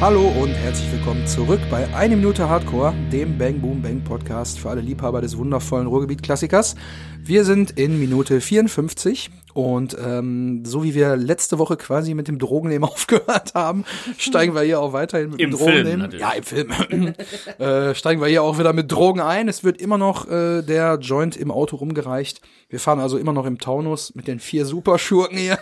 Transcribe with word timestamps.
Hallo 0.00 0.28
und 0.28 0.54
herzlich 0.54 0.90
willkommen 0.92 1.26
zurück 1.26 1.60
bei 1.70 1.86
Eine 1.94 2.16
Minute 2.16 2.48
Hardcore, 2.48 2.94
dem 3.12 3.36
Bang 3.36 3.60
Boom 3.60 3.82
Bang 3.82 4.02
Podcast 4.02 4.58
für 4.58 4.70
alle 4.70 4.80
Liebhaber 4.80 5.20
des 5.20 5.36
wundervollen 5.36 5.86
Ruhrgebiet-Klassikers. 5.86 6.74
Wir 7.22 7.44
sind 7.44 7.72
in 7.72 8.00
Minute 8.00 8.40
54 8.40 9.28
und 9.52 9.94
ähm, 10.02 10.64
so 10.64 10.82
wie 10.84 10.94
wir 10.94 11.16
letzte 11.16 11.58
Woche 11.58 11.76
quasi 11.76 12.14
mit 12.14 12.28
dem 12.28 12.38
Drogennehmen 12.38 12.88
aufgehört 12.88 13.52
haben, 13.52 13.84
steigen 14.16 14.54
wir 14.54 14.62
hier 14.62 14.80
auch 14.80 14.94
weiterhin 14.94 15.32
mit 15.32 15.40
Im 15.40 15.50
dem 15.50 15.58
Film, 15.58 15.84
Drogennehmen. 15.84 16.18
Ja, 16.18 16.30
im 16.30 16.44
Film. 16.44 16.72
äh, 17.58 17.94
steigen 17.94 18.22
wir 18.22 18.28
hier 18.28 18.42
auch 18.42 18.58
wieder 18.58 18.72
mit 18.72 18.90
Drogen 18.90 19.20
ein. 19.20 19.48
Es 19.48 19.64
wird 19.64 19.82
immer 19.82 19.98
noch 19.98 20.26
äh, 20.30 20.62
der 20.62 20.94
Joint 20.94 21.36
im 21.36 21.50
Auto 21.50 21.76
rumgereicht. 21.76 22.40
Wir 22.70 22.80
fahren 22.80 23.00
also 23.00 23.18
immer 23.18 23.34
noch 23.34 23.44
im 23.44 23.58
Taunus 23.58 24.14
mit 24.14 24.28
den 24.28 24.40
vier 24.40 24.64
Superschurken 24.64 25.36
hier. 25.36 25.58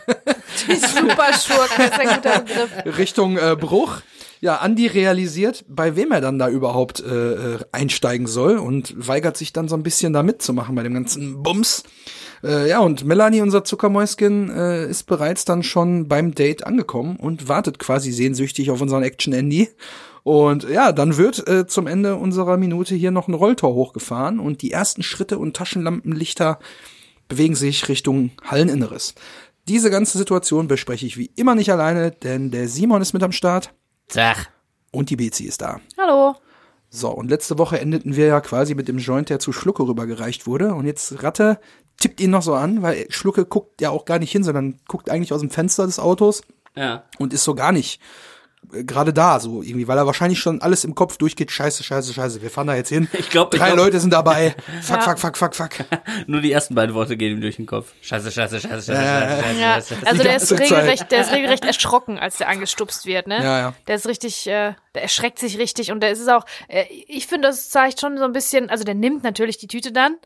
Die 0.69 0.77
Superschurken, 0.77 1.77
das 1.77 1.87
ist 1.87 1.99
ein 1.99 2.15
guter 2.15 2.39
Begriff. 2.41 2.99
Richtung 2.99 3.37
äh, 3.37 3.57
Bruch. 3.59 4.01
Ja, 4.41 4.57
Andi 4.57 4.87
realisiert, 4.87 5.65
bei 5.69 5.97
wem 5.97 6.13
er 6.13 6.21
dann 6.21 6.39
da 6.39 6.49
überhaupt 6.49 7.01
äh, 7.01 7.55
äh, 7.55 7.59
einsteigen 7.73 8.27
soll 8.27 8.59
und 8.59 8.95
weigert 8.97 9.37
sich 9.37 9.53
dann 9.53 9.69
so 9.69 9.77
ein 9.77 9.83
bisschen 9.83 10.13
da 10.13 10.23
mitzumachen 10.23 10.75
bei 10.75 10.85
dem 10.85 10.95
ganzen 10.95 11.43
Bums. 11.43 11.83
Äh, 12.45 12.69
ja, 12.69 12.79
und 12.79 13.05
Melanie, 13.05 13.41
unser 13.41 13.65
Zuckermäuschen, 13.65 14.51
äh, 14.51 14.89
ist 14.89 15.05
bereits 15.05 15.45
dann 15.45 15.63
schon 15.63 16.07
beim 16.07 16.35
Date 16.35 16.65
angekommen 16.67 17.17
und 17.17 17.49
wartet 17.49 17.81
quasi 17.81 18.13
sehnsüchtig 18.13 18.71
auf 18.71 18.81
unseren 18.81 19.03
Action-Andy. 19.03 19.71
Und 20.23 20.69
ja, 20.69 20.93
dann 20.93 21.17
wird 21.17 21.49
äh, 21.49 21.67
zum 21.67 21.87
Ende 21.87 22.17
unserer 22.17 22.59
Minute 22.59 22.95
hier 22.95 23.11
noch 23.11 23.29
ein 23.29 23.35
Rolltor 23.35 23.75
hochgefahren 23.75 24.39
und 24.39 24.63
die 24.63 24.71
ersten 24.71 25.03
Schritte 25.03 25.39
und 25.39 25.57
Taschenlampenlichter 25.57 26.59
bewegen 27.29 27.55
sich 27.55 27.89
Richtung 27.89 28.31
Halleninneres. 28.45 29.15
Diese 29.69 29.91
ganze 29.91 30.17
Situation 30.17 30.69
bespreche 30.69 31.07
ich 31.07 31.19
wie 31.19 31.31
immer 31.37 31.55
nicht 31.55 31.73
alleine, 31.73 32.11
denn 32.11 32.51
der 32.51 32.69
Simon 32.69 33.03
ist 33.03 33.13
mit 33.13 33.23
am 33.23 33.33
Start 33.33 33.75
Zach. 34.09 34.47
und 34.91 35.11
die 35.11 35.17
Bezi 35.17 35.45
ist 35.45 35.61
da. 35.61 35.81
Hallo. 35.99 36.35
So, 36.91 37.11
und 37.11 37.29
letzte 37.29 37.59
Woche 37.59 37.79
endeten 37.79 38.17
wir 38.17 38.27
ja 38.27 38.41
quasi 38.41 38.75
mit 38.75 38.89
dem 38.89 38.99
Joint, 38.99 39.29
der 39.29 39.39
zu 39.39 39.53
Schlucke 39.53 39.83
rübergereicht 39.87 40.47
wurde. 40.47 40.75
Und 40.75 40.87
jetzt 40.87 41.23
Ratte 41.23 41.61
tippt 41.99 42.21
ihn 42.21 42.31
noch 42.31 42.41
so 42.43 42.55
an, 42.55 42.81
weil 42.83 43.07
Schlucke 43.11 43.45
guckt 43.45 43.81
ja 43.83 43.91
auch 43.91 44.07
gar 44.07 44.19
nicht 44.19 44.33
hin, 44.33 44.43
sondern 44.45 44.79
guckt 44.89 45.11
eigentlich 45.11 45.33
aus 45.35 45.41
dem 45.43 45.51
Fenster 45.51 45.85
des 45.85 45.99
Autos 45.99 46.41
Ja. 46.75 47.05
und 47.19 47.35
ist 47.35 47.45
so 47.45 47.55
gar 47.55 47.73
nicht 47.73 48.01
gerade 48.71 49.13
da, 49.13 49.41
so 49.41 49.63
irgendwie, 49.63 49.89
weil 49.89 49.99
er 49.99 50.07
wahrscheinlich 50.07 50.39
schon 50.39 50.61
alles 50.63 50.85
im 50.85 50.95
Kopf 50.95 51.17
durchgeht. 51.17 51.51
Scheiße, 51.51 51.83
scheiße, 51.83 52.13
scheiße, 52.15 52.43
wir 52.43 52.51
fahren 52.51 52.67
da 52.67 52.75
jetzt 52.75 52.89
hin. 52.89 53.09
Ich 53.19 53.31
glaub, 53.31 53.53
ich 53.53 53.61
Drei 53.61 53.69
glaub- 53.73 53.79
Leute 53.79 54.01
sind 54.01 54.13
dabei. 54.13 54.55
Fuck, 54.83 54.97
Ja. 54.97 55.03
fuck, 55.03 55.19
fuck, 55.19 55.37
fuck, 55.37 55.55
fuck. 55.55 55.71
Nur 56.27 56.41
die 56.41 56.53
ersten 56.53 56.75
beiden 56.75 56.95
Worte 56.95 57.17
gehen 57.17 57.33
ihm 57.37 57.41
durch 57.41 57.57
den 57.57 57.67
Kopf. 57.67 57.93
Scheiße, 58.03 58.31
scheiße, 58.31 58.61
scheiße, 58.61 58.93
scheiße, 58.93 58.93
Äh, 58.93 58.97
scheiße, 58.97 59.43
scheiße, 59.43 59.61
Ja, 59.61 59.75
scheiße. 59.75 59.97
also 60.07 60.23
der 60.23 60.37
ist 60.37 60.47
Zeit. 60.49 60.61
regelrecht, 60.61 61.11
der 61.11 61.21
ist 61.23 61.33
regelrecht 61.33 61.65
erschrocken, 61.65 62.19
als 62.19 62.37
der 62.39 62.49
angestupst 62.49 63.07
wird, 63.07 63.27
ne? 63.27 63.37
Ja, 63.43 63.59
ja. 63.59 63.75
Der 63.87 63.97
ist 63.97 64.07
richtig, 64.07 64.47
äh, 64.47 64.75
der 64.95 65.03
erschreckt 65.03 65.39
sich 65.39 65.59
richtig 65.59 65.91
und 65.93 66.01
der 66.01 66.11
ist 66.11 66.21
es 66.21 66.29
auch, 66.29 66.45
äh, 66.69 66.85
ich 67.07 67.27
finde, 67.27 67.49
das 67.49 67.71
zeigt 67.71 68.01
schon 68.01 68.19
so 68.19 68.25
ein 68.25 68.33
bisschen, 68.33 68.71
also 68.71 68.85
der 68.85 68.95
nimmt 68.95 69.23
natürlich 69.25 69.59
die 69.59 69.67
Tüte 69.69 69.93
dann. 69.93 70.17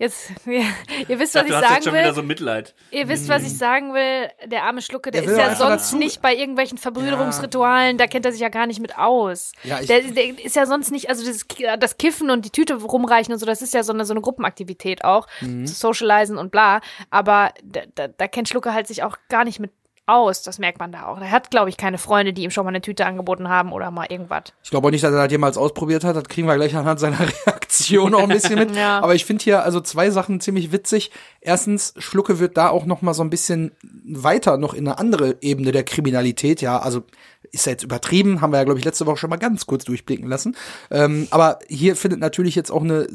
Jetzt, 0.00 0.32
ihr, 0.46 0.64
ihr 1.08 1.18
wisst, 1.20 1.34
was 1.34 1.44
ich 1.46 1.52
hast 1.52 1.60
jetzt 1.60 1.68
sagen 1.70 1.82
schon 1.84 1.92
wieder 1.92 2.06
will. 2.06 2.14
so 2.14 2.22
Mitleid. 2.22 2.74
Ihr 2.90 3.06
wisst, 3.08 3.28
was 3.28 3.42
ich 3.42 3.56
sagen 3.56 3.92
will. 3.92 4.30
Der 4.46 4.64
arme 4.64 4.80
Schlucke, 4.80 5.10
der 5.10 5.20
Der 5.22 5.30
ist 5.30 5.36
ja 5.38 5.54
sonst 5.54 5.82
dazu. 5.92 5.98
nicht 5.98 6.22
bei 6.22 6.34
irgendwelchen 6.34 6.78
Verbrüderungsritualen, 6.78 7.98
da 7.98 8.06
kennt 8.06 8.24
er 8.24 8.32
sich 8.32 8.40
ja 8.40 8.48
gar 8.48 8.66
nicht 8.66 8.80
mit 8.80 8.96
aus. 8.96 9.52
Ja, 9.62 9.78
ich- 9.80 9.86
der, 9.88 10.00
der 10.02 10.38
ist 10.44 10.56
ja 10.56 10.64
sonst 10.66 10.90
nicht, 10.90 11.08
also 11.10 11.24
das, 11.26 11.46
das 11.78 11.98
Kiffen 11.98 12.30
und 12.30 12.44
die 12.44 12.50
Tüte 12.50 12.74
rumreichen 12.82 13.32
und 13.34 13.38
so, 13.38 13.46
das 13.46 13.62
ist 13.62 13.74
ja 13.74 13.82
so 13.82 13.92
eine, 13.92 14.04
so 14.04 14.12
eine 14.14 14.20
Gruppenaktivität 14.22 15.04
auch, 15.04 15.26
Mhm. 15.42 15.66
zu 15.66 15.74
socialisen 15.74 16.38
und 16.38 16.50
bla. 16.50 16.80
Aber 17.10 17.52
da, 17.62 17.82
da, 17.94 18.08
da 18.08 18.26
kennt 18.26 18.48
Schlucke 18.48 18.72
halt 18.72 18.86
sich 18.86 19.02
auch 19.02 19.16
gar 19.28 19.44
nicht 19.44 19.60
mit 19.60 19.70
aus, 20.12 20.42
das 20.42 20.58
merkt 20.58 20.78
man 20.78 20.92
da 20.92 21.06
auch. 21.06 21.20
Er 21.20 21.30
hat, 21.30 21.50
glaube 21.50 21.70
ich, 21.70 21.76
keine 21.76 21.98
Freunde, 21.98 22.32
die 22.32 22.42
ihm 22.42 22.50
schon 22.50 22.64
mal 22.64 22.70
eine 22.70 22.80
Tüte 22.80 23.06
angeboten 23.06 23.48
haben 23.48 23.72
oder 23.72 23.90
mal 23.90 24.06
irgendwas. 24.08 24.44
Ich 24.62 24.70
glaube 24.70 24.86
auch 24.86 24.90
nicht, 24.90 25.04
dass 25.04 25.12
er 25.12 25.22
das 25.22 25.32
jemals 25.32 25.56
ausprobiert 25.56 26.04
hat. 26.04 26.16
Das 26.16 26.24
kriegen 26.24 26.46
wir 26.46 26.56
gleich 26.56 26.74
anhand 26.76 27.00
seiner 27.00 27.18
Reaktion 27.46 28.14
auch 28.14 28.22
ein 28.22 28.28
bisschen 28.28 28.58
mit. 28.58 28.74
Ja. 28.74 29.00
Aber 29.00 29.14
ich 29.14 29.24
finde 29.24 29.42
hier 29.42 29.62
also 29.62 29.80
zwei 29.80 30.10
Sachen 30.10 30.40
ziemlich 30.40 30.72
witzig. 30.72 31.10
Erstens, 31.40 31.94
Schlucke 31.98 32.38
wird 32.38 32.56
da 32.56 32.68
auch 32.68 32.86
noch 32.86 33.02
mal 33.02 33.14
so 33.14 33.22
ein 33.22 33.30
bisschen 33.30 33.72
weiter 33.82 34.56
noch 34.56 34.74
in 34.74 34.86
eine 34.86 34.98
andere 34.98 35.36
Ebene 35.40 35.72
der 35.72 35.84
Kriminalität. 35.84 36.60
Ja, 36.60 36.78
also 36.78 37.04
ist 37.52 37.66
ja 37.66 37.72
jetzt 37.72 37.84
übertrieben, 37.84 38.40
haben 38.40 38.52
wir 38.52 38.58
ja, 38.58 38.64
glaube 38.64 38.78
ich, 38.78 38.84
letzte 38.84 39.06
Woche 39.06 39.16
schon 39.16 39.30
mal 39.30 39.36
ganz 39.36 39.66
kurz 39.66 39.84
durchblicken 39.84 40.28
lassen. 40.28 40.56
Ähm, 40.90 41.26
aber 41.30 41.58
hier 41.68 41.96
findet 41.96 42.20
natürlich 42.20 42.54
jetzt 42.54 42.70
auch 42.70 42.82
eine 42.82 43.08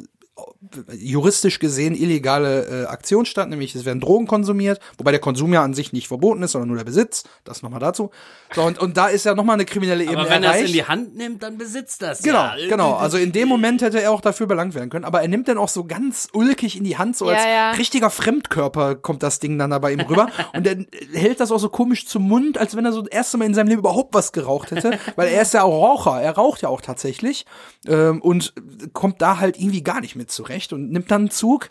juristisch 0.92 1.60
gesehen 1.60 1.96
illegale 1.96 2.84
äh, 2.84 2.86
Aktion 2.88 3.26
statt, 3.26 3.50
nämlich 3.50 3.74
es 3.74 3.86
werden 3.86 4.02
Drogen 4.02 4.28
konsumiert, 4.28 4.82
wobei 4.98 5.12
der 5.12 5.22
Konsum 5.22 5.54
ja 5.54 5.64
an 5.64 5.74
sich 5.74 5.94
nicht 5.94 6.10
verboten 6.10 6.44
ist, 6.44 6.52
sondern 6.52 6.68
nur 6.70 6.78
der 6.78 6.84
Besitz. 6.84 7.24
Das 7.46 7.62
nochmal 7.62 7.80
dazu. 7.80 8.12
So, 8.54 8.64
und, 8.64 8.80
und 8.80 8.98
da 8.98 9.08
ist 9.08 9.26
ja 9.26 9.34
nochmal 9.34 9.54
eine 9.54 9.66
kriminelle 9.66 10.04
Ebene 10.04 10.20
Aber 10.20 10.30
wenn 10.30 10.44
er 10.44 10.56
es 10.56 10.68
in 10.68 10.74
die 10.74 10.84
Hand 10.84 11.16
nimmt, 11.16 11.42
dann 11.42 11.58
besitzt 11.58 12.02
das. 12.02 12.22
Genau, 12.22 12.44
ja. 12.58 12.68
genau. 12.68 12.96
Also 12.96 13.18
in 13.18 13.32
dem 13.32 13.48
Moment 13.48 13.82
hätte 13.82 14.02
er 14.02 14.12
auch 14.12 14.22
dafür 14.22 14.46
belangt 14.46 14.76
werden 14.76 14.90
können. 14.90 15.06
Aber 15.06 15.22
er 15.22 15.28
nimmt 15.30 15.48
dann 15.48 15.58
auch 15.58 15.70
so 15.70 15.86
ganz 15.86 16.28
ulkig 16.34 16.76
in 16.78 16.84
die 16.84 16.98
Hand, 16.98 17.16
so 17.16 17.30
Ja, 17.30 17.36
als 17.36 17.46
ja. 17.46 17.72
richtiger 17.72 18.10
Fremdkörper 18.10 18.96
kommt 18.96 19.24
das 19.24 19.40
Ding 19.40 19.58
dann 19.58 19.70
da 19.70 19.80
bei 19.80 19.94
ihm 19.94 20.02
rüber. 20.02 20.28
und 20.54 20.68
er 20.68 20.78
hält 21.14 21.40
das 21.40 21.52
auch 21.52 21.60
so 21.60 21.70
komisch 21.70 22.08
zum 22.08 22.28
Mund, 22.28 22.58
als 22.58 22.76
wenn 22.76 22.86
er 22.86 22.92
so 22.92 23.02
das 23.02 23.12
erste 23.12 23.38
Mal 23.38 23.46
in 23.46 23.54
seinem 23.54 23.68
Leben 23.68 23.80
überhaupt 23.80 24.14
was 24.14 24.34
geraucht 24.34 24.72
hätte. 24.72 25.00
Weil 25.16 25.30
er 25.30 25.42
ist 25.42 25.54
ja 25.54 25.64
auch 25.64 25.86
Raucher. 25.86 26.22
Er 26.22 26.34
raucht 26.34 26.62
ja 26.62 26.70
auch 26.70 26.82
tatsächlich. 26.82 27.46
Ähm, 27.88 28.22
und 28.22 28.54
kommt 28.94 29.22
da 29.22 29.40
halt 29.40 29.58
irgendwie 29.58 29.84
gar 29.84 30.02
nicht 30.02 30.16
mit 30.16 30.25
zurecht 30.28 30.74
und 30.74 30.92
nimmt 30.92 31.12
dann 31.12 31.24
einen 31.24 31.32
Zug. 31.32 31.70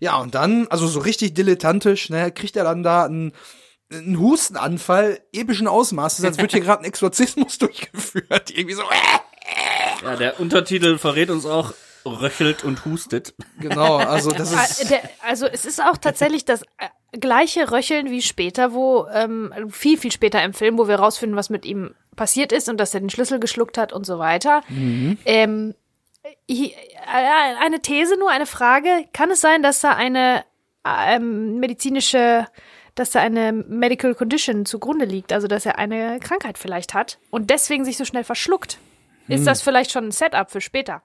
Ja, 0.00 0.16
und 0.18 0.34
dann, 0.34 0.66
also 0.68 0.86
so 0.86 1.00
richtig 1.00 1.34
dilettantisch, 1.34 2.10
ne, 2.10 2.30
kriegt 2.32 2.56
er 2.56 2.64
dann 2.64 2.82
da 2.82 3.04
einen 3.04 3.32
einen 3.92 4.18
Hustenanfall 4.18 5.20
epischen 5.32 5.68
Ausmaßes, 5.68 6.24
als 6.24 6.38
wird 6.38 6.52
hier 6.52 6.60
gerade 6.62 6.82
ein 6.82 6.86
Exorzismus 6.86 7.58
durchgeführt. 7.58 8.50
Irgendwie 8.50 8.74
so, 8.74 8.82
äh, 8.82 10.04
Ja, 10.04 10.16
der 10.16 10.40
Untertitel 10.40 10.98
verrät 10.98 11.30
uns 11.30 11.46
auch, 11.46 11.74
röchelt 12.04 12.64
und 12.64 12.84
hustet. 12.86 13.34
Genau, 13.60 13.96
also 13.96 14.30
das 14.30 14.52
Ah, 14.54 14.64
ist. 14.64 14.90
der, 14.90 15.00
also 15.22 15.46
es 15.46 15.64
ist 15.64 15.80
auch 15.82 15.96
tatsächlich 15.98 16.44
das 16.44 16.62
äh, 16.78 17.18
gleiche 17.18 17.70
Röcheln 17.70 18.10
wie 18.10 18.20
später, 18.22 18.72
wo 18.72 19.06
ähm, 19.12 19.52
viel, 19.70 19.96
viel 19.98 20.12
später 20.12 20.42
im 20.42 20.54
Film, 20.54 20.76
wo 20.76 20.88
wir 20.88 20.96
rausfinden, 20.96 21.36
was 21.36 21.48
mit 21.50 21.64
ihm 21.64 21.94
passiert 22.16 22.52
ist 22.52 22.68
und 22.68 22.78
dass 22.78 22.94
er 22.94 23.00
den 23.00 23.10
Schlüssel 23.10 23.38
geschluckt 23.38 23.78
hat 23.78 23.92
und 23.92 24.04
so 24.06 24.18
weiter. 24.18 24.62
Ähm, 24.70 25.16
hi- 25.24 25.28
äh, 25.30 25.74
eine 26.46 27.80
These 27.80 28.16
nur, 28.18 28.30
eine 28.30 28.46
Frage. 28.46 28.88
Kann 29.12 29.30
es 29.30 29.40
sein, 29.40 29.62
dass 29.62 29.80
da 29.80 29.94
eine 29.94 30.44
ähm, 30.86 31.58
medizinische, 31.60 32.46
dass 32.94 33.10
da 33.10 33.20
eine 33.20 33.52
Medical 33.52 34.14
Condition 34.14 34.66
zugrunde 34.66 35.04
liegt, 35.04 35.32
also 35.32 35.46
dass 35.46 35.66
er 35.66 35.78
eine 35.78 36.18
Krankheit 36.20 36.58
vielleicht 36.58 36.94
hat 36.94 37.18
und 37.30 37.50
deswegen 37.50 37.84
sich 37.84 37.96
so 37.96 38.04
schnell 38.04 38.24
verschluckt? 38.24 38.78
Ist 39.26 39.46
das 39.46 39.62
vielleicht 39.62 39.90
schon 39.90 40.08
ein 40.08 40.12
Setup 40.12 40.50
für 40.50 40.60
später? 40.60 41.02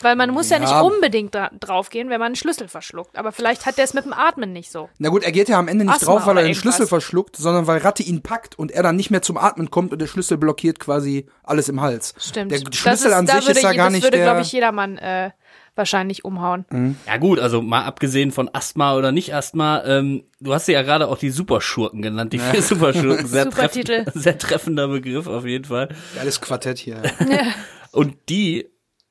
Weil 0.00 0.14
man 0.14 0.30
muss 0.30 0.48
ja, 0.48 0.58
nicht 0.60 0.70
Ja. 0.70 0.80
unbedingt 0.82 1.34
dra 1.34 1.50
draufgehen, 1.58 2.08
wenn 2.08 2.20
man 2.20 2.26
einen 2.26 2.36
Schlüssel 2.36 2.68
verschluckt. 2.68 3.18
Aber 3.18 3.32
vielleicht 3.32 3.66
hat 3.66 3.78
der 3.78 3.84
es 3.84 3.94
mit 3.94 4.04
dem 4.04 4.12
Atmen 4.12 4.52
nicht 4.52 4.70
so. 4.70 4.88
Na 4.98 5.08
gut, 5.08 5.24
er 5.24 5.32
geht 5.32 5.48
ja 5.48 5.58
am 5.58 5.66
Ende 5.66 5.84
nicht 5.84 5.94
Asthma 5.94 6.12
drauf, 6.14 6.26
weil 6.26 6.36
er 6.38 6.44
den 6.44 6.54
Schlüssel 6.54 6.82
irgendwas. 6.82 6.88
verschluckt, 6.88 7.36
sondern 7.36 7.66
weil 7.66 7.78
Ratte 7.78 8.02
ihn 8.04 8.22
packt 8.22 8.56
und 8.58 8.70
er 8.70 8.82
dann 8.84 8.94
nicht 8.96 9.10
mehr 9.10 9.22
zum 9.22 9.36
Atmen 9.36 9.70
kommt 9.70 9.92
und 9.92 9.98
der 10.00 10.06
Schlüssel 10.06 10.38
blockiert 10.38 10.78
quasi 10.78 11.26
alles 11.42 11.68
im 11.68 11.80
Hals. 11.80 12.14
Stimmt. 12.18 12.52
Der 12.52 12.60
Das 12.60 12.76
Schlüssel 12.76 13.08
ist, 13.08 13.12
an 13.14 13.26
sich 13.26 13.34
würde, 13.36 13.50
ist 13.50 13.62
ja 13.62 13.72
gar 13.72 13.86
das 13.86 13.92
nicht 13.94 14.02
würde, 14.04 14.16
der. 14.18 14.26
glaube 14.26 14.42
ich, 14.42 14.52
jedermann 14.52 14.98
äh, 14.98 15.30
wahrscheinlich 15.74 16.24
umhauen. 16.24 16.96
Ja 17.06 17.16
gut, 17.16 17.38
also 17.40 17.60
mal 17.62 17.82
abgesehen 17.84 18.30
von 18.30 18.48
Asthma 18.52 18.94
oder 18.96 19.10
nicht 19.12 19.34
Asthma, 19.34 19.82
ähm, 19.84 20.24
du 20.40 20.54
hast 20.54 20.68
ja 20.68 20.82
gerade 20.82 21.08
auch 21.08 21.18
die 21.18 21.30
Superschurken 21.30 22.02
genannt, 22.02 22.32
die 22.32 22.38
vier 22.38 22.62
Superschurken. 22.62 23.26
Sehr, 23.26 23.44
Super 23.44 23.68
treff 23.68 24.14
sehr 24.14 24.38
treffender 24.38 24.86
Begriff 24.88 25.26
auf 25.26 25.44
jeden 25.44 25.64
Fall. 25.64 25.88
Geiles 26.14 26.40
Quartett 26.40 26.78
hier. 26.78 27.02
Und 27.92 28.16
die, 28.28 28.68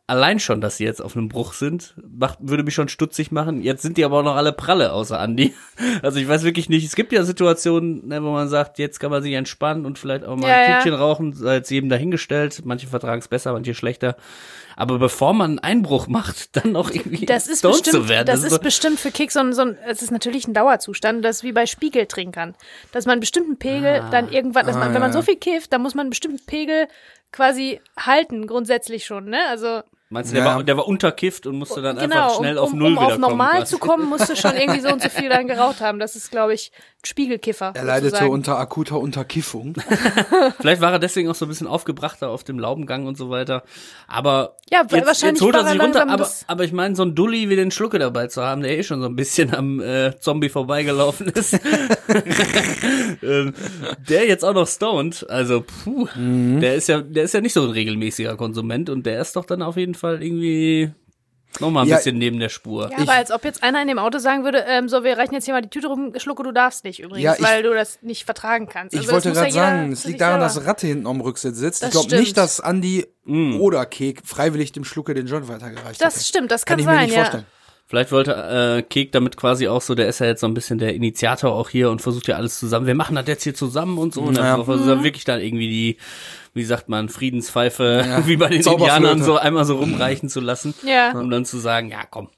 allein 0.10 0.40
schon, 0.40 0.62
dass 0.62 0.78
sie 0.78 0.86
jetzt 0.86 1.02
auf 1.02 1.18
einem 1.18 1.28
Bruch 1.28 1.52
sind, 1.54 1.94
macht, 2.18 2.40
würde 2.42 2.64
mich 2.64 2.74
schon 2.74 2.88
stutzig 2.88 3.32
machen. 3.32 3.62
Jetzt 3.62 3.82
sind 3.82 3.98
die 3.98 4.06
aber 4.06 4.20
auch 4.20 4.24
noch 4.24 4.36
alle 4.38 4.54
pralle, 4.54 4.94
außer 4.94 5.20
Andi. 5.20 5.54
Also 6.02 6.18
ich 6.20 6.28
weiß 6.28 6.44
wirklich 6.44 6.70
nicht, 6.70 6.86
es 6.88 6.96
gibt 6.96 7.12
ja 7.12 7.24
Situationen, 7.24 8.08
ne, 8.08 8.24
wo 8.24 8.32
man 8.32 8.50
sagt, 8.50 8.80
jetzt 8.80 9.00
kann 9.00 9.12
man 9.12 9.22
sich 9.22 9.34
entspannen 9.34 9.86
und 9.86 10.00
vielleicht 10.00 10.24
auch 10.26 10.36
mal 10.36 10.48
Ja, 10.50 10.56
ein 10.56 10.70
ja. 10.72 10.76
Kippchen 10.78 10.94
rauchen, 10.96 11.34
sei 11.34 11.56
jetzt 11.56 11.70
jedem 11.70 11.90
dahingestellt. 11.90 12.62
Manche 12.66 12.88
vertragen 12.88 13.20
es 13.20 13.28
besser, 13.28 13.54
manche 13.54 13.76
schlechter. 13.76 14.16
Aber 14.76 14.98
bevor 15.00 15.34
man 15.34 15.52
einen 15.52 15.60
Einbruch 15.60 16.08
macht, 16.08 16.56
dann 16.56 16.72
noch 16.72 16.90
irgendwie 16.90 17.26
Das 17.28 17.48
ist 17.48 17.62
bestimmt, 17.62 17.86
zu 17.96 18.10
werden. 18.10 18.26
das 18.28 18.44
ist 18.44 18.54
so- 18.54 18.60
bestimmt 18.60 19.00
für 19.00 19.12
Kick 19.12 19.32
so 19.32 19.40
ein, 19.40 19.54
so 19.54 19.62
ein, 19.64 19.78
es 19.88 20.02
ist 20.02 20.12
natürlich 20.12 20.48
ein 20.48 20.54
Dauerzustand, 20.54 21.24
das 21.26 21.38
ist 21.38 21.44
wie 21.44 21.52
bei 21.52 21.66
Spiegeltrinkern. 21.66 22.56
Dass 22.92 23.06
man 23.06 23.14
einen 23.14 23.22
bestimmten 23.22 23.58
Pegel 23.58 24.02
Ah. 24.02 24.10
dann 24.10 24.32
irgendwann, 24.32 24.66
dass 24.66 24.76
man, 24.78 24.94
wenn 24.94 25.02
man 25.02 25.14
so 25.14 25.22
viel 25.22 25.36
kifft, 25.38 25.74
dann 25.74 25.82
muss 25.82 25.94
man 25.96 26.06
einen 26.06 26.10
bestimmten 26.12 26.44
Pegel 26.46 26.88
quasi 27.32 27.82
halten, 28.00 28.48
grundsätzlich 28.48 29.06
schon, 29.06 29.26
ne? 29.26 29.40
Also, 29.50 29.82
Meinst 30.10 30.32
du, 30.32 30.36
der, 30.36 30.46
Ja. 30.46 30.56
war, 30.56 30.64
der 30.64 30.78
war 30.78 30.88
unterkifft 30.88 31.48
und 31.48 31.58
musste 31.58 31.82
dann 31.82 31.98
genau, 31.98 32.16
einfach 32.16 32.38
schnell 32.38 32.58
um, 32.58 32.64
auf 32.64 32.72
um, 32.74 32.80
Null 32.80 32.92
um 32.94 32.98
auf 32.98 33.04
wieder 33.08 33.14
kommen? 33.16 33.22
normal 33.38 33.68
zu 33.68 33.78
kommen, 33.78 34.08
musst 34.08 34.30
du 34.30 34.36
schon 34.38 34.56
irgendwie 34.58 34.80
so 34.80 34.88
und 34.90 35.02
so 35.02 35.10
viel 35.10 35.28
dann 35.28 35.48
geraucht 35.48 35.82
haben. 35.82 36.00
Das 36.00 36.16
ist, 36.16 36.32
glaube 36.32 36.54
ich, 36.54 36.72
ein 37.04 37.06
Spiegelkiffer. 37.06 37.72
Er 37.76 37.84
leidete 37.84 38.12
sozusagen. 38.12 38.32
unter 38.32 38.58
akuter 38.58 39.00
Unterkiffung. 39.00 39.76
Vielleicht 40.62 40.82
war 40.82 40.94
er 40.94 41.00
deswegen 41.00 41.30
auch 41.30 41.36
so 41.36 41.46
ein 41.46 41.50
bisschen 41.50 41.68
aufgebrachter 41.68 42.30
auf 42.30 42.46
dem 42.46 42.58
Laubengang 42.58 43.06
und 43.06 43.18
so 43.18 43.30
weiter. 43.30 43.64
Aber 44.08 44.56
Ja, 44.72 44.82
jetzt, 44.84 44.92
wahrscheinlich 45.06 45.22
jetzt 45.22 45.42
holt 45.42 45.56
er 45.56 45.66
sich 45.68 45.82
runter. 45.82 46.08
Aber, 46.10 46.30
aber 46.48 46.64
ich 46.64 46.72
meine, 46.72 46.96
so 46.96 47.04
ein 47.04 47.14
Dulli 47.14 47.50
wie 47.50 47.58
den 47.58 47.72
Schlucke 47.72 48.00
dabei 48.00 48.28
zu 48.28 48.42
haben, 48.44 48.62
der 48.62 48.78
eh 48.78 48.84
schon 48.84 49.02
so 49.02 49.08
ein 49.08 49.16
bisschen 49.18 49.54
am 49.54 49.82
äh, 49.82 50.18
Zombie 50.20 50.50
vorbeigelaufen 50.50 51.28
ist. 51.28 51.54
ähm, 53.24 53.54
der 54.10 54.26
jetzt 54.28 54.44
auch 54.46 54.54
noch 54.54 54.68
stoned. 54.68 55.30
Also, 55.30 55.62
puh, 55.84 56.08
Mhm. 56.16 56.62
der 56.62 56.76
ist 56.76 56.88
ja, 56.88 57.02
der 57.02 57.24
ist 57.24 57.34
ja 57.34 57.42
nicht 57.42 57.54
so 57.54 57.64
ein 57.64 57.70
regelmäßiger 57.72 58.36
Konsument 58.38 58.90
und 58.90 59.06
der 59.06 59.22
ist 59.22 59.36
doch 59.36 59.46
dann 59.46 59.62
auf 59.62 59.76
jeden 59.78 59.96
Fall 59.98 60.24
irgendwie 60.24 60.92
noch 61.60 61.72
mal 61.72 61.82
ein 61.84 61.88
Ja, 61.88 61.96
bisschen 61.98 62.18
neben 62.18 62.40
der 62.40 62.50
Spur. 62.50 62.90
Ja, 62.92 63.00
aber 63.00 63.14
als 63.14 63.32
ob 63.32 63.44
jetzt 63.44 63.64
einer 63.64 63.82
in 63.82 63.88
dem 63.88 63.98
Auto 64.00 64.20
sagen 64.20 64.44
würde, 64.44 64.64
ähm, 64.68 64.88
so, 64.90 65.04
wir 65.04 65.18
reichen 65.18 65.34
jetzt 65.34 65.46
hier 65.46 65.54
mal 65.56 65.62
die 65.62 65.70
Tüte 65.70 65.88
rum, 65.88 66.14
Schlucke, 66.18 66.44
du 66.44 66.52
darfst 66.52 66.84
nicht 66.84 67.00
übrigens, 67.00 67.24
Ja, 67.24 67.34
ich- 67.36 67.42
weil 67.44 67.64
du 67.64 67.74
das 67.74 68.00
nicht 68.04 68.26
vertragen 68.26 68.68
kannst. 68.68 68.94
Ich 68.94 69.00
Also 69.00 69.12
das 69.12 69.26
wollte 69.26 69.30
ja 69.30 69.34
gerade 69.34 69.48
jeder 69.54 69.66
sagen, 69.80 69.92
es 69.92 70.06
liegt 70.06 70.22
daran, 70.22 70.42
selber. 70.42 70.60
dass 70.62 70.68
Ratte 70.68 70.88
hinten 70.88 71.08
am 71.08 71.20
Rücksitz 71.22 71.58
sitzt. 71.58 71.82
Das 71.82 71.90
ich 71.90 71.94
glaube 72.08 72.16
nicht, 72.22 72.38
dass 72.38 72.60
Andi 72.60 73.08
Mm. 73.26 73.60
oder 73.60 73.86
Kek 73.88 74.22
freiwillig 74.24 74.72
dem 74.72 74.84
Schlucke 74.84 75.14
den 75.16 75.26
Joint 75.26 75.48
weitergereicht 75.48 76.00
Das 76.02 76.16
hätte. 76.16 76.26
stimmt, 76.26 76.52
das 76.52 76.66
kann 76.66 76.78
ich 76.80 76.86
mir 76.86 76.94
sein, 76.94 77.06
nicht 77.06 77.16
ja. 77.16 77.22
vorstellen. 77.22 77.46
Vielleicht 77.90 78.12
wollte 78.12 78.34
äh, 78.34 78.82
Kek 78.84 79.14
damit 79.14 79.38
quasi 79.38 79.70
auch 79.70 79.82
so, 79.82 79.96
der 79.96 80.10
ist 80.10 80.20
ja 80.20 80.26
jetzt 80.26 80.42
so 80.42 80.48
ein 80.48 80.54
bisschen 80.54 80.78
der 80.78 80.94
Initiator 80.94 81.54
auch 81.54 81.70
hier 81.70 81.90
und 81.90 82.02
versucht 82.02 82.28
ja 82.28 82.36
alles 82.36 82.60
zusammen. 82.60 82.86
Wir 82.86 82.96
machen 82.96 83.16
das 83.16 83.26
jetzt 83.28 83.44
hier 83.44 83.56
zusammen 83.56 83.98
und 83.98 84.14
so. 84.14 84.22
Und 84.24 84.36
Ja. 84.36 84.58
dann 84.58 84.66
versucht 84.66 84.90
er 84.90 85.04
wirklich 85.06 85.24
dann 85.24 85.40
irgendwie 85.40 85.70
die, 85.70 85.98
wie 86.58 86.66
sagt 86.66 86.90
man, 86.90 87.08
Friedenspfeife, 87.08 88.22
wie 88.26 88.36
bei 88.36 88.50
den. 88.50 88.62
Indianern 88.62 89.24
so 89.24 89.38
einmal 89.38 89.66
so 89.66 89.78
rumreichen 89.78 90.28
zu 90.28 90.42
lassen. 90.42 90.74
Ja. 90.86 91.12
Um 91.12 91.30
dann 91.30 91.46
zu 91.46 91.58
sagen, 91.58 91.90
ja 91.90 92.04
komm, 92.10 92.30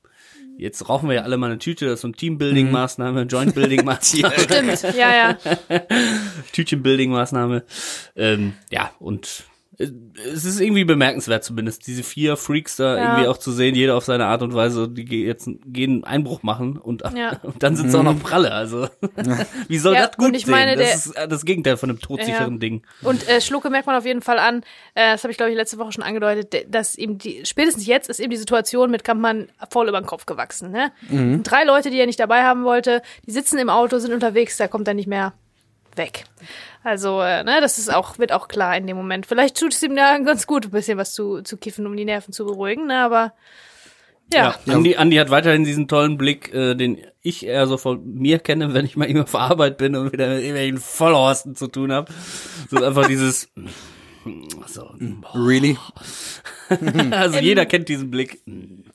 jetzt 0.60 0.90
rauchen 0.90 1.10
wir 1.10 1.16
ja 1.16 1.22
alle 1.24 1.38
mal 1.38 1.48
eine 1.48 1.58
Tüte, 1.58 1.86
das 1.86 1.96
ist 1.96 2.02
so 2.02 2.08
eine 2.08 2.16
Teambuilding-Maßnahme, 2.16 3.24
Joint-Building-Maßnahme, 3.24 4.40
Stimmt, 4.40 4.96
ja, 4.96 5.16
ja. 5.16 5.38
Tütchen-Building-Maßnahme. 6.52 7.64
Ähm, 8.16 8.54
ja, 8.70 8.92
und 9.00 9.46
es 9.82 10.44
ist 10.44 10.60
irgendwie 10.60 10.84
bemerkenswert 10.84 11.44
zumindest, 11.46 11.88
diese 11.88 12.04
vier 12.04 12.36
Freaks 12.36 12.76
da 12.76 12.98
Ja. 12.98 13.04
irgendwie 13.14 13.28
auch 13.30 13.38
zu 13.38 13.54
sehen, 13.54 13.76
jeder 13.76 13.96
auf 13.96 14.04
seine 14.04 14.26
Art 14.26 14.42
und 14.42 14.54
Weise, 14.54 14.90
die 14.90 15.24
jetzt 15.24 15.50
gehen 15.66 15.92
einen 15.92 16.04
Einbruch 16.04 16.44
machen 16.44 16.78
und, 16.78 17.02
Ja. 17.16 17.38
und 17.44 17.64
dann 17.64 17.78
sind 17.78 17.90
sie 17.90 17.98
auch 17.98 18.04
noch 18.04 18.20
pralle, 18.22 18.52
also 18.52 18.90
wie 19.70 19.78
soll 19.78 19.96
Ja, 19.96 20.08
das 20.08 20.18
gut 20.18 20.36
ich 20.36 20.48
meine, 20.48 20.72
sehen? 20.78 20.80
Das 20.86 21.06
ist 21.06 21.16
äh, 21.16 21.28
das 21.30 21.46
Gegenteil 21.46 21.78
von 21.78 21.90
einem 21.90 22.02
todsicheren 22.02 22.54
Ja. 22.56 22.60
Ding. 22.60 22.82
Und 23.04 23.28
äh, 23.30 23.40
Schlucke 23.40 23.70
merkt 23.70 23.88
man 23.88 23.96
auf 23.96 24.06
jeden 24.06 24.22
Fall 24.22 24.38
an, 24.40 24.64
äh, 24.96 25.14
das 25.14 25.24
habe 25.24 25.32
ich 25.32 25.38
glaube 25.38 25.52
ich 25.52 25.58
letzte 25.58 25.78
Woche 25.78 25.94
schon 25.94 26.04
angedeutet, 26.04 26.52
de- 26.52 26.66
dass 26.70 26.98
ihm 26.98 27.18
die, 27.18 27.46
spätestens 27.46 27.86
jetzt 27.88 28.10
ist 28.10 28.20
ihm 28.20 28.30
die 28.30 28.36
Situation 28.38 28.92
mit 28.92 29.06
Kampmann 29.06 29.48
voll 29.72 29.88
über 29.88 30.02
den 30.02 30.08
Kopf 30.08 30.26
gewachsen. 30.26 30.72
Ne? 30.72 30.92
Mhm. 31.10 31.44
Drei 31.44 31.64
Leute, 31.64 31.90
die 31.90 31.98
er 32.00 32.06
nicht 32.06 32.20
dabei 32.20 32.44
haben 32.44 32.66
wollte, 32.66 33.02
die 33.26 33.32
sitzen 33.32 33.58
im 33.58 33.70
Auto, 33.70 33.98
sind 34.00 34.14
unterwegs, 34.14 34.58
da 34.58 34.68
kommt 34.68 34.90
er 34.90 34.94
nicht 34.94 35.08
mehr 35.08 35.34
weg. 36.00 36.24
Also, 36.84 37.22
äh, 37.22 37.44
ne, 37.44 37.60
das 37.62 37.78
ist 37.78 37.94
auch, 37.94 38.18
wird 38.18 38.32
auch 38.32 38.48
klar 38.48 38.76
in 38.76 38.88
dem 38.88 38.98
Moment. 38.98 39.28
Vielleicht 39.28 39.60
tut 39.60 39.74
es 39.74 39.84
ihm 39.84 39.96
ja 39.96 40.18
ganz 40.18 40.48
gut, 40.48 40.66
ein 40.66 40.72
bisschen 40.72 40.98
was 40.98 41.14
zu, 41.14 41.44
zu 41.44 41.58
kiffen, 41.58 41.86
um 41.86 41.96
die 41.96 42.06
Nerven 42.06 42.34
zu 42.34 42.46
beruhigen, 42.46 42.88
ne, 42.88 43.04
aber 43.04 43.34
ja. 44.34 44.56
Ja. 44.66 44.74
Andi, 44.74 44.96
Andi 44.96 45.18
hat 45.18 45.30
weiterhin 45.30 45.64
diesen 45.64 45.88
tollen 45.88 46.18
Blick, 46.18 46.54
äh, 46.54 46.76
den 46.76 47.00
ich 47.22 47.46
eher 47.46 47.68
so 47.68 47.78
von 47.78 48.04
mir 48.16 48.40
kenne, 48.40 48.74
wenn 48.74 48.86
ich 48.86 48.96
mal 48.96 49.06
immer 49.06 49.24
auf 49.24 49.36
Arbeit 49.36 49.78
bin 49.78 49.96
und 49.96 50.12
wieder 50.12 50.30
mit 50.30 50.40
irgendwelchen 50.40 50.78
Vollhorsten 50.78 51.56
zu 51.56 51.68
tun 51.68 51.92
habe. 51.92 52.12
So 52.70 52.84
einfach 52.84 53.08
dieses 53.08 53.50
so, 54.68 54.94
Really? 55.34 55.78
also 57.12 57.40
jeder 57.40 57.66
kennt 57.66 57.90
diesen 57.90 58.12
Blick. 58.12 58.42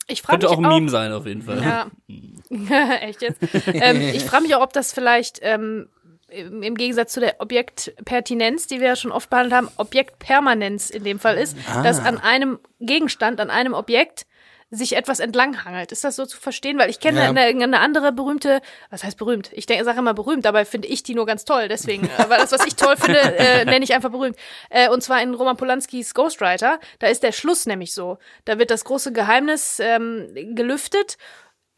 Ich 0.07 0.21
frage 0.21 0.39
Könnte 0.39 0.47
mich 0.47 0.67
auch 0.67 0.71
ein 0.71 0.77
Meme 0.77 0.89
sein 0.89 1.11
auf 1.11 1.25
jeden 1.25 1.41
Fall. 1.41 1.61
Ja. 1.61 1.91
Echt 3.01 3.21
jetzt? 3.21 3.39
ähm, 3.67 4.01
ich 4.01 4.23
frage 4.23 4.43
mich 4.43 4.55
auch, 4.55 4.61
ob 4.61 4.73
das 4.73 4.93
vielleicht 4.93 5.39
ähm, 5.41 5.87
im 6.29 6.75
Gegensatz 6.75 7.13
zu 7.13 7.19
der 7.19 7.35
Objektpertinenz, 7.39 8.67
die 8.67 8.79
wir 8.79 8.87
ja 8.87 8.95
schon 8.95 9.11
oft 9.11 9.29
behandelt 9.29 9.53
haben, 9.53 9.69
Objektpermanenz 9.77 10.89
in 10.89 11.03
dem 11.03 11.19
Fall 11.19 11.37
ist, 11.37 11.55
dass 11.83 11.99
an 11.99 12.17
einem 12.19 12.59
Gegenstand, 12.79 13.39
an 13.39 13.49
einem 13.49 13.73
Objekt 13.73 14.25
sich 14.71 14.95
etwas 14.97 15.19
entlanghangelt. 15.19 15.91
Ist 15.91 16.03
das 16.03 16.15
so 16.15 16.25
zu 16.25 16.37
verstehen? 16.37 16.77
Weil 16.79 16.89
ich 16.89 16.99
kenne 16.99 17.19
Ja. 17.23 17.29
eine, 17.29 17.41
eine 17.41 17.79
andere 17.79 18.11
berühmte, 18.11 18.61
was 18.89 19.03
heißt 19.03 19.17
berühmt? 19.17 19.51
Ich 19.53 19.67
denke, 19.67 19.85
sage 19.85 19.99
immer 19.99 20.15
berühmt, 20.15 20.43
dabei 20.43 20.65
finde 20.65 20.87
ich 20.87 21.03
die 21.03 21.13
nur 21.13 21.27
ganz 21.27 21.45
toll. 21.45 21.67
Deswegen, 21.67 22.05
äh, 22.07 22.29
weil 22.29 22.39
das, 22.39 22.51
was 22.51 22.65
ich 22.65 22.75
toll 22.75 22.97
finde, 22.97 23.19
äh, 23.19 23.63
nenne 23.65 23.85
ich 23.85 23.93
einfach 23.93 24.09
berühmt. 24.09 24.35
Äh, 24.71 24.89
und 24.89 25.01
zwar 25.01 25.21
in 25.21 25.35
Roman 25.35 25.55
Polanskis 25.55 26.13
Ghostwriter. 26.15 26.79
Da 26.99 27.07
ist 27.07 27.21
der 27.23 27.31
Schluss 27.31 27.67
nämlich 27.67 27.93
so. 27.93 28.17
Da 28.45 28.57
wird 28.57 28.71
das 28.71 28.83
große 28.85 29.13
Geheimnis 29.13 29.79
ähm, 29.79 30.27
gelüftet 30.55 31.17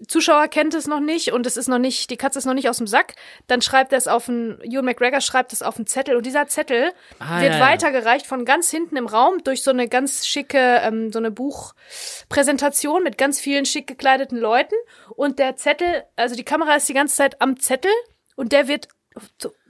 Zuschauer 0.08 0.48
kennt 0.48 0.76
es 0.76 0.86
noch 0.86 1.00
nicht 1.00 1.32
und 1.32 1.48
es 1.48 1.58
ist 1.58 1.68
noch 1.68 1.80
nicht, 1.80 2.12
die 2.12 2.18
Katze 2.18 2.38
ist 2.38 2.46
noch 2.46 2.54
nicht 2.54 2.70
aus 2.70 2.78
dem 2.78 2.86
Sack, 2.86 3.16
dann 3.48 3.62
schreibt 3.62 3.92
er 3.92 3.98
es 3.98 4.08
auf 4.08 4.30
einen, 4.30 4.62
Ewan 4.62 4.86
McGregor 4.86 5.22
schreibt 5.22 5.54
es 5.54 5.64
auf 5.64 5.78
einen 5.78 5.88
Zettel 5.88 6.16
und 6.16 6.26
dieser 6.26 6.48
Zettel 6.48 6.92
Ah, 7.20 7.42
wird 7.42 7.54
ja, 7.54 7.60
ja. 7.60 7.66
weitergereicht 7.66 8.28
von 8.28 8.46
ganz 8.46 8.70
hinten 8.70 8.96
im 8.96 9.08
Raum 9.08 9.44
durch 9.44 9.64
so 9.64 9.72
eine 9.72 9.88
ganz 9.88 10.28
schicke, 10.28 10.60
ähm, 10.84 11.12
so 11.12 11.18
eine 11.18 11.32
Buchpräsentation 11.32 13.04
mit 13.04 13.18
ganz 13.18 13.40
vielen 13.40 13.66
schick 13.66 13.88
gekleideten 13.88 14.38
Leuten 14.38 14.76
und 15.16 15.40
der 15.40 15.56
Zettel, 15.56 16.04
also 16.16 16.36
die 16.36 16.46
Kamera 16.46 16.76
ist 16.76 16.88
die 16.88 16.94
ganze 16.94 17.16
Zeit 17.16 17.42
am 17.42 17.60
Zettel 17.60 17.92
und 18.36 18.52
der 18.52 18.68
wird 18.68 18.90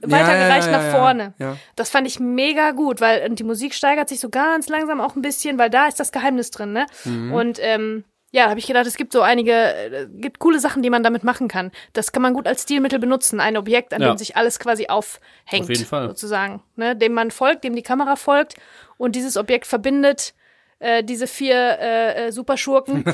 weitergereicht 0.02 0.66
ja, 0.66 0.72
nach 0.72 0.90
vorne. 0.94 1.32
Das 1.74 1.88
fand 1.88 2.06
ich 2.06 2.20
mega 2.20 2.72
gut, 2.72 3.00
weil 3.00 3.30
die 3.30 3.44
Musik 3.44 3.72
steigert 3.74 4.08
sich 4.10 4.20
so 4.20 4.28
ganz 4.28 4.68
langsam 4.68 5.00
auch 5.00 5.16
ein 5.16 5.22
bisschen, 5.22 5.58
weil 5.58 5.70
da 5.70 5.86
ist 5.86 5.98
das 5.98 6.12
Geheimnis 6.12 6.50
drin, 6.50 6.72
ne? 6.72 6.86
Mhm. 7.04 7.32
Und 7.32 7.58
ähm, 7.62 8.04
ja, 8.30 8.44
da 8.44 8.50
habe 8.50 8.60
ich 8.60 8.66
gedacht, 8.66 8.86
es 8.86 8.96
gibt 8.96 9.12
so 9.12 9.22
einige, 9.22 9.52
äh, 9.52 10.06
gibt 10.10 10.38
coole 10.38 10.58
Sachen, 10.60 10.82
die 10.82 10.90
man 10.90 11.02
damit 11.02 11.24
machen 11.24 11.48
kann. 11.48 11.70
Das 11.94 12.12
kann 12.12 12.22
man 12.22 12.34
gut 12.34 12.46
als 12.46 12.62
Stilmittel 12.64 12.98
benutzen, 12.98 13.40
ein 13.40 13.56
Objekt, 13.56 13.94
an 13.94 14.02
Ja. 14.02 14.08
dem 14.12 14.18
sich 14.18 14.36
alles 14.36 14.58
quasi 14.58 14.86
aufhängt, 14.88 15.64
Auf 15.64 15.68
jeden 15.70 15.86
Fall. 15.86 16.08
sozusagen, 16.08 16.62
ne? 16.76 16.94
dem 16.94 17.14
man 17.14 17.30
folgt, 17.30 17.64
dem 17.64 17.74
die 17.74 17.82
Kamera 17.82 18.16
folgt 18.16 18.54
und 18.98 19.16
dieses 19.16 19.36
Objekt 19.36 19.66
verbindet 19.66 20.34
äh, 20.80 21.02
diese 21.02 21.26
vier 21.26 21.56
äh, 21.80 22.26
äh, 22.28 22.30
Superschurken, 22.32 23.04
äh, 23.06 23.12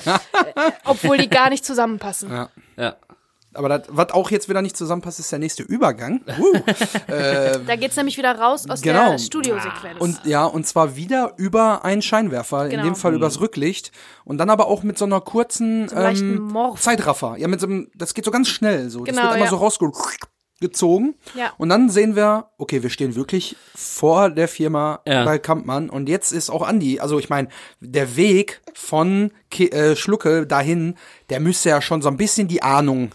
obwohl 0.85 1.17
die 1.17 1.31
gar 1.31 1.49
nicht 1.49 1.65
zusammenpassen. 1.65 2.31
Ja. 2.31 2.51
Ja. 2.77 2.97
Aber 3.55 3.69
das, 3.69 3.83
was 3.89 4.11
auch 4.13 4.31
jetzt 4.31 4.49
wieder 4.49 4.63
nicht 4.63 4.77
zusammenpasst, 4.77 5.19
ist 5.21 5.31
der 5.33 5.39
nächste 5.39 5.63
Übergang. 5.63 6.21
Uh. 6.39 6.61
Da 7.67 7.77
geht's 7.77 7.97
nämlich 7.97 8.17
wieder 8.19 8.39
raus 8.39 8.69
aus 8.69 8.81
Genau. 8.83 9.11
der 9.13 9.19
Studiosequenz. 9.19 10.01
Und 10.01 10.21
ja, 10.25 10.45
und 10.45 10.67
zwar 10.67 10.97
wieder 10.97 11.35
über 11.37 11.85
einen 11.85 12.03
Scheinwerfer, 12.03 12.69
Genau. 12.69 12.83
in 12.83 12.89
dem 12.89 12.97
Fall 12.97 13.15
übers 13.15 13.41
Rücklicht. 13.41 13.93
Und 14.25 14.39
dann 14.39 14.51
aber 14.51 14.67
auch 14.67 14.83
mit 14.83 14.99
so 14.99 15.05
einer 15.05 15.21
kurzen 15.21 15.87
leichten 15.89 16.37
ähm, 16.37 16.43
Morph. 16.49 16.81
Zeitraffer. 16.81 17.37
Ja, 17.39 17.49
mit 17.49 17.61
so 17.61 17.67
einem, 17.67 17.91
das 17.95 18.15
geht 18.15 18.25
so 18.25 18.31
ganz 18.31 18.49
schnell 18.49 18.91
so. 18.91 19.05
das 19.05 19.15
Genau, 19.15 19.29
wird 19.29 19.37
immer 19.37 19.45
ja. 19.45 19.51
so 19.51 19.57
rausgezogen. 19.57 21.15
Ja. 21.35 21.53
Und 21.59 21.69
dann 21.69 21.91
sehen 21.91 22.17
wir, 22.17 22.47
okay, 22.59 22.83
wir 22.83 22.91
stehen 22.91 23.15
wirklich 23.15 23.57
vor 23.75 24.31
der 24.31 24.49
Firma 24.49 25.01
Ja. 25.07 25.25
bei 25.25 25.39
Kampmann. 25.39 25.91
Und 25.91 26.09
jetzt 26.09 26.33
ist 26.33 26.51
auch 26.51 26.63
Andi, 26.63 27.01
also 27.01 27.19
ich 27.19 27.29
meine, 27.29 27.49
der 27.81 28.17
Weg 28.17 28.63
von 28.75 29.31
Ke 29.51 29.71
äh, 29.73 29.97
Schlucke 29.97 30.47
dahin, 30.47 30.97
der 31.31 31.41
müsste 31.41 31.69
ja 31.71 31.81
schon 31.83 32.03
so 32.03 32.09
ein 32.09 32.17
bisschen 32.17 32.49
die 32.49 32.63
Ahnung 32.63 33.11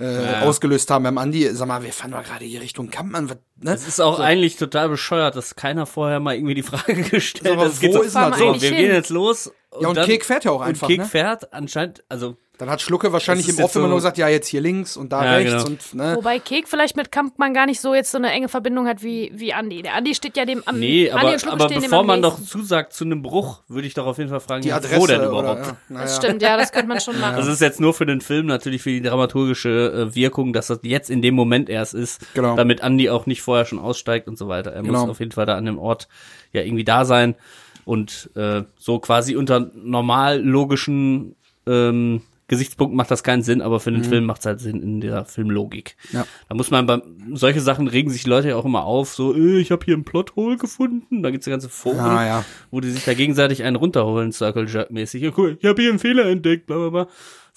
äh, 0.00 0.44
ausgelöst 0.44 0.90
haben 0.90 1.04
beim 1.04 1.18
Andi. 1.18 1.48
Sag 1.54 1.68
mal, 1.68 1.82
wir 1.82 1.92
fahren 1.92 2.12
doch 2.12 2.22
gerade 2.22 2.44
hier 2.44 2.60
Richtung 2.60 2.90
Kampmann. 2.90 3.28
Was, 3.28 3.36
ne? 3.60 3.72
Es 3.72 3.86
ist 3.86 4.00
auch 4.00 4.18
eigentlich 4.18 4.56
total 4.56 4.88
bescheuert, 4.88 5.36
dass 5.36 5.56
keiner 5.56 5.86
vorher 5.86 6.20
mal 6.20 6.34
irgendwie 6.34 6.54
die 6.54 6.62
Frage 6.62 6.94
gestellt 7.10 7.58
hat. 7.58 7.82
Wo 7.82 7.92
so, 7.92 8.02
ist 8.02 8.14
das 8.14 8.38
so, 8.38 8.60
wir 8.60 8.68
hin? 8.68 8.76
gehen 8.76 8.92
jetzt 8.92 9.10
los. 9.10 9.52
Ja, 9.80 9.88
und 9.88 9.96
dann, 9.96 10.06
Kek 10.06 10.24
fährt 10.24 10.44
ja 10.44 10.50
auch 10.50 10.62
einfach, 10.62 10.88
Und 10.88 10.94
Kek 10.94 10.98
ne? 11.00 11.06
fährt 11.06 11.52
anscheinend, 11.52 12.02
also 12.08 12.36
Dann 12.58 12.68
hat 12.68 12.82
Schlucke 12.82 13.12
wahrscheinlich 13.12 13.48
im 13.48 13.54
Off 13.64 13.74
immer 13.76 13.84
so- 13.84 13.88
nur 13.88 13.96
gesagt, 13.98 14.18
ja, 14.18 14.28
jetzt 14.28 14.48
hier 14.48 14.60
links 14.60 14.96
und 14.96 15.12
da 15.12 15.24
Ja, 15.24 15.32
rechts 15.36 15.52
genau. 15.52 15.66
und 15.66 15.94
ne. 15.94 16.16
Wobei 16.16 16.40
Kek 16.40 16.66
vielleicht 16.68 16.96
mit 16.96 17.12
Kampmann 17.12 17.54
gar 17.54 17.66
nicht 17.66 17.80
so 17.80 17.94
jetzt 17.94 18.10
so 18.10 18.18
eine 18.18 18.32
enge 18.32 18.48
Verbindung 18.48 18.88
hat 18.88 19.02
wie, 19.04 19.30
wie 19.32 19.54
Andi. 19.54 19.80
Der 19.82 19.94
Andi 19.94 20.14
steht 20.16 20.36
ja 20.36 20.44
dem 20.44 20.62
am 20.66 20.78
nee, 20.80 21.08
Andi 21.08 21.24
aber, 21.24 21.32
und 21.34 21.48
aber 21.48 21.68
bevor 21.68 22.02
man 22.02 22.20
doch 22.20 22.38
nächsten. 22.38 22.58
zusagt 22.58 22.92
zu 22.94 23.04
einem 23.04 23.22
Bruch, 23.22 23.62
würde 23.68 23.86
ich 23.86 23.94
doch 23.94 24.06
auf 24.06 24.18
jeden 24.18 24.28
Fall 24.28 24.40
fragen, 24.40 24.62
die 24.62 24.72
Adresse 24.72 25.00
wo 25.00 25.06
denn 25.06 25.20
oder, 25.20 25.28
überhaupt? 25.28 25.66
ja, 25.66 25.76
naja. 25.88 26.02
Das 26.04 26.16
stimmt, 26.16 26.42
ja, 26.42 26.56
das 26.56 26.72
könnte 26.72 26.88
man 26.88 27.00
schon 27.00 27.18
machen. 27.20 27.36
Das 27.36 27.46
ist 27.46 27.60
jetzt 27.60 27.80
nur 27.80 27.94
für 27.94 28.06
den 28.06 28.20
Film 28.20 28.46
natürlich 28.46 28.82
für 28.82 28.90
die 28.90 29.02
dramaturgische 29.02 30.08
äh, 30.10 30.14
Wirkung, 30.16 30.52
dass 30.52 30.66
das 30.66 30.80
jetzt 30.82 31.10
in 31.10 31.22
dem 31.22 31.34
Moment 31.36 31.70
erst 31.70 31.94
ist, 31.94 32.20
Genau. 32.34 32.56
damit 32.56 32.80
Andy 32.80 33.08
auch 33.08 33.24
nicht 33.26 33.40
vorher 33.40 33.64
schon 33.64 33.78
aussteigt 33.78 34.26
und 34.26 34.36
so 34.36 34.48
weiter. 34.48 34.72
Er 34.72 34.82
Genau. 34.82 35.02
muss 35.02 35.10
auf 35.10 35.20
jeden 35.20 35.32
Fall 35.32 35.46
da 35.46 35.56
an 35.56 35.64
dem 35.64 35.78
Ort 35.78 36.08
ja 36.52 36.60
irgendwie 36.62 36.84
da 36.84 37.04
sein 37.04 37.36
und 37.84 38.30
äh, 38.36 38.62
so 38.78 38.98
quasi 38.98 39.36
unter 39.36 39.70
normal 39.74 40.40
logischen 40.40 41.34
ähm, 41.66 42.22
Gesichtspunkten 42.48 42.96
macht 42.96 43.12
das 43.12 43.22
keinen 43.22 43.42
Sinn, 43.44 43.62
aber 43.62 43.78
für 43.78 43.92
den 43.92 44.02
Film 44.02 44.24
macht 44.24 44.40
es 44.40 44.46
halt 44.46 44.58
Sinn 44.58 44.82
in 44.82 45.00
der 45.00 45.24
Filmlogik. 45.24 45.94
Mhm. 46.10 46.18
Ja. 46.18 46.26
Da 46.48 46.54
muss 46.56 46.72
man 46.72 46.84
bei 46.84 47.00
solche 47.32 47.60
Sachen 47.60 47.86
regen 47.86 48.10
sich 48.10 48.26
Leute 48.26 48.48
ja 48.48 48.56
auch 48.56 48.64
immer 48.64 48.82
auf, 48.82 49.14
so, 49.14 49.36
äh, 49.36 49.58
ich 49.60 49.70
habe 49.70 49.84
hier 49.84 49.96
ein 49.96 50.02
Plothole 50.02 50.56
gefunden. 50.56 51.22
Da 51.22 51.30
gibt's 51.30 51.46
ja 51.46 51.52
ganze 51.52 51.68
Foren, 51.68 52.00
Ah, 52.00 52.26
ja. 52.26 52.44
wo 52.72 52.80
die 52.80 52.90
sich 52.90 53.04
da 53.04 53.14
gegenseitig 53.14 53.62
einen 53.62 53.76
runterholen, 53.76 54.32
Circle 54.32 54.68
Jerk 54.68 54.90
mäßig. 54.90 55.22
Ja, 55.22 55.30
cool, 55.36 55.58
ich 55.60 55.68
habe 55.68 55.80
hier 55.80 55.90
einen 55.90 56.00
Fehler 56.00 56.26
entdeckt, 56.26 56.66
bla 56.66 56.76
bla 56.76 56.88
bla. 56.90 57.06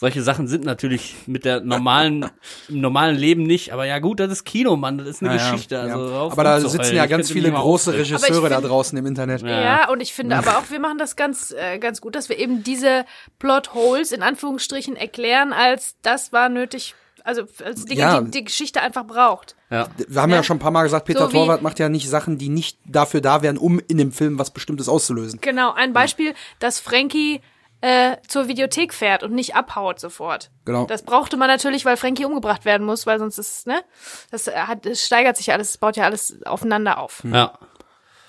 Solche 0.03 0.21
Sachen 0.21 0.49
sind 0.49 0.65
natürlich 0.65 1.15
mit 1.27 1.45
der 1.45 1.61
normalen, 1.61 2.25
im 2.67 2.81
normalen 2.81 3.15
Leben 3.15 3.43
nicht. 3.43 3.71
Aber 3.71 3.85
ja 3.85 3.99
gut, 3.99 4.19
das 4.19 4.29
ist 4.31 4.43
Kino, 4.43 4.75
Mann, 4.75 4.97
das 4.97 5.07
ist 5.07 5.23
eine 5.23 5.35
Ja, 5.37 5.37
ja, 5.37 5.51
Geschichte. 5.51 5.79
Also 5.79 6.09
ja. 6.09 6.21
Aber 6.29 6.43
da 6.43 6.59
sitzen 6.59 6.93
ja 6.93 7.05
ganz 7.05 7.31
viele 7.31 7.51
große. 7.51 7.93
Regisseure 7.93 8.49
da 8.49 8.57
find- 8.59 8.69
draußen 8.69 8.97
im 8.97 9.05
Internet. 9.05 9.41
Ja. 9.43 9.89
und 9.89 10.01
ich 10.01 10.13
finde 10.13 10.35
aber 10.35 10.57
auch, 10.57 10.69
wir 10.69 10.79
machen 10.81 10.97
das 10.97 11.15
ganz, 11.15 11.51
äh, 11.51 11.79
ganz 11.79 12.01
gut, 12.01 12.15
dass 12.15 12.27
wir 12.27 12.37
eben 12.37 12.63
diese 12.63 13.05
Plotholes 13.39 14.11
in 14.11 14.21
Anführungsstrichen 14.23 14.95
erklären, 14.97 15.53
als 15.53 15.95
das 16.01 16.33
war 16.33 16.49
nötig, 16.49 16.95
also 17.23 17.43
als 17.63 17.85
Dinge, 17.85 18.01
Ja. 18.01 18.19
die 18.21 18.31
die 18.31 18.43
Geschichte 18.43 18.81
einfach 18.81 19.05
braucht. 19.05 19.55
Ja. 19.69 19.87
Wir 20.09 20.21
haben 20.21 20.29
ja, 20.31 20.37
Ja. 20.37 20.43
schon 20.43 20.57
ein 20.57 20.59
paar 20.59 20.71
Mal 20.71 20.83
gesagt, 20.83 21.05
Peter 21.05 21.27
So 21.27 21.31
Torwart 21.31 21.61
macht 21.61 21.79
ja 21.79 21.87
nicht 21.87 22.09
Sachen, 22.09 22.37
die 22.37 22.49
nicht 22.49 22.77
dafür 22.85 23.21
da 23.21 23.41
wären, 23.41 23.57
um 23.57 23.79
in 23.87 23.97
dem 23.97 24.11
Film 24.11 24.37
was 24.37 24.51
Bestimmtes 24.51 24.89
auszulösen. 24.89 25.39
Genau, 25.41 25.71
ein 25.71 25.93
Beispiel, 25.93 26.33
dass 26.59 26.79
Frankie 26.81 27.39
äh, 27.83 28.15
zur 28.29 28.47
Videothek 28.47 28.93
fährt 28.93 29.23
und 29.23 29.33
nicht 29.33 29.55
abhaut 29.55 29.99
sofort. 29.99 30.51
Genau. 30.63 30.85
Das 30.85 31.01
brauchte 31.03 31.35
man 31.35 31.49
natürlich, 31.49 31.83
weil 31.83 31.97
Frankie 31.97 32.23
umgebracht 32.23 32.63
werden 32.63 32.87
muss, 32.87 33.05
weil 33.05 33.19
sonst 33.19 33.37
ist, 33.37 33.67
ne? 33.67 33.83
Das 34.31 34.47
äh, 34.47 34.53
hat, 34.53 34.85
es 34.85 35.05
steigert 35.05 35.35
sich 35.35 35.47
ja 35.47 35.55
alles, 35.55 35.71
es 35.71 35.77
baut 35.77 35.97
ja 35.97 36.05
alles 36.05 36.41
aufeinander 36.45 36.97
auf. 36.97 37.21
Ja. 37.29 37.59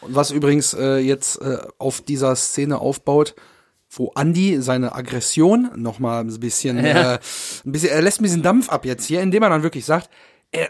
Und 0.01 0.17
was 0.17 0.33
übrigens 0.33 0.75
äh, 0.75 0.97
jetzt 0.97 1.41
äh, 1.41 1.59
auf 1.79 2.01
dieser 2.01 2.35
Szene 2.35 2.81
aufbaut, 2.81 3.37
wo 3.91 4.11
Andy 4.17 4.61
seine 4.61 4.93
Aggression 4.93 5.71
noch 5.77 6.01
mal 6.01 6.19
ein 6.23 6.41
bisschen, 6.41 6.85
Ja. 6.85 7.15
äh, 7.15 7.19
ein 7.65 7.71
bisschen, 7.71 7.91
er 7.91 8.03
lässt 8.03 8.21
ein 8.21 8.25
bisschen 8.25 8.43
Dampf 8.43 8.71
ab 8.71 8.85
jetzt 8.85 9.07
hier, 9.07 9.21
indem 9.23 9.45
er 9.45 9.51
dann 9.51 9.63
wirklich 9.63 9.85
sagt, 9.85 10.11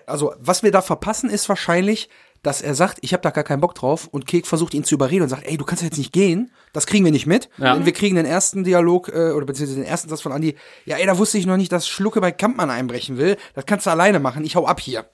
also 0.07 0.35
was 0.39 0.63
wir 0.63 0.73
da 0.73 0.83
verpassen, 0.83 1.31
ist 1.31 1.49
wahrscheinlich, 1.49 2.11
dass 2.45 2.63
er 2.63 2.75
sagt, 2.75 2.99
ich 3.01 3.13
habe 3.13 3.23
da 3.23 3.31
gar 3.31 3.43
keinen 3.43 3.61
Bock 3.61 3.75
drauf 3.75 4.07
und 4.07 4.27
Kek 4.27 4.47
versucht 4.47 4.75
ihn 4.75 4.85
zu 4.85 4.95
überreden 4.95 5.23
und 5.23 5.29
sagt, 5.29 5.47
ey, 5.47 5.57
du 5.57 5.65
kannst 5.65 5.83
jetzt 5.83 5.99
nicht 5.99 6.13
gehen, 6.13 6.53
das 6.73 6.87
kriegen 6.87 7.05
wir 7.05 7.11
nicht 7.11 7.27
mit. 7.27 7.49
Ja. 7.57 7.75
Denn 7.75 7.87
wir 7.87 7.93
kriegen 7.93 8.17
den 8.17 8.27
ersten 8.27 8.65
Dialog 8.65 9.09
äh, 9.09 9.33
oder 9.33 9.47
beziehungsweise 9.47 9.81
den 9.81 9.89
ersten 9.89 10.09
Satz 10.09 10.21
von 10.21 10.31
Andy, 10.31 10.55
ja, 10.85 10.97
ey, 10.97 11.07
da 11.07 11.19
wusste 11.19 11.39
ich 11.39 11.47
noch 11.47 11.57
nicht, 11.57 11.73
dass 11.73 11.89
Schlucke 11.89 12.21
bei 12.21 12.31
Kampmann 12.31 12.71
einbrechen 12.71 13.17
will, 13.17 13.37
das 13.55 13.67
kannst 13.67 13.87
du 13.87 13.91
alleine 13.91 14.21
machen, 14.21 14.45
ich 14.45 14.57
hau 14.57 14.67
ab 14.67 14.79
hier. 14.79 15.07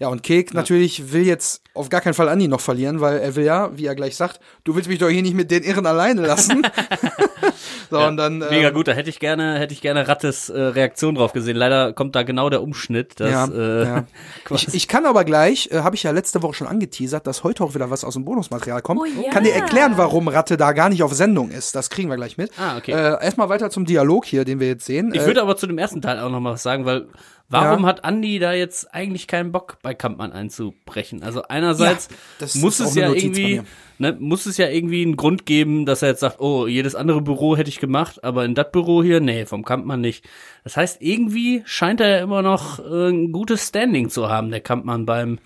Ja, 0.00 0.08
und 0.08 0.22
Kek 0.22 0.54
natürlich 0.54 1.12
will 1.12 1.26
jetzt 1.26 1.60
auf 1.74 1.88
gar 1.88 2.00
keinen 2.00 2.14
Fall 2.14 2.28
Andi 2.28 2.46
noch 2.46 2.60
verlieren, 2.60 3.00
weil 3.00 3.18
er 3.18 3.34
will 3.34 3.44
ja, 3.44 3.76
wie 3.76 3.86
er 3.86 3.96
gleich 3.96 4.16
sagt, 4.16 4.38
du 4.62 4.76
willst 4.76 4.88
mich 4.88 4.98
doch 5.00 5.08
hier 5.08 5.22
nicht 5.22 5.34
mit 5.34 5.50
den 5.50 5.64
Irren 5.64 5.86
alleine 5.86 6.22
lassen. 6.22 6.64
so, 7.90 7.98
und 7.98 8.16
dann. 8.16 8.38
Mega 8.38 8.68
ähm, 8.68 8.74
gut, 8.74 8.88
da 8.88 8.92
hätte 8.92 9.10
ich 9.10 9.18
gerne, 9.18 9.58
hätte 9.58 9.74
ich 9.74 9.80
gerne 9.80 10.06
Rattes 10.06 10.48
äh, 10.48 10.60
Reaktion 10.60 11.14
drauf 11.14 11.32
gesehen. 11.32 11.56
Leider 11.56 11.92
kommt 11.92 12.14
da 12.14 12.22
genau 12.22 12.50
der 12.50 12.62
Umschnitt, 12.62 13.18
dass 13.20 13.30
Ja, 13.30 13.46
äh, 13.46 13.84
ja. 13.84 14.04
Ich, 14.50 14.72
ich 14.74 14.88
kann 14.88 15.04
aber 15.04 15.24
gleich, 15.24 15.70
äh, 15.72 15.80
habe 15.80 15.96
ich 15.96 16.04
ja 16.04 16.10
letzte 16.10 16.42
Woche 16.42 16.54
schon 16.54 16.66
angeteasert, 16.66 17.26
dass 17.26 17.44
heute 17.44 17.64
auch 17.64 17.74
wieder 17.74 17.90
was 17.90 18.04
aus 18.04 18.14
dem 18.14 18.24
Bonusmaterial 18.24 18.82
kommt. 18.82 19.00
Oh 19.00 19.04
ja. 19.04 19.30
Kann 19.30 19.44
dir 19.44 19.52
erklären, 19.52 19.94
warum 19.96 20.28
Ratte 20.28 20.56
da 20.56 20.72
gar 20.72 20.88
nicht 20.88 21.02
auf 21.02 21.12
Sendung 21.12 21.50
ist. 21.50 21.74
Das 21.74 21.90
kriegen 21.90 22.08
wir 22.08 22.16
gleich 22.16 22.38
mit. 22.38 22.52
Ah, 22.58 22.76
okay. 22.76 22.92
Äh, 22.92 23.24
erstmal 23.24 23.48
weiter 23.48 23.70
zum 23.70 23.84
Dialog 23.84 24.24
hier, 24.26 24.44
den 24.44 24.60
wir 24.60 24.68
jetzt 24.68 24.86
sehen. 24.86 25.12
Ich 25.12 25.22
Äh, 25.22 25.26
würde 25.26 25.42
aber 25.42 25.56
zu 25.56 25.66
dem 25.66 25.78
ersten 25.78 26.00
Teil 26.02 26.20
auch 26.20 26.30
noch 26.30 26.40
mal 26.40 26.52
was 26.52 26.62
sagen, 26.62 26.84
weil 26.84 27.08
warum 27.48 27.82
Ja. 27.82 27.88
hat 27.88 28.04
Andi 28.04 28.38
da 28.38 28.52
jetzt 28.52 28.92
eigentlich 28.94 29.26
keinen 29.26 29.52
Bock 29.52 29.78
bei 29.82 29.94
Kampmann 29.94 30.32
einzubrechen? 30.32 31.22
Also 31.22 31.42
einerseits 31.42 32.08
Ja, 32.40 32.46
muss 32.60 32.80
es 32.80 32.94
ja 32.94 33.12
irgendwie, 33.12 33.62
ne, 33.98 34.16
muss 34.18 34.46
es 34.46 34.56
ja 34.56 34.68
irgendwie 34.68 35.02
einen 35.02 35.16
Grund 35.16 35.46
geben, 35.46 35.86
dass 35.86 36.02
er 36.02 36.08
jetzt 36.10 36.20
sagt, 36.20 36.40
oh, 36.40 36.66
jedes 36.66 36.94
andere 36.94 37.20
Büro 37.22 37.56
hätte 37.56 37.70
ich 37.70 37.80
gemacht, 37.80 38.22
aber 38.24 38.44
in 38.44 38.54
das 38.54 38.70
Büro 38.70 39.02
hier, 39.02 39.20
nee, 39.20 39.46
vom 39.46 39.64
Kampmann 39.64 40.00
nicht. 40.00 40.24
Das 40.64 40.76
heißt, 40.76 41.00
irgendwie 41.00 41.62
scheint 41.64 42.00
er 42.00 42.08
ja 42.08 42.22
immer 42.22 42.42
noch 42.42 42.78
äh, 42.78 43.08
ein 43.08 43.32
gutes 43.32 43.66
Standing 43.68 44.10
zu 44.10 44.28
haben, 44.28 44.50
der 44.50 44.60
Kampmann 44.60 45.06
beim 45.06 45.38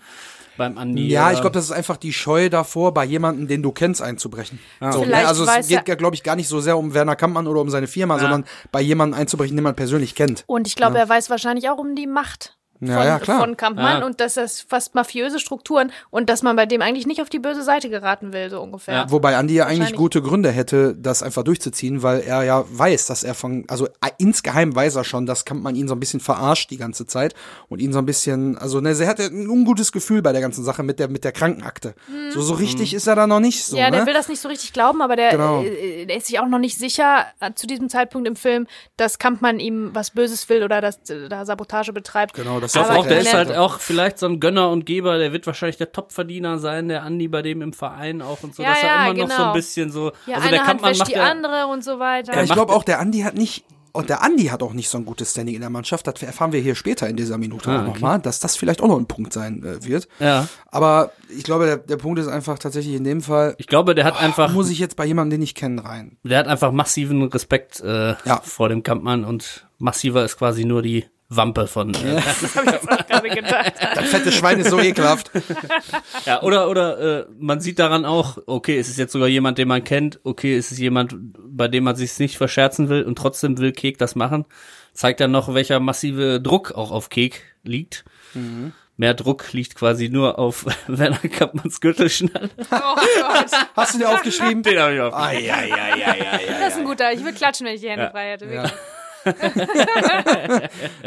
beim 0.57 0.79
Andi. 0.79 1.09
ja, 1.09 1.33
ich 1.33 1.41
glaube, 1.41 1.55
das 1.55 1.65
ist 1.65 1.73
einfach 1.73 1.97
die 1.97 2.13
Scheu 2.13 2.49
davor, 2.49 2.95
bei 2.95 3.05
jemandem, 3.05 3.49
den 3.49 3.63
du 3.63 3.73
kennst, 3.73 4.03
einzubrechen. 4.03 4.59
So, 4.81 4.87
ne? 4.87 5.07
Vielleicht 5.07 5.27
Also 5.27 5.45
es 5.45 5.69
geht 5.69 5.89
ja, 5.89 5.95
glaube 5.95 6.15
ich, 6.15 6.23
gar 6.23 6.37
nicht 6.37 6.49
so 6.49 6.61
sehr 6.61 6.77
um 6.77 6.95
Werner 6.95 7.17
Kampmann 7.17 7.47
oder 7.47 7.61
um 7.61 7.71
seine 7.71 7.87
Firma, 7.87 8.19
sondern 8.19 8.45
bei 8.71 8.81
jemandem 8.81 9.19
einzubrechen, 9.19 9.57
den 9.57 9.65
man 9.65 9.77
persönlich 9.77 10.15
kennt. 10.15 10.45
Und 10.47 10.67
ich 10.67 10.77
glaube, 10.77 10.99
er 10.99 11.09
weiß 11.09 11.31
wahrscheinlich 11.31 11.69
auch 11.71 11.79
um 11.79 11.95
die 11.95 12.07
Macht 12.07 12.57
von, 12.87 12.97
Ja, 12.97 13.05
ja, 13.05 13.19
klar. 13.19 13.41
von 13.41 13.57
Kampmann 13.57 14.01
Ja. 14.01 14.07
und 14.07 14.21
dass 14.21 14.35
das 14.35 14.61
fast 14.61 14.95
mafiöse 14.95 15.39
Strukturen 15.39 15.93
und 16.11 16.29
dass 16.29 16.43
man 16.43 16.57
bei 16.57 16.67
dem 16.67 16.83
eigentlich 16.83 17.07
nicht 17.07 17.23
auf 17.23 17.29
die 17.29 17.39
böse 17.39 17.63
Seite 17.63 17.89
geraten 17.91 18.33
will, 18.33 18.51
so 18.51 18.61
ungefähr. 18.61 18.95
Ja. 18.95 19.11
Wobei 19.11 19.37
Andi 19.37 19.55
ja 19.55 19.67
eigentlich 19.67 19.95
gute 19.95 20.23
Gründe 20.23 20.51
hätte, 20.51 20.95
das 20.97 21.23
einfach 21.23 21.43
durchzuziehen, 21.45 22.03
weil 22.03 22.21
er 22.21 22.43
ja 22.43 22.65
weiß, 22.69 23.07
dass 23.07 23.25
er 23.25 23.35
von, 23.35 23.65
also 23.69 23.87
äh, 23.87 24.11
insgeheim 24.19 24.75
weiß 24.75 24.97
er 24.97 25.05
schon, 25.05 25.27
dass 25.27 25.45
Kampmann 25.45 25.75
ihn 25.77 25.89
so 25.89 25.95
ein 25.95 26.01
bisschen 26.01 26.21
verarscht 26.21 26.71
die 26.71 26.77
ganze 26.77 27.07
Zeit 27.07 27.35
und 27.69 27.81
ihn 27.81 27.93
so 27.93 27.99
ein 27.99 28.07
bisschen, 28.07 28.59
also 28.59 28.81
ne, 28.81 28.91
er 28.99 29.09
hatte 29.09 29.25
ein 29.25 29.49
ungutes 29.49 29.93
Gefühl 29.93 30.23
bei 30.23 30.33
der 30.33 30.41
ganzen 30.41 30.65
Sache 30.65 30.83
mit 30.83 30.99
der 30.99 31.09
mit 31.09 31.25
der 31.25 31.33
Krankenakte. 31.33 31.95
So 32.31 32.41
so 32.43 32.55
richtig 32.55 32.95
ist 32.95 33.07
er 33.07 33.15
da 33.17 33.27
noch 33.27 33.41
nicht 33.41 33.65
so, 33.65 33.77
Mhm. 33.77 33.83
ja, 33.83 33.91
der 33.91 34.01
ne? 34.01 34.07
will 34.07 34.15
das 34.15 34.29
nicht 34.29 34.41
so 34.41 34.49
richtig 34.49 34.73
glauben, 34.73 35.03
aber 35.03 35.17
der, 35.17 35.31
Genau. 35.31 35.63
äh, 35.63 36.07
der 36.07 36.17
ist 36.17 36.27
sich 36.27 36.39
auch 36.41 36.47
noch 36.49 36.59
nicht 36.59 36.79
sicher 36.79 37.27
äh, 37.41 37.53
zu 37.55 37.67
diesem 37.67 37.89
Zeitpunkt 37.89 38.27
im 38.29 38.37
Film, 38.37 38.67
dass 38.97 39.19
Kampmann 39.19 39.61
ihm 39.61 39.91
was 39.95 40.11
Böses 40.11 40.49
will 40.49 40.63
oder 40.65 40.81
dass 40.81 40.97
äh, 41.11 41.29
da 41.29 41.45
Sabotage 41.45 41.93
betreibt. 41.93 42.35
Genau, 42.35 42.61
das 42.61 42.72
Ich 42.75 42.81
glaube 42.81 42.91
Aber 42.91 42.99
auch, 43.01 43.07
der 43.07 43.21
ist 43.21 43.35
halt 43.35 43.53
auch 43.57 43.81
vielleicht 43.81 44.19
so 44.19 44.27
ein 44.27 44.41
Gönner 44.41 44.71
und 44.71 44.87
Geber, 44.87 45.19
der 45.19 45.33
wird 45.33 45.47
wahrscheinlich 45.47 45.77
der 45.77 45.93
Topverdiener 45.93 46.59
sein, 46.59 46.89
der 46.89 47.03
Andi 47.03 47.29
bei 47.29 47.43
dem 47.43 47.61
im 47.63 47.73
Verein 47.73 48.23
auch 48.23 48.43
und 48.43 48.55
so, 48.55 48.63
Ja, 48.63 48.71
dass 48.71 48.83
er 48.83 48.89
ja, 48.89 49.05
immer 49.11 49.15
noch 49.15 49.31
so 49.31 49.37
genau. 49.37 49.49
ein 49.49 49.53
bisschen 49.55 49.91
so, 49.93 50.13
Ja, 50.27 50.37
also 50.37 50.49
eine 50.49 50.51
der 50.57 50.61
Hand 50.61 50.69
Kampmann 50.81 50.97
macht 50.99 51.09
die 51.09 51.13
ja, 51.13 51.25
andere 51.31 51.67
und 51.67 51.85
so 51.85 51.99
weiter. 51.99 52.35
Ja, 52.35 52.43
ich 52.43 52.53
glaube 52.53 52.73
auch, 52.73 52.83
der 52.85 52.99
Andi 53.01 53.21
hat 53.21 53.35
nicht, 53.35 53.65
und 53.95 54.09
der 54.09 54.23
Andi 54.23 54.45
hat 54.47 54.63
auch 54.63 54.73
nicht 54.73 54.89
so 54.89 54.97
ein 54.97 55.05
gutes 55.05 55.33
Standing 55.33 55.55
in 55.55 55.61
der 55.61 55.69
Mannschaft. 55.69 56.07
Das 56.07 56.23
erfahren 56.23 56.53
wir 56.53 56.61
hier 56.61 56.75
später 56.75 57.07
in 57.11 57.17
dieser 57.17 57.37
Minute 57.37 57.71
Ah, 57.71 57.77
auch 57.77 57.81
okay. 57.83 57.91
nochmal, 57.93 58.19
dass 58.21 58.41
das 58.41 58.57
vielleicht 58.57 58.81
auch 58.81 58.89
noch 58.89 58.97
ein 58.99 59.05
Punkt 59.07 59.35
sein 59.35 59.63
äh, 59.63 59.85
wird. 59.85 60.09
ja. 60.19 60.49
Aber 60.71 61.13
ich 61.29 61.45
glaube, 61.45 61.67
der, 61.67 61.77
der 61.77 61.99
Punkt 61.99 62.19
ist 62.19 62.27
einfach 62.29 62.59
tatsächlich 62.59 62.95
in 62.95 63.05
dem 63.05 63.21
Fall, 63.21 63.55
Ich 63.59 63.67
glaube, 63.67 63.95
der 63.95 64.05
hat 64.07 64.19
einfach, 64.19 64.51
muss 64.53 64.71
ich 64.71 64.79
jetzt 64.79 64.97
bei 64.97 65.05
jemandem, 65.05 65.39
den 65.41 65.43
ich 65.45 65.55
kenne, 65.55 65.85
rein. 65.85 66.17
der 66.25 66.39
hat 66.39 66.47
einfach 66.47 66.73
massiven 66.73 67.23
Respekt 67.25 67.81
äh, 67.81 68.15
Ja. 68.25 68.41
vor 68.43 68.71
dem 68.71 68.83
Kampmann 68.83 69.25
und 69.27 69.67
massiver 69.79 70.25
ist 70.25 70.39
quasi 70.39 70.65
nur 70.65 70.81
die 70.81 71.05
Wampe 71.37 71.67
von. 71.67 71.95
Äh, 71.95 72.17
Das 72.41 72.55
habe 72.57 72.67
ich 72.67 72.73
jetzt 72.73 72.91
auch 72.91 73.07
gerade 73.07 73.29
gedacht. 73.31 73.73
Das 73.95 74.09
fette 74.09 74.33
Schwein 74.33 74.61
ist 74.61 74.71
so 74.71 74.79
ekelhaft. 74.81 75.31
ja, 76.27 76.43
oder 76.43 76.69
oder 76.69 77.21
äh, 77.21 77.27
man 77.39 77.61
sieht 77.61 77.79
daran 77.79 78.05
auch, 78.05 78.39
okay, 78.47 78.79
es 78.79 78.89
ist 78.89 78.99
jetzt 78.99 79.13
sogar 79.13 79.29
jemand, 79.29 79.59
den 79.59 79.69
man 79.69 79.85
kennt, 79.85 80.21
okay, 80.25 80.57
es 80.57 80.73
ist 80.73 80.79
jemand, 80.79 81.15
bei 81.39 81.69
dem 81.69 81.85
man 81.85 81.97
sich 81.97 82.19
nicht 82.19 82.37
verscherzen 82.37 82.89
will 82.89 83.03
und 83.05 83.17
trotzdem 83.17 83.59
will 83.59 83.73
Kek 83.73 83.99
das 83.99 84.15
machen. 84.15 84.45
Zeigt 84.93 85.21
dann 85.21 85.31
noch, 85.31 85.55
welcher 85.55 85.81
massive 85.81 86.41
Druck 86.41 86.73
auch 86.73 86.91
auf 86.91 87.09
Kek 87.09 87.43
liegt. 87.63 88.05
Mhm. 88.35 88.73
Mehr 88.99 89.15
Druck 89.15 89.53
liegt 89.55 89.75
quasi 89.75 90.11
nur 90.11 90.39
auf 90.39 90.67
Werner 90.87 91.17
Kampmanns 91.17 91.81
Gürtelschnalle. 91.81 92.51
Oh 92.71 92.95
Gott. 92.95 93.47
Hast 93.75 93.95
du 93.95 93.99
dir 93.99 94.11
aufgeschrieben? 94.11 94.63
Den 94.63 94.79
habe 94.79 94.95
ich 94.95 95.01
auf. 95.01 95.15
Ai, 95.15 95.51
ai, 95.51 95.73
ai, 95.73 96.07
ai, 96.07 96.31
ai, 96.33 96.41
Das 96.61 96.75
ist 96.75 96.79
ein 96.81 96.85
guter. 96.85 97.11
Ich 97.13 97.21
würde 97.25 97.33
klatschen, 97.37 97.67
wenn 97.67 97.75
ich 97.75 97.81
die 97.81 97.89
Hände 97.89 98.11
frei 98.11 98.33
hätte. 98.33 98.53
Ja. 98.53 98.71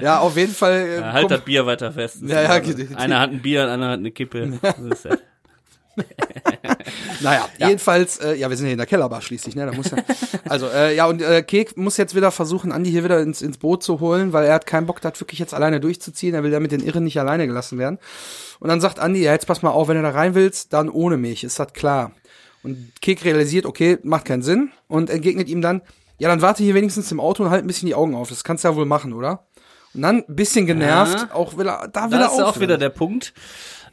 Ja, 0.02 0.20
auf 0.20 0.36
jeden 0.38 0.54
Fall. 0.54 0.74
Äh, 0.74 1.00
Ja, 1.00 1.14
halt 1.14 1.32
das 1.32 1.42
Bier 1.42 1.66
weiter 1.66 1.92
fest. 1.92 2.18
Ja, 2.26 2.42
ja, 2.44 2.60
geht- 2.60 2.96
Einer 2.96 3.20
hat 3.20 3.32
ein 3.32 3.42
Bier, 3.42 3.70
einer 3.70 3.90
hat 3.90 4.00
eine 4.00 4.12
Kippe. 4.12 4.54
Naja, 7.22 7.48
jedenfalls, 7.58 8.18
äh, 8.20 8.36
ja, 8.36 8.50
wir 8.50 8.58
sind 8.58 8.66
ja 8.68 8.74
in 8.74 8.78
der 8.78 8.86
Kellerbar 8.86 9.22
schließlich, 9.22 9.56
ne? 9.56 9.66
Da 9.66 9.72
muss 9.72 9.90
ja, 9.92 9.98
also, 10.50 10.68
äh, 10.68 10.94
ja, 10.96 11.06
und 11.08 11.22
äh, 11.22 11.42
Kek 11.42 11.78
muss 11.78 11.96
jetzt 11.98 12.14
wieder 12.16 12.32
versuchen, 12.32 12.72
Andi 12.74 12.92
hier 12.92 13.04
wieder 13.06 13.22
ins, 13.22 13.42
ins 13.42 13.58
Boot 13.58 13.82
zu 13.82 14.02
holen, 14.02 14.34
weil 14.34 14.46
er 14.46 14.54
hat 14.56 14.66
keinen 14.68 14.86
Bock, 14.86 15.00
das 15.02 15.20
wirklich 15.22 15.40
jetzt 15.40 15.54
alleine 15.54 15.80
durchzuziehen. 15.80 16.36
Er 16.36 16.44
will 16.44 16.52
ja 16.52 16.60
mit 16.60 16.72
den 16.74 16.82
Irren 16.84 17.06
nicht 17.06 17.18
alleine 17.20 17.48
gelassen 17.48 17.78
werden. 17.80 17.98
Und 18.60 18.68
dann 18.68 18.82
sagt 18.82 19.00
Andi, 19.00 19.24
ja, 19.24 19.32
jetzt 19.32 19.48
pass 19.48 19.62
mal 19.62 19.70
auf, 19.72 19.88
wenn 19.88 19.96
du 19.96 20.02
da 20.04 20.10
rein 20.10 20.36
willst, 20.36 20.74
dann 20.74 20.90
ohne 20.90 21.16
mich, 21.18 21.44
ist 21.46 21.58
das 21.60 21.72
klar. 21.74 22.12
Und 22.62 22.92
Kek 23.02 23.24
realisiert, 23.24 23.66
okay, 23.66 23.98
macht 24.04 24.26
keinen 24.26 24.44
Sinn 24.44 24.72
und 24.88 25.10
entgegnet 25.10 25.48
ihm 25.48 25.62
dann, 25.62 25.82
ja, 26.18 26.30
dann 26.30 26.42
warte 26.42 26.64
hier 26.64 26.74
wenigstens 26.76 27.12
im 27.12 27.20
Auto 27.20 27.44
und 27.44 27.50
halt 27.50 27.64
ein 27.64 27.68
bisschen 27.68 27.88
die 27.88 27.96
Augen 27.96 28.16
auf. 28.16 28.30
Das 28.30 28.44
kannst 28.44 28.64
du 28.64 28.68
ja 28.70 28.76
wohl 28.76 28.86
machen, 28.86 29.14
oder? 29.14 29.46
Und 29.94 30.02
dann, 30.02 30.24
ein 30.28 30.36
bisschen 30.36 30.66
genervt, 30.66 31.28
Ja. 31.30 31.36
auch 31.36 31.58
will 31.58 31.68
er, 31.70 31.88
da 31.88 32.12
will 32.12 32.20
er 32.20 32.26
ist 32.26 32.42
auch 32.42 32.60
wieder 32.60 32.78
der 32.78 32.90
Punkt. 32.90 33.34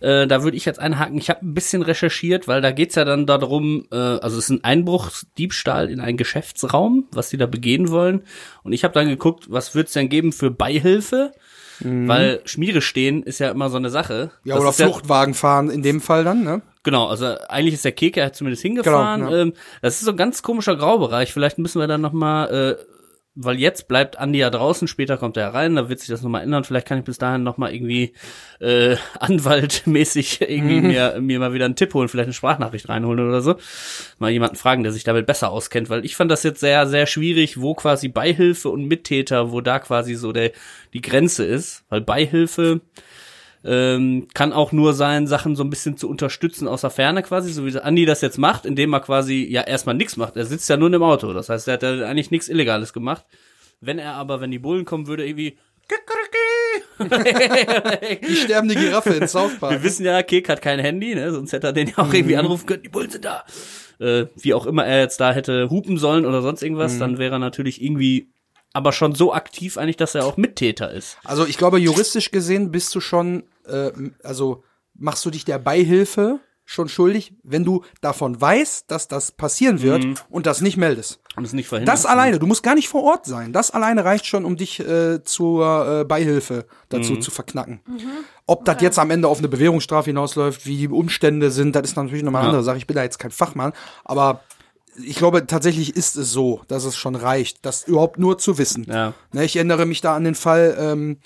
Äh, 0.01 0.27
da 0.27 0.43
würde 0.43 0.57
ich 0.57 0.65
jetzt 0.65 0.81
einhaken. 0.81 1.17
Ich 1.17 1.31
habe 1.31 1.47
ein 1.47 1.55
bisschen 1.55 1.83
recherchiert, 1.83 2.49
weil 2.49 2.61
da 2.61 2.73
geht's 2.73 2.97
ja 2.97 3.05
dann 3.05 3.25
darum, 3.25 3.87
äh, 3.93 3.97
also 3.97 4.37
es 4.39 4.45
ist 4.45 4.51
ein 4.51 4.65
Einbruchsdiebstahl 4.65 5.91
in 5.91 6.01
einen 6.01 6.17
Geschäftsraum, 6.17 7.07
was 7.13 7.29
die 7.31 7.37
da 7.37 7.47
begehen 7.47 7.89
wollen. 7.91 8.23
Und 8.65 8.73
ich 8.73 8.83
habe 8.83 8.95
dann 8.95 9.07
geguckt, 9.09 9.45
was 9.49 9.75
wird's 9.77 9.93
denn 9.93 10.09
geben 10.09 10.33
für 10.33 10.51
Beihilfe? 10.51 11.33
Weil 11.81 12.41
Schmiere 12.45 12.81
stehen 12.81 13.23
ist 13.23 13.39
ja 13.41 13.51
immer 13.51 13.71
so 13.71 13.77
eine 13.77 13.91
Sache. 13.91 14.31
Mhm. 14.45 14.49
Ja, 14.51 14.55
Das 14.55 14.61
oder 14.63 14.71
ist 14.71 14.81
ja- 14.81 14.87
Fluchtwagen 14.87 15.35
fahren 15.35 15.71
in 15.71 15.83
dem 15.83 16.01
Fall 16.01 16.25
dann, 16.25 16.43
ne? 16.45 16.63
Genau, 16.85 17.07
also 17.07 17.27
eigentlich 17.49 17.75
ist 17.75 17.85
der 17.85 17.93
Keke 17.93 18.21
er 18.21 18.27
hat 18.27 18.37
zumindest 18.37 18.63
hingefahren. 18.63 19.21
Genau, 19.21 19.33
ja. 19.33 19.43
ähm, 19.43 19.53
das 19.83 19.95
ist 19.95 20.05
so 20.05 20.11
ein 20.11 20.17
ganz 20.17 20.43
komischer 20.43 20.75
Graubereich. 20.77 21.33
Vielleicht 21.33 21.59
müssen 21.59 21.81
wir 21.81 21.87
dann 21.87 22.01
noch 22.01 22.13
mal, 22.13 22.77
äh, 22.79 22.85
weil 23.35 23.59
jetzt 23.59 23.89
bleibt 23.89 24.19
Andi 24.19 24.39
ja 24.41 24.51
draußen, 24.51 24.87
später 24.89 25.17
kommt 25.17 25.37
er 25.39 25.55
rein, 25.55 25.75
da 25.77 25.89
wird 25.89 26.01
sich 26.01 26.09
das 26.09 26.23
noch 26.23 26.29
mal 26.29 26.43
ändern. 26.43 26.65
Vielleicht 26.65 26.87
kann 26.87 26.99
ich 26.99 27.05
bis 27.05 27.17
dahin 27.19 27.43
noch 27.43 27.57
mal 27.57 27.73
irgendwie 27.75 28.13
äh, 28.61 28.97
anwaltmäßig 29.21 30.41
irgendwie 30.43 30.81
Mhm. 30.81 30.87
mir, 30.89 31.17
mir 31.21 31.39
mal 31.39 31.53
wieder 31.55 31.65
einen 31.65 31.77
Tipp 31.77 31.95
holen, 31.95 32.09
vielleicht 32.09 32.27
eine 32.27 32.35
Sprachnachricht 32.35 32.89
reinholen 32.89 33.27
oder 33.27 33.41
so. 33.41 33.57
Mal 34.19 34.31
jemanden 34.31 34.57
fragen, 34.57 34.83
der 34.83 34.93
sich 34.93 35.05
damit 35.05 35.27
besser 35.27 35.51
auskennt, 35.51 35.89
weil 35.89 36.05
ich 36.05 36.15
fand 36.17 36.31
das 36.31 36.43
jetzt 36.43 36.61
sehr, 36.61 36.87
sehr 36.87 37.07
schwierig, 37.07 37.61
wo 37.61 37.75
quasi 37.75 38.09
Beihilfe 38.09 38.69
und 38.69 38.87
Mittäter, 38.87 39.51
wo 39.53 39.61
da 39.61 39.79
quasi 39.79 40.15
so 40.15 40.33
der 40.33 40.53
die 40.93 41.01
Grenze 41.01 41.45
ist, 41.45 41.85
weil 41.89 42.03
Beihilfe 42.03 42.81
ähm, 43.65 44.29
kann 44.35 44.53
auch 44.53 44.73
nur 44.73 44.93
sein, 44.93 45.27
Sachen 45.27 45.55
so 45.57 45.63
ein 45.63 45.71
bisschen 45.71 45.97
zu 45.97 46.09
unterstützen 46.09 46.67
aus 46.67 46.81
der 46.81 46.91
Ferne 46.91 47.23
quasi, 47.23 47.53
so 47.53 47.65
wie 47.67 47.79
Andi 47.79 48.05
das 48.05 48.21
jetzt 48.21 48.39
macht, 48.39 48.67
indem 48.67 48.93
er 48.93 49.01
quasi 49.01 49.47
ja 49.49 49.63
erstmal 49.63 49.95
nichts 49.95 50.17
macht. 50.17 50.37
Er 50.37 50.47
sitzt 50.47 50.69
ja 50.69 50.77
nur 50.77 50.89
in 50.89 50.93
dem 50.93 51.03
Auto. 51.03 51.33
Das 51.33 51.49
heißt, 51.49 51.69
er 51.69 51.75
hat 51.75 51.83
ja 51.83 52.07
eigentlich 52.07 52.31
nichts 52.31 52.49
Illegales 52.49 52.93
gemacht. 52.93 53.25
Wenn 53.81 53.99
er 53.99 54.15
aber, 54.15 54.41
wenn 54.41 54.51
die 54.51 54.59
Bullen 54.59 54.85
kommen, 54.85 55.07
würde 55.07 55.27
irgendwie 55.27 55.59
Die 56.99 58.37
sterbende 58.37 58.75
Giraffe 58.75 59.11
in 59.15 59.27
South 59.29 59.59
Park. 59.59 59.73
Wir 59.73 59.83
wissen 59.83 60.07
ja, 60.07 60.23
Kek 60.23 60.49
hat 60.49 60.63
kein 60.63 60.79
Handy, 60.79 61.15
ne? 61.15 61.33
sonst 61.33 61.53
hätte 61.53 61.69
er 61.69 61.73
den 61.73 61.89
ja 61.89 61.99
auch 61.99 62.13
irgendwie 62.13 62.37
anrufen 62.37 62.67
können, 62.67 62.83
die 62.83 62.89
Bullen 62.89 63.11
sind 63.11 63.25
da. 63.25 63.45
Äh, 63.99 64.27
wie 64.37 64.55
auch 64.55 64.67
immer 64.67 64.87
er 64.87 65.01
jetzt 65.01 65.21
da 65.21 65.33
hätte 65.33 65.69
hupen 65.71 65.99
sollen 65.99 66.25
oder 66.25 66.43
sonst 66.43 66.63
irgendwas, 66.63 66.99
dann 66.99 67.19
wäre 67.19 67.37
er 67.37 67.39
natürlich 67.39 67.83
irgendwie 67.83 68.33
aber 68.73 68.93
schon 68.93 69.15
so 69.15 69.33
aktiv 69.35 69.77
eigentlich, 69.77 69.97
dass 69.97 70.15
er 70.15 70.25
auch 70.25 70.37
Mittäter 70.37 70.91
ist. 70.91 71.19
Also 71.25 71.47
ich 71.47 71.59
glaube, 71.59 71.79
juristisch 71.79 72.31
gesehen 72.31 72.71
bist 72.71 72.95
du 72.95 73.01
schon, 73.01 73.45
äh, 73.67 73.93
also 74.23 74.65
machst 74.95 75.25
du 75.25 75.31
dich 75.31 75.45
der 75.45 75.59
Beihilfe 75.59 76.41
schon 76.65 76.89
schuldig, 76.89 77.35
wenn 77.43 77.65
du 77.65 77.83
davon 78.01 78.41
weißt, 78.41 78.91
dass 78.91 79.09
das 79.09 79.33
passieren 79.33 79.83
wird 79.83 80.07
und 80.31 80.47
das 80.47 80.61
nicht 80.61 80.77
meldest. 80.77 81.21
Und 81.37 81.45
es 81.45 81.53
nicht 81.53 81.67
verhindert. 81.69 81.93
Das 81.93 82.07
alleine, 82.07 82.39
du 82.39 82.47
musst 82.47 82.63
gar 82.63 82.75
nicht 82.75 82.89
vor 82.89 83.03
Ort 83.03 83.27
sein. 83.27 83.53
Das 83.53 83.71
alleine 83.73 84.05
reicht 84.05 84.27
schon, 84.27 84.45
um 84.45 84.57
dich 84.57 84.79
äh, 84.81 85.23
zur 85.25 86.01
äh, 86.01 86.05
Beihilfe 86.05 86.67
dazu 86.89 87.17
zu 87.17 87.31
verknacken. 87.31 87.81
Ob 88.47 88.65
das 88.65 88.81
jetzt 88.81 88.99
am 88.99 89.11
Ende 89.11 89.29
auf 89.29 89.39
eine 89.39 89.49
Bewährungsstrafe 89.49 90.11
hinausläuft, 90.11 90.65
wie 90.67 90.77
die 90.77 90.89
Umstände 90.89 91.51
sind, 91.51 91.75
das 91.75 91.83
ist 91.85 91.97
natürlich 91.97 92.23
nochmal 92.23 92.43
eine 92.43 92.47
Ja. 92.47 92.51
andere 92.51 92.65
Sache. 92.65 92.79
Ich 92.79 92.87
bin 92.87 92.97
da 92.97 93.03
jetzt 93.03 93.19
kein 93.19 93.31
Fachmann, 93.33 93.73
aber 94.05 94.43
ich 95.03 95.17
glaube, 95.17 95.47
tatsächlich 95.47 95.97
ist 95.97 96.17
es 96.17 96.31
so, 96.33 96.61
dass 96.69 96.85
es 96.85 96.97
schon 96.97 97.15
reicht, 97.17 97.65
das 97.65 97.85
überhaupt 97.85 98.19
nur 98.19 98.39
zu 98.39 98.59
wissen. 98.59 98.85
Ja. 98.89 99.15
Ne, 99.33 99.45
ich 99.45 99.57
erinnere 99.57 99.87
mich 99.87 100.01
da 100.01 100.15
an 100.15 100.25
den 100.25 100.35
Fall 100.35 100.77
ähm, 100.79 101.19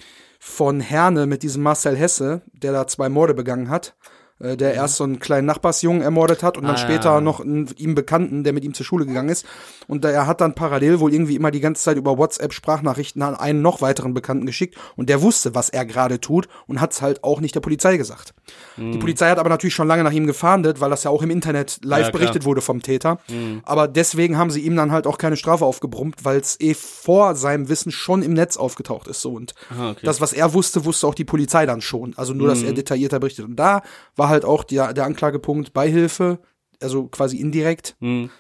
von 0.47 0.81
Herne 0.81 1.27
mit 1.27 1.43
diesem 1.43 1.65
Marcel 1.65 1.97
Hesse, 1.97 2.41
der 2.53 2.73
da 2.73 2.87
zwei 2.87 3.09
Morde 3.09 3.35
begangen 3.35 3.69
hat. 3.69 3.97
Äh, 4.39 4.57
der 4.59 4.75
erst 4.75 4.97
so 4.97 5.05
einen 5.05 5.19
kleinen 5.19 5.47
Nachbarsjungen 5.47 6.03
ermordet 6.03 6.43
hat 6.43 6.59
und 6.59 6.65
dann 6.65 6.73
Mhm. 6.73 6.77
Ah, 6.77 6.83
später 6.83 7.11
ja. 7.15 7.21
noch 7.23 7.41
einen 7.41 7.71
ihm 7.79 7.95
Bekannten, 7.95 8.45
der 8.45 8.53
mit 8.53 8.65
ihm 8.65 8.75
zur 8.75 8.85
Schule 8.85 9.07
gegangen 9.07 9.31
ist. 9.31 9.47
Und 9.89 10.05
er 10.05 10.27
hat 10.27 10.43
dann 10.43 10.55
parallel 10.55 11.01
wohl 11.01 11.15
irgendwie 11.15 11.37
immer 11.37 11.51
die 11.51 11.61
ganze 11.61 11.83
Zeit 11.83 11.97
über 11.97 12.19
WhatsApp 12.19 12.53
Sprachnachrichten 12.53 13.23
an 13.23 13.35
einen 13.35 13.63
noch 13.63 13.81
weiteren 13.81 14.13
Bekannten 14.13 14.45
geschickt 14.45 14.77
und 14.95 15.09
der 15.09 15.23
wusste, 15.23 15.55
was 15.55 15.71
er 15.71 15.87
gerade 15.87 16.21
tut 16.21 16.49
und 16.67 16.83
hat 16.83 16.93
es 16.93 17.01
halt 17.01 17.25
auch 17.25 17.41
nicht 17.41 17.55
der 17.55 17.61
Polizei 17.61 17.97
gesagt. 17.97 18.35
Mhm. 18.77 18.93
Die 18.93 18.99
Polizei 18.99 19.31
hat 19.31 19.39
aber 19.39 19.49
natürlich 19.49 19.75
schon 19.75 19.89
lange 19.89 20.05
nach 20.05 20.13
ihm 20.13 20.27
gefahndet, 20.27 20.81
weil 20.83 20.91
das 20.91 21.05
ja 21.05 21.11
auch 21.11 21.23
im 21.23 21.31
Internet 21.31 21.79
live 21.83 22.01
Ja. 22.03 22.09
Mhm. 22.09 22.13
berichtet 22.13 22.45
wurde 22.45 22.61
vom 22.61 22.83
Täter. 22.83 23.19
Aber 23.65 23.89
deswegen 23.89 24.37
haben 24.37 24.51
sie 24.51 24.61
ihm 24.61 24.77
dann 24.77 24.93
halt 24.93 25.07
auch 25.07 25.17
keine 25.17 25.39
Strafe 25.39 25.65
aufgebrummt, 25.65 26.25
weil 26.27 26.39
es 26.41 26.61
eh 26.61 26.75
vor 26.75 27.37
seinem 27.37 27.71
Wissen 27.71 27.91
schon 27.91 28.23
im 28.23 28.35
Netz 28.35 28.59
aufgetaucht 28.59 29.09
ist. 29.09 29.23
So 29.23 29.33
und 29.33 29.55
Aha, 29.71 29.93
okay. 29.93 30.01
das, 30.05 30.21
was 30.21 30.35
er 30.35 30.53
wusste, 30.53 30.85
wusste 30.85 31.07
auch 31.07 31.15
die 31.15 31.25
Polizei 31.25 31.65
dann 31.65 31.81
schon. 31.81 32.13
Also 32.19 32.35
nur, 32.35 32.49
dass 32.49 32.63
er 32.63 32.73
Mhm. 32.73 32.75
detaillierter 32.77 33.19
berichtet. 33.19 33.47
Und 33.47 33.57
da 33.57 33.81
war 34.15 34.26
halt 34.29 34.45
auch 34.45 34.65
der, 34.65 34.93
der 34.93 35.05
Anklagepunkt 35.05 35.73
Beihilfe, 35.73 36.39
also 36.83 37.07
quasi 37.07 37.39
indirekt, 37.39 37.97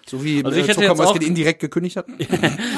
so 0.07 0.23
wie 0.25 0.45
Also 0.45 0.59
ich 0.59 0.65
äh, 0.67 0.69
hätte 0.69 0.81
jetzt 0.83 0.89
Zuckermäuschen 0.91 1.23
auch- 1.23 1.27
indirekt 1.27 1.61
gekündigt 1.61 1.97
hat. 1.97 2.07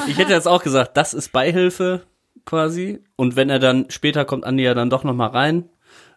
Ich 0.09 0.17
hätte 0.19 0.33
jetzt 0.33 0.49
auch 0.49 0.62
gesagt, 0.62 0.97
das 0.97 1.15
ist 1.15 1.33
Beihilfe 1.33 2.03
quasi. 2.45 3.00
Und 3.17 3.37
wenn 3.37 3.50
er 3.50 3.59
dann, 3.59 3.87
später 3.91 4.25
kommt 4.25 4.45
Andi 4.45 4.62
ja 4.62 4.75
dann 4.75 4.88
doch 4.91 5.05
noch 5.05 5.15
mal 5.15 5.27
rein, 5.29 5.69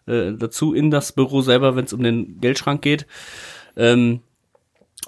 äh, 0.06 0.32
dazu 0.32 0.72
in 0.74 0.90
das 0.90 1.12
Büro 1.12 1.42
selber, 1.42 1.76
wenn 1.76 1.84
es 1.84 1.92
um 1.92 2.02
den 2.02 2.40
Geldschrank 2.40 2.82
geht. 2.82 3.06
Ähm, 3.76 4.20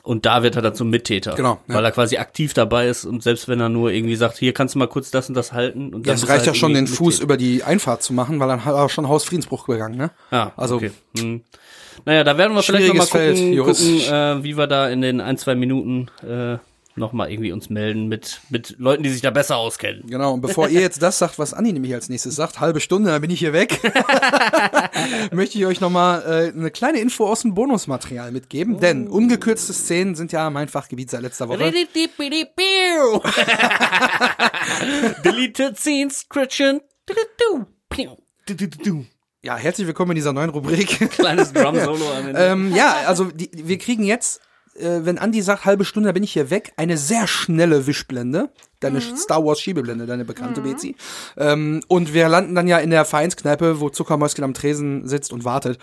und 0.02 0.26
da 0.26 0.42
wird 0.42 0.56
er 0.56 0.62
dann 0.62 0.74
zum 0.74 0.90
Mittäter. 0.90 1.34
Genau, 1.34 1.60
ja. 1.66 1.74
Weil 1.76 1.84
er 1.84 1.92
quasi 1.92 2.18
aktiv 2.18 2.52
dabei 2.52 2.88
ist 2.88 3.06
und 3.06 3.22
selbst 3.22 3.48
wenn 3.48 3.60
er 3.60 3.68
nur 3.70 3.90
irgendwie 3.90 4.16
sagt, 4.16 4.36
hier 4.36 4.52
kannst 4.52 4.74
du 4.74 4.78
mal 4.78 4.88
kurz 4.88 5.10
das 5.10 5.28
und 5.28 5.34
das 5.34 5.52
halten. 5.52 5.94
Und 5.94 6.06
Ja, 6.06 6.12
es 6.12 6.28
reicht 6.28 6.44
ja 6.44 6.52
halt 6.52 6.58
schon, 6.58 6.74
den 6.74 6.86
Fuß 6.86 7.06
Mittäter. 7.06 7.22
über 7.24 7.36
die 7.38 7.62
Einfahrt 7.62 8.02
zu 8.02 8.12
machen, 8.12 8.38
weil 8.40 8.48
dann 8.48 8.64
hat 8.66 8.74
er 8.74 8.88
schon 8.90 9.08
Hausfriedensbruch 9.08 9.66
begangen, 9.66 9.96
ne? 9.96 10.10
Ja, 10.30 10.52
also 10.56 10.76
okay. 10.76 10.90
Hm. 11.18 11.42
Naja, 12.04 12.24
da 12.24 12.38
werden 12.38 12.54
wir 12.54 12.62
vielleicht 12.62 12.88
noch 12.88 12.94
mal 12.94 13.06
Schwieriges 13.06 13.10
Feld, 13.10 13.56
gucken, 13.58 14.04
gucken 14.04 14.40
äh, 14.40 14.44
wie 14.44 14.56
wir 14.56 14.66
da 14.66 14.88
in 14.88 15.00
den 15.00 15.20
ein, 15.20 15.38
zwei 15.38 15.54
Minuten 15.54 16.08
äh, 16.26 16.58
noch 16.96 17.12
mal 17.12 17.28
irgendwie 17.30 17.50
uns 17.50 17.70
melden 17.70 18.06
mit, 18.06 18.40
mit 18.50 18.76
Leuten, 18.78 19.02
die 19.02 19.10
sich 19.10 19.20
da 19.20 19.30
besser 19.30 19.56
auskennen. 19.56 20.06
Genau, 20.06 20.34
und 20.34 20.42
bevor 20.42 20.68
ihr 20.68 20.80
jetzt 20.80 21.02
das 21.02 21.18
sagt, 21.18 21.40
was 21.40 21.52
Anni 21.52 21.72
nämlich 21.72 21.92
als 21.92 22.08
nächstes 22.08 22.36
sagt, 22.36 22.60
halbe 22.60 22.78
Stunde, 22.80 23.10
dann 23.10 23.20
bin 23.20 23.30
ich 23.30 23.40
hier 23.40 23.52
weg, 23.52 23.80
möchte 25.32 25.58
ich 25.58 25.66
euch 25.66 25.80
nochmal 25.80 26.22
äh, 26.22 26.56
eine 26.56 26.70
kleine 26.70 27.00
Info 27.00 27.26
aus 27.26 27.42
dem 27.42 27.54
Bonusmaterial 27.54 28.30
mitgeben, 28.30 28.78
denn 28.78 29.08
ungekürzte 29.08 29.72
Szenen 29.72 30.14
sind 30.14 30.30
ja 30.30 30.48
mein 30.50 30.68
Fachgebiet 30.68 31.10
seit 31.10 31.22
letzter 31.22 31.48
Woche. 31.48 31.58
Deleted 35.24 35.76
Scenes, 35.78 36.20
Scratchen. 36.20 36.80
Ja, 39.44 39.58
herzlich 39.58 39.86
willkommen 39.86 40.12
in 40.12 40.14
dieser 40.14 40.32
neuen 40.32 40.48
Rubrik. 40.48 41.10
Kleines 41.10 41.52
Drum-Solo 41.52 42.10
am 42.16 42.28
Ende. 42.28 42.40
ähm, 42.40 42.74
ja, 42.74 43.02
also 43.06 43.26
die, 43.26 43.50
wir 43.52 43.76
kriegen 43.76 44.02
jetzt, 44.02 44.40
äh, 44.74 45.00
wenn 45.02 45.18
Andi 45.18 45.42
sagt, 45.42 45.66
halbe 45.66 45.84
Stunde, 45.84 46.06
dann 46.06 46.14
bin 46.14 46.22
ich 46.22 46.32
hier 46.32 46.48
weg, 46.48 46.72
eine 46.78 46.96
sehr 46.96 47.26
schnelle 47.26 47.86
Wischblende. 47.86 48.48
Deine 48.80 49.02
Star 49.02 49.44
Wars 49.44 49.60
Schiebeblende, 49.60 50.06
deine 50.06 50.24
bekannte 50.24 50.62
Bezi. 50.62 50.96
Ähm, 51.36 51.82
und 51.88 52.14
wir 52.14 52.26
landen 52.30 52.54
dann 52.54 52.66
ja 52.66 52.78
in 52.78 52.88
der 52.88 53.04
Vereinskneipe, 53.04 53.80
wo 53.80 53.90
Zuckermäuschen 53.90 54.44
am 54.44 54.54
Tresen 54.54 55.06
sitzt 55.06 55.30
und 55.30 55.44
wartet. 55.44 55.78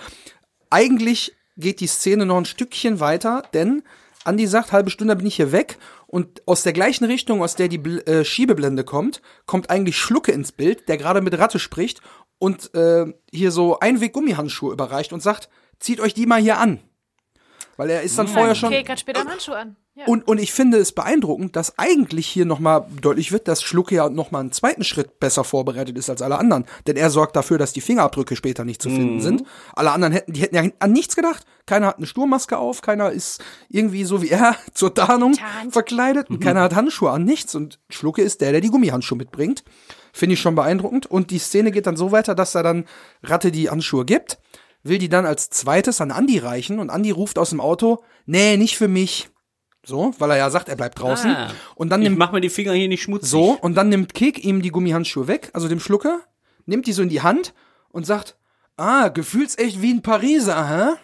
Eigentlich 0.71 1.35
geht 1.55 1.81
die 1.81 1.87
Szene 1.87 2.25
noch 2.25 2.37
ein 2.37 2.45
Stückchen 2.45 2.99
weiter, 2.99 3.43
denn 3.53 3.83
Andi 4.23 4.47
sagt, 4.47 4.71
halbe 4.71 4.89
Stunde 4.89 5.15
bin 5.15 5.25
ich 5.27 5.35
hier 5.35 5.51
weg 5.51 5.77
und 6.07 6.47
aus 6.47 6.63
der 6.63 6.73
gleichen 6.73 7.05
Richtung, 7.05 7.41
aus 7.41 7.55
der 7.55 7.67
die 7.67 7.77
Bl 7.77 7.99
äh, 8.01 8.25
Schiebeblende 8.25 8.83
kommt, 8.83 9.21
kommt 9.45 9.69
eigentlich 9.69 9.97
Schlucke 9.97 10.31
ins 10.31 10.51
Bild, 10.51 10.89
der 10.89 10.97
gerade 10.97 11.21
mit 11.21 11.37
Ratte 11.37 11.57
spricht 11.57 12.01
und 12.41 12.73
äh, 12.73 13.05
hier 13.31 13.51
so 13.51 13.79
Einweg-Gummihandschuhe 13.79 14.73
überreicht 14.73 15.13
und 15.13 15.21
sagt, 15.21 15.47
zieht 15.79 15.99
euch 15.99 16.15
die 16.15 16.25
mal 16.25 16.41
hier 16.41 16.57
an. 16.57 16.79
Weil 17.77 17.91
er 17.91 18.01
ist 18.01 18.17
dann 18.17 18.27
vorher 18.27 18.55
schon 18.55 18.69
Okay, 18.69 18.83
kann 18.83 18.97
später 18.97 19.19
einen 19.19 19.29
Handschuh 19.29 19.53
an. 19.53 19.75
Ja. 19.93 20.05
und, 20.05 20.25
und 20.25 20.39
ich 20.39 20.53
finde 20.53 20.77
es 20.77 20.93
beeindruckend, 20.93 21.57
dass 21.57 21.77
eigentlich 21.77 22.25
hier 22.25 22.45
nochmal 22.45 22.85
deutlich 23.01 23.33
wird, 23.33 23.49
dass 23.49 23.61
Schlucke 23.61 23.95
ja 23.95 24.09
nochmal 24.09 24.39
einen 24.39 24.53
zweiten 24.53 24.85
Schritt 24.85 25.19
besser 25.19 25.43
vorbereitet 25.43 25.97
ist 25.97 26.09
als 26.09 26.21
alle 26.21 26.37
anderen. 26.39 26.65
Denn 26.87 26.95
er 26.95 27.09
sorgt 27.09 27.35
dafür, 27.35 27.57
dass 27.57 27.73
die 27.73 27.81
Fingerabdrücke 27.81 28.37
später 28.37 28.63
nicht 28.63 28.81
zu 28.81 28.89
finden 28.89 29.19
sind. 29.19 29.43
Alle 29.73 29.91
anderen 29.91 30.13
hätten, 30.13 30.31
die 30.31 30.39
hätten 30.41 30.55
ja 30.55 30.63
an 30.79 30.93
nichts 30.93 31.17
gedacht. 31.17 31.45
Keiner 31.65 31.87
hat 31.87 31.97
eine 31.97 32.05
Sturmmaske 32.07 32.57
auf, 32.57 32.81
keiner 32.81 33.11
ist 33.11 33.43
irgendwie 33.67 34.05
so 34.05 34.21
wie 34.21 34.29
er 34.29 34.55
zur 34.73 34.93
Tarnung 34.93 35.33
Tarnt. 35.33 35.73
verkleidet 35.73 36.29
und 36.29 36.39
keiner 36.39 36.61
hat 36.61 36.73
Handschuhe 36.73 37.11
an, 37.11 37.25
nichts. 37.25 37.53
Und 37.53 37.79
Schlucke 37.89 38.21
ist 38.21 38.39
der, 38.39 38.53
der 38.53 38.61
die 38.61 38.69
Gummihandschuhe 38.69 39.17
mitbringt. 39.17 39.65
Finde 40.13 40.35
ich 40.35 40.39
schon 40.39 40.55
beeindruckend. 40.55 41.05
Und 41.05 41.31
die 41.31 41.39
Szene 41.39 41.71
geht 41.71 41.85
dann 41.85 41.97
so 41.97 42.13
weiter, 42.13 42.33
dass 42.33 42.55
er 42.55 42.63
dann 42.63 42.85
Ratte 43.23 43.51
die 43.51 43.69
Handschuhe 43.69 44.05
gibt, 44.05 44.39
will 44.83 44.99
die 44.99 45.09
dann 45.09 45.25
als 45.25 45.49
zweites 45.49 45.99
an 45.99 46.11
Andi 46.11 46.37
reichen 46.37 46.79
und 46.79 46.89
Andi 46.89 47.11
ruft 47.11 47.37
aus 47.37 47.49
dem 47.49 47.59
Auto, 47.59 48.03
nee, 48.25 48.55
nicht 48.55 48.77
für 48.77 48.87
mich. 48.87 49.30
So, 49.83 50.13
weil 50.19 50.31
er 50.31 50.37
ja 50.37 50.49
sagt, 50.49 50.69
er 50.69 50.75
bleibt 50.75 50.99
draußen. 50.99 51.31
Ah. 51.31 51.51
und 51.75 51.89
dann 51.89 52.01
ich 52.01 52.09
nimmt 52.09 52.19
mach 52.19 52.31
mir 52.31 52.41
die 52.41 52.49
Finger 52.49 52.73
hier 52.73 52.87
nicht 52.87 53.01
schmutzig. 53.01 53.29
so 53.29 53.57
und 53.61 53.75
dann 53.75 53.89
nimmt 53.89 54.13
Kek 54.13 54.43
ihm 54.43 54.61
die 54.61 54.69
Gummihandschuhe 54.69 55.27
weg, 55.27 55.49
also 55.53 55.67
dem 55.67 55.79
Schlucker, 55.79 56.21
nimmt 56.65 56.85
die 56.85 56.93
so 56.93 57.01
in 57.01 57.09
die 57.09 57.21
Hand 57.21 57.53
und 57.89 58.05
sagt, 58.05 58.35
ah, 58.77 59.07
gefühlsecht 59.07 59.81
wie 59.81 59.93
ein 59.93 60.01
Pariser, 60.01 60.69
hä? 60.69 60.97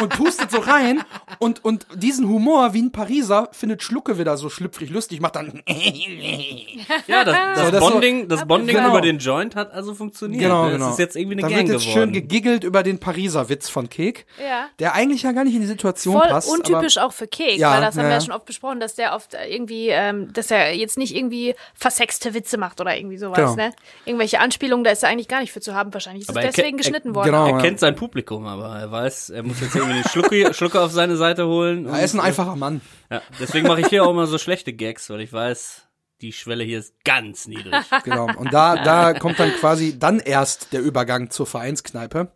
Und 0.00 0.08
pustet 0.10 0.50
so 0.50 0.58
rein 0.58 1.02
und, 1.38 1.64
und 1.64 1.86
diesen 1.94 2.28
Humor 2.28 2.74
wie 2.74 2.82
ein 2.82 2.92
Pariser 2.92 3.48
findet 3.52 3.82
Schlucke 3.82 4.18
wieder 4.18 4.36
so 4.36 4.48
schlüpfrig 4.50 4.90
lustig, 4.90 5.20
macht 5.20 5.36
dann 5.36 5.62
Ja, 7.06 7.24
das, 7.24 7.36
das, 7.54 7.64
So, 7.66 7.70
das 7.72 7.80
Bonding, 7.80 8.28
das 8.28 8.46
Bonding 8.46 8.76
Genau. 8.76 8.90
über 8.90 9.00
den 9.00 9.18
Joint 9.18 9.56
hat 9.56 9.72
also 9.72 9.94
funktioniert. 9.94 10.42
genau, 10.42 10.66
ne? 10.66 10.72
genau. 10.72 10.84
Das 10.86 10.94
ist 10.94 10.98
jetzt 11.00 11.16
irgendwie 11.16 11.34
eine 11.34 11.42
da 11.42 11.48
Gang 11.48 11.68
wird 11.68 11.72
jetzt 11.80 11.86
geworden. 11.88 12.02
schön 12.08 12.12
gegiggelt 12.12 12.64
über 12.64 12.82
den 12.82 12.98
Pariser 12.98 13.48
Witz 13.48 13.68
von 13.68 13.88
Kek, 13.88 14.26
Ja. 14.42 14.66
der 14.78 14.94
eigentlich 14.94 15.22
ja 15.22 15.32
gar 15.32 15.44
nicht 15.44 15.54
in 15.54 15.60
die 15.60 15.66
Situation 15.66 16.18
Voll 16.18 16.28
passt. 16.28 16.48
untypisch 16.48 16.98
auch 16.98 17.12
für 17.12 17.26
Kek, 17.26 17.58
Ja, 17.58 17.74
weil 17.74 17.80
das 17.80 17.96
haben 17.96 18.04
ja, 18.04 18.08
wir 18.10 18.14
ja 18.16 18.20
schon 18.20 18.34
oft 18.34 18.44
besprochen, 18.46 18.80
dass 18.80 18.94
der 18.94 19.14
oft 19.14 19.34
irgendwie, 19.48 19.88
ähm, 19.88 20.32
dass 20.32 20.50
er 20.50 20.74
jetzt 20.74 20.98
nicht 20.98 21.14
irgendwie 21.14 21.54
versexte 21.74 22.34
Witze 22.34 22.58
macht 22.58 22.80
oder 22.80 22.96
irgendwie 22.96 23.18
sowas, 23.18 23.38
Genau. 23.38 23.54
ne? 23.56 23.72
Irgendwelche 24.04 24.40
Anspielungen, 24.40 24.84
da 24.84 24.90
ist 24.90 25.02
er 25.02 25.08
eigentlich 25.10 25.28
gar 25.28 25.40
nicht 25.40 25.52
für 25.52 25.60
zu 25.60 25.74
haben. 25.74 25.92
Wahrscheinlich 25.92 26.22
ist 26.22 26.30
Aber 26.30 26.40
es 26.40 26.46
er 26.46 26.52
deswegen 26.52 26.76
geschnitten 26.76 27.14
worden. 27.14 27.26
genau. 27.26 27.46
Er 27.46 27.52
ja. 27.52 27.60
kennt 27.60 27.78
sein 27.80 27.94
Publikum, 27.96 28.46
aber 28.46 28.76
er 28.78 28.90
weiß, 28.90 29.30
er 29.30 29.42
muss 29.42 29.59
jetzt 29.60 29.74
irgendwie 29.76 29.94
den 30.02 30.08
Schlucke, 30.08 30.54
Schlucke 30.54 30.80
auf 30.80 30.92
seine 30.92 31.16
Seite 31.16 31.46
holen. 31.46 31.86
aber 31.86 31.98
er 31.98 32.04
ist 32.04 32.14
ein 32.14 32.20
und- 32.20 32.26
einfacher 32.26 32.56
Mann. 32.56 32.80
Ja, 33.10 33.22
deswegen 33.38 33.66
mache 33.66 33.80
ich 33.80 33.88
hier 33.88 34.04
auch 34.04 34.10
immer 34.10 34.26
so 34.26 34.38
schlechte 34.38 34.72
Gags, 34.72 35.08
weil 35.10 35.20
ich 35.20 35.32
weiß, 35.32 35.82
die 36.20 36.32
Schwelle 36.32 36.64
hier 36.64 36.78
ist 36.78 36.94
ganz 37.04 37.46
niedrig. 37.48 37.74
Genau. 38.04 38.26
Und 38.36 38.52
da, 38.52 38.76
da 38.82 39.14
kommt 39.14 39.38
dann 39.40 39.52
quasi 39.54 39.98
dann 39.98 40.20
erst 40.20 40.72
der 40.72 40.80
Übergang 40.82 41.30
zur 41.30 41.46
Vereinskneipe. 41.46 42.30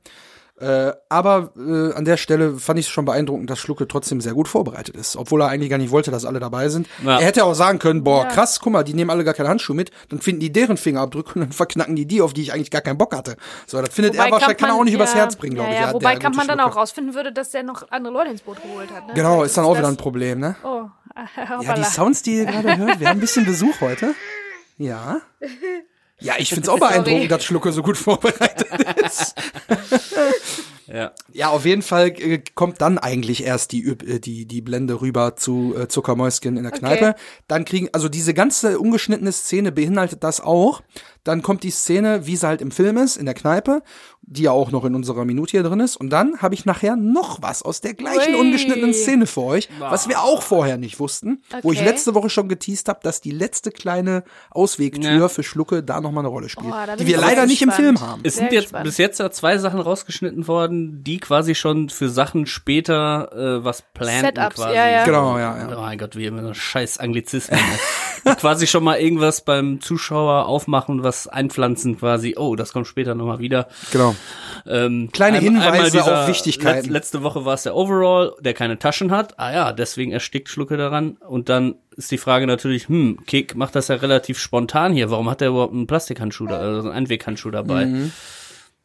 Äh, 0.60 0.92
aber 1.08 1.50
äh, 1.56 1.92
an 1.94 2.04
der 2.04 2.16
Stelle 2.16 2.56
fand 2.58 2.78
ich 2.78 2.86
es 2.86 2.92
schon 2.92 3.04
beeindruckend, 3.04 3.50
dass 3.50 3.58
Schlucke 3.58 3.88
trotzdem 3.88 4.20
sehr 4.20 4.34
gut 4.34 4.46
vorbereitet 4.46 4.94
ist, 4.96 5.16
obwohl 5.16 5.42
er 5.42 5.48
eigentlich 5.48 5.68
gar 5.68 5.78
nicht 5.78 5.90
wollte, 5.90 6.12
dass 6.12 6.24
alle 6.24 6.38
dabei 6.38 6.68
sind. 6.68 6.86
Ja. 7.04 7.18
Er 7.18 7.26
hätte 7.26 7.44
auch 7.44 7.54
sagen 7.54 7.80
können, 7.80 8.04
boah, 8.04 8.22
Ja. 8.22 8.28
krass, 8.28 8.60
guck 8.60 8.72
mal, 8.72 8.84
die 8.84 8.94
nehmen 8.94 9.10
alle 9.10 9.24
gar 9.24 9.34
keine 9.34 9.48
Handschuhe 9.48 9.74
mit, 9.74 9.90
dann 10.10 10.20
finden 10.20 10.40
die 10.40 10.52
deren 10.52 10.76
Fingerabdrücke 10.76 11.34
und 11.34 11.40
dann 11.40 11.52
verknacken 11.52 11.96
die 11.96 12.06
die, 12.06 12.22
auf 12.22 12.34
die 12.34 12.42
ich 12.42 12.52
eigentlich 12.52 12.70
gar 12.70 12.82
keinen 12.82 12.98
Bock 12.98 13.16
hatte. 13.16 13.36
So, 13.66 13.80
das 13.80 13.92
findet 13.92 14.14
er 14.14 14.30
wahrscheinlich, 14.30 14.58
kann 14.58 14.70
er 14.70 14.76
auch 14.76 14.84
nicht 14.84 14.94
übers 14.94 15.14
Herz 15.14 15.34
bringen, 15.34 15.56
glaube 15.56 15.70
ja, 15.70 15.74
ich. 15.76 15.86
Ja, 15.86 15.92
wobei 15.92 16.12
der 16.12 16.20
kann 16.20 16.36
man 16.36 16.46
dann 16.46 16.60
auch 16.60 16.76
rausfinden 16.76 17.14
würde, 17.14 17.32
dass 17.32 17.50
der 17.50 17.64
noch 17.64 17.90
andere 17.90 18.12
Leute 18.12 18.30
ins 18.30 18.42
Boot 18.42 18.62
geholt 18.62 18.90
hat. 18.94 19.08
Ne? 19.08 19.14
Genau, 19.14 19.42
ist 19.42 19.56
dann 19.56 19.64
auch 19.64 19.76
wieder 19.76 19.88
ein 19.88 19.96
Problem, 19.96 20.38
ne? 20.38 20.54
Oh, 20.62 20.84
Ja, 21.62 21.74
die. 21.74 21.84
Sounds, 21.84 22.22
die 22.22 22.36
ihr 22.38 22.44
gerade 22.46 22.76
hört, 22.76 23.00
wir 23.00 23.08
haben 23.08 23.18
ein 23.18 23.20
bisschen 23.20 23.44
Besuch 23.44 23.80
heute. 23.80 24.14
Ja. 24.78 25.20
Ja, 26.20 26.35
ich 26.38 26.50
find's 26.50 26.68
auch 26.68 26.79
beeindruckend, 26.79 27.31
dass 27.31 27.44
Schlucke 27.44 27.72
so 27.72 27.83
gut 27.83 27.96
vorbereitet 27.98 28.68
ist. 29.00 29.35
Ja. 30.87 31.12
Ja, 31.33 31.49
auf 31.49 31.64
jeden 31.64 31.83
Fall 31.83 32.09
äh, 32.09 32.42
kommt 32.55 32.81
dann 32.81 32.99
eigentlich 32.99 33.44
erst 33.44 33.73
die, 33.73 33.87
äh, 33.88 34.18
die, 34.20 34.47
die 34.47 34.61
Blende 34.61 35.01
rüber 35.01 35.37
zu 35.37 35.75
äh, 35.77 35.88
Zuckermäuschen 35.88 36.57
in 36.57 36.62
der 36.62 36.73
Kneipe. 36.73 37.14
Dann 37.49 37.64
kriegen, 37.64 37.88
also 37.92 38.09
diese 38.09 38.35
ganze 38.35 38.79
ungeschnittene 38.79 39.33
Szene 39.33 39.73
beinhaltet 39.73 40.23
das 40.25 40.40
auch. 40.40 40.83
Dann 41.25 41.40
kommt 41.40 41.62
die 41.62 41.70
Szene, 41.70 42.27
wie 42.27 42.37
sie 42.37 42.47
halt 42.47 42.61
im 42.61 42.70
Film 42.70 42.99
ist, 42.99 43.16
in 43.16 43.25
der 43.25 43.35
Kneipe, 43.35 43.83
die 44.20 44.42
ja 44.42 44.51
auch 44.51 44.70
noch 44.70 44.85
in 44.85 44.94
unserer 44.94 45.25
Minute 45.25 45.53
hier 45.53 45.62
drin 45.62 45.81
ist. 45.81 45.97
Und 45.97 46.11
dann 46.11 46.38
habe 46.42 46.55
ich 46.55 46.66
nachher 46.66 46.97
noch 46.97 47.40
was 47.40 47.62
aus 47.62 47.81
der 47.81 47.94
gleichen 47.94 48.35
Ui. 48.35 48.40
ungeschnittenen 48.42 48.92
Szene 48.92 49.27
für 49.27 49.40
euch, 49.42 49.70
was 49.79 50.07
wir 50.07 50.20
auch 50.20 50.42
vorher 50.42 50.77
nicht 50.77 51.01
wussten, 51.01 51.42
wo 51.62 51.73
ich 51.73 51.79
Okay. 51.79 51.88
letzte 51.88 52.14
Woche 52.14 52.29
schon 52.29 52.49
geteased 52.51 52.88
habe, 52.90 53.01
dass 53.03 53.23
die 53.23 53.31
letzte 53.31 53.70
kleine 53.70 54.23
Auswegtür 54.51 55.11
Ja. 55.18 55.29
für 55.29 55.42
Schlucke 55.42 55.83
da 55.83 56.01
noch 56.03 56.12
mal 56.12 56.20
eine 56.20 56.29
Rolle 56.29 56.51
spielt, 56.51 56.73
Oh, 56.75 56.97
die 56.99 57.07
wir 57.07 57.16
leider 57.18 57.47
nicht 57.47 57.62
im 57.62 57.70
gespannt. 57.70 57.99
Film 57.99 58.01
haben. 58.11 58.20
Es 58.25 58.37
sind 58.37 58.53
jetzt 58.53 58.64
gespannt. 58.64 58.85
bis 58.85 58.99
jetzt 58.99 59.18
ja 59.18 59.31
zwei 59.31 59.57
Sachen 59.59 59.81
rausgeschnitten 59.81 60.47
worden, 60.47 60.73
die 61.02 61.18
quasi 61.18 61.54
schon 61.54 61.88
für 61.88 62.08
Sachen 62.08 62.46
später 62.46 63.30
äh, 63.32 63.64
was 63.64 63.82
planten 63.94 64.26
Setups, 64.34 64.56
quasi. 64.56 64.74
ja, 64.74 64.88
ja. 64.88 65.04
Genau, 65.04 65.38
ja, 65.38 65.56
ja. 65.58 65.76
Oh 65.76 65.80
mein 65.80 65.98
Gott, 65.98 66.16
wie 66.16 66.26
immer 66.26 66.42
so 66.42 66.54
scheiß 66.54 66.98
Anglizismen. 66.98 67.60
quasi 68.40 68.66
schon 68.66 68.84
mal 68.84 68.98
irgendwas 68.98 69.42
beim 69.44 69.80
Zuschauer 69.80 70.46
aufmachen, 70.46 71.02
was 71.02 71.28
einpflanzen 71.28 71.98
quasi. 71.98 72.34
Oh, 72.37 72.56
das 72.56 72.72
kommt 72.72 72.87
später 72.87 73.14
nochmal 73.14 73.38
wieder. 73.38 73.68
Genau. 73.92 74.14
Ähm, 74.66 75.10
Kleine 75.12 75.38
einmal- 75.38 75.62
Hinweise 75.62 76.04
auf 76.04 76.28
Wichtigkeiten. 76.28 76.84
Letz, 76.84 76.90
letzte 76.90 77.22
Woche 77.22 77.44
war 77.44 77.54
es 77.54 77.64
der 77.64 77.74
Overall, 77.76 78.32
der 78.40 78.54
keine 78.54 78.78
Taschen 78.78 79.10
hat. 79.10 79.38
Ah 79.38 79.52
ja, 79.52 79.72
deswegen 79.72 80.12
erstickt 80.12 80.48
Schlucke 80.48 80.76
daran. 80.76 81.16
Und 81.28 81.48
dann 81.48 81.74
ist 81.96 82.10
die 82.10 82.18
Frage 82.18 82.46
natürlich, 82.46 82.88
hm, 82.88 83.18
Kick 83.26 83.54
macht 83.56 83.76
das 83.76 83.88
ja 83.88 83.96
relativ 83.96 84.38
spontan 84.38 84.92
hier. 84.92 85.10
Warum 85.10 85.28
hat 85.30 85.42
er 85.42 85.48
überhaupt 85.48 85.74
einen 85.74 85.87
Plastikhandschuh, 85.87 86.46
da, 86.46 86.58
also 86.58 86.88
einen 86.88 86.96
Einweghandschuh 86.96 87.50
dabei? 87.50 87.87
Mhm. 87.87 88.12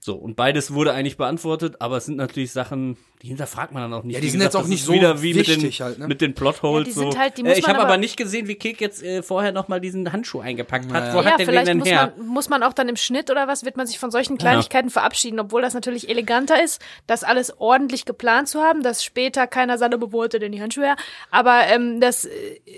So, 0.02 0.16
und 0.16 0.36
beides 0.38 0.74
wurde 0.74 0.94
eigentlich 0.94 1.18
beantwortet, 1.18 1.76
aber 1.80 1.98
es 1.98 2.06
sind 2.06 2.16
natürlich 2.16 2.54
Sachen, 2.54 2.96
die 3.22 3.28
hinterfragt 3.28 3.74
man 3.74 3.82
dann 3.84 3.94
auch 3.94 4.06
nicht. 4.06 4.14
Ja, 4.16 4.22
die 4.22 4.28
Wie 4.28 4.32
sind 4.32 4.40
jetzt 4.42 4.56
auch 4.56 4.66
nicht 4.66 4.86
so 4.86 4.94
wieder 4.94 5.22
wie 5.22 5.36
wichtig 5.36 5.62
mit 5.62 5.78
den, 5.78 5.86
halt, 5.86 6.00
ne? 6.00 6.08
mit 6.08 6.22
den 6.22 6.34
Plotholes. 6.34 6.88
Ja, 6.88 6.90
die 6.90 6.92
so. 6.94 7.02
sind 7.12 7.20
halt- 7.20 7.38
die 7.38 7.44
äh, 7.46 7.60
ich 7.60 7.68
habe 7.68 7.80
aber 7.80 7.88
aber- 7.90 7.98
nicht 7.98 8.16
gesehen, 8.16 8.48
wie 8.48 8.56
Kick 8.56 8.80
jetzt 8.80 9.04
äh, 9.04 9.22
vorher 9.24 9.52
noch 9.52 9.68
mal 9.68 9.82
diesen 9.82 10.10
Handschuh 10.14 10.40
eingepackt 10.40 10.90
hat. 10.94 11.14
Wo 11.14 11.18
ja, 11.18 11.26
hat 11.26 11.32
der 11.32 11.38
den 11.40 11.46
vielleicht 11.48 11.68
denn 11.68 11.80
muss 11.80 11.90
her? 11.90 12.14
man, 12.18 12.28
muss 12.28 12.48
man 12.48 12.64
auch 12.64 12.72
dann 12.72 12.88
im 12.88 12.96
Schnitt 12.96 13.30
oder 13.30 13.50
was, 13.50 13.66
wird 13.66 13.76
man 13.76 13.88
sich 13.88 14.00
von 14.00 14.10
solchen 14.10 14.38
Kleinigkeiten 14.38 14.90
verabschieden, 14.90 15.38
obwohl 15.38 15.62
das 15.62 15.74
natürlich 15.74 16.08
eleganter 16.08 16.64
ist, 16.64 16.82
das 17.08 17.26
alles 17.26 17.60
ordentlich 17.60 18.06
geplant 18.06 18.48
zu 18.48 18.62
haben, 18.62 18.84
dass 18.84 19.04
später 19.04 19.48
keiner 19.48 19.78
sagt, 19.78 19.94
wo 20.00 20.14
wollte 20.14 20.40
denn 20.40 20.54
die 20.54 20.62
Handschuhe 20.62 20.86
her? 20.86 20.96
Aber 21.30 21.64
ähm, 21.68 22.00
das 22.00 22.24
äh, 22.24 22.30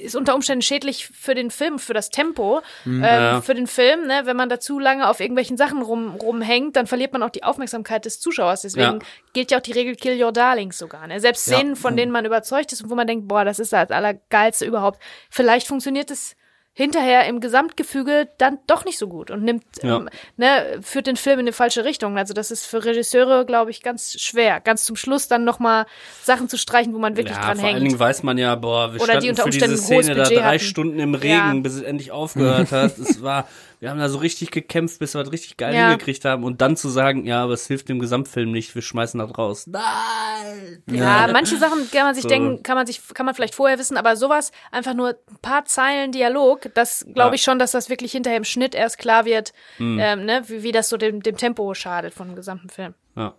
ist 0.04 0.16
unter 0.16 0.34
Umständen 0.34 0.64
schädlich 0.64 1.06
für 1.06 1.36
den 1.36 1.52
Film, 1.52 1.78
für 1.78 1.94
das 1.94 2.10
Tempo, 2.10 2.62
ähm, 2.88 3.04
Ja. 3.04 3.42
für 3.42 3.54
den 3.54 3.68
Film, 3.68 4.08
ne? 4.08 4.22
wenn 4.26 4.38
man 4.38 4.50
da 4.50 4.60
zu 4.60 4.80
lange 4.80 5.08
auf 5.08 5.20
irgendwelchen 5.20 5.56
Sachen 5.56 5.84
rum, 5.84 6.16
rumhängt, 6.16 6.76
dann 6.76 6.88
verliert 6.88 7.11
man 7.14 7.24
auch 7.24 7.30
die 7.30 7.44
Aufmerksamkeit 7.44 8.06
des 8.06 8.20
Zuschauers. 8.20 8.62
Deswegen 8.62 8.84
Ja. 8.94 9.00
gilt 9.34 9.52
ja 9.52 9.58
auch 9.58 9.62
die 9.62 9.72
Regel 9.74 9.96
Kill 9.96 10.22
Your 10.24 10.32
Darlings 10.32 10.78
sogar. 10.78 11.08
Ne? 11.08 11.20
Selbst 11.20 11.48
Ja. 11.48 11.58
Szenen, 11.58 11.76
von 11.76 11.96
denen 11.98 12.12
man 12.12 12.26
überzeugt 12.26 12.72
ist 12.74 12.84
und 12.84 12.90
wo 12.90 12.96
man 12.96 13.08
denkt, 13.08 13.28
boah, 13.28 13.46
das 13.46 13.60
ist 13.60 13.74
das 13.74 13.92
Allergeilste 13.92 14.66
überhaupt. 14.66 15.00
Vielleicht 15.30 15.68
funktioniert 15.68 16.12
es 16.12 16.36
hinterher 16.74 17.26
im 17.26 17.42
Gesamtgefüge 17.42 18.30
dann 18.38 18.58
doch 18.66 18.86
nicht 18.86 18.98
so 18.98 19.10
gut 19.10 19.30
und 19.30 19.44
nimmt, 19.44 19.64
Ja. 19.84 19.98
ähm, 19.98 20.10
ne, 20.38 20.80
führt 20.82 21.06
den 21.06 21.18
Film 21.18 21.40
in 21.40 21.44
eine 21.46 21.52
falsche 21.52 21.84
Richtung. 21.84 22.18
Also 22.18 22.34
das 22.34 22.50
ist 22.50 22.66
für 22.66 22.86
Regisseure, 22.86 23.46
glaube 23.46 23.72
ich, 23.72 23.84
ganz 23.84 24.14
schwer. 24.22 24.62
Ganz 24.62 24.86
zum 24.86 24.96
Schluss 24.96 25.28
dann 25.28 25.44
nochmal 25.44 25.86
Sachen 26.24 26.48
zu 26.48 26.58
streichen, 26.58 26.94
wo 26.94 26.98
man 26.98 27.18
wirklich 27.18 27.36
ja, 27.36 27.44
dran 27.44 27.58
vor 27.58 27.66
allen 27.66 27.76
hängt. 27.76 27.88
Dingen 27.92 28.00
weiß 28.00 28.24
man 28.24 28.38
ja, 28.38 28.56
boah, 28.56 28.94
wir 28.94 29.02
Oder 29.02 29.20
die 29.20 29.28
standen 29.28 29.30
unter 29.32 29.44
für 29.44 29.50
diese 29.50 29.66
Umständen 29.66 29.78
Szene 30.06 30.16
da 30.16 30.24
drei 30.24 30.56
hatten. 30.56 30.60
Stunden 30.60 31.00
im 31.00 31.14
Regen, 31.14 31.34
Ja. 31.34 31.54
bis 31.56 31.74
es 31.74 31.82
endlich 31.82 32.12
aufgehört 32.14 32.72
hat. 32.72 32.98
Es 32.98 33.22
war, 33.22 33.50
wir 33.82 33.90
haben 33.90 33.98
da 34.00 34.08
so 34.10 34.20
richtig 34.20 34.52
gekämpft, 34.52 35.00
bis 35.00 35.16
wir 35.16 35.24
das 35.24 35.32
richtig 35.34 35.58
geil 35.58 35.74
Ja. 35.76 35.90
hingekriegt 35.90 36.24
haben. 36.24 36.44
Und 36.44 36.62
dann 36.62 36.78
zu 36.78 36.88
sagen, 36.88 37.26
ja, 37.26 37.44
aber 37.44 37.54
es 37.54 37.66
hilft 37.68 37.90
dem 37.90 38.00
Gesamtfilm 38.00 38.52
nicht, 38.52 38.74
wir 38.76 38.82
schmeißen 38.84 39.20
das 39.20 39.36
raus. 39.38 39.66
Nein! 39.68 40.84
Ja, 40.92 41.28
manche 41.34 41.58
Sachen 41.58 41.90
kann 41.92 42.04
man 42.04 42.14
sich 42.14 42.24
So. 42.24 42.30
denken, 42.30 42.64
kann 42.64 42.76
man 42.76 42.86
sich, 42.88 43.02
kann 43.14 43.26
man 43.26 43.36
vielleicht 43.36 43.56
vorher 43.56 43.80
wissen, 43.80 43.98
aber 43.98 44.16
sowas, 44.16 44.52
einfach 44.72 44.94
nur 44.94 45.10
ein 45.10 45.38
paar 45.42 45.66
Zeilen 45.66 46.12
Dialog, 46.12 46.70
das 46.74 47.06
glaube 47.14 47.30
Ja. 47.30 47.34
ich 47.34 47.42
schon, 47.44 47.60
dass 47.60 47.72
das 47.72 47.90
wirklich 47.90 48.12
hinterher 48.12 48.38
im 48.38 48.44
Schnitt 48.44 48.76
erst 48.76 48.98
klar 48.98 49.26
wird, 49.26 49.52
Hm. 49.78 49.98
ähm, 50.00 50.26
ne, 50.26 50.44
wie, 50.48 50.64
wie 50.64 50.72
das 50.72 50.88
so 50.90 50.98
dem, 50.98 51.22
dem 51.24 51.38
Tempo 51.38 51.74
schadet 51.74 52.14
von 52.14 52.28
dem 52.28 52.36
gesamten 52.36 52.70
Film. 52.70 52.94
Ja. 53.16 53.34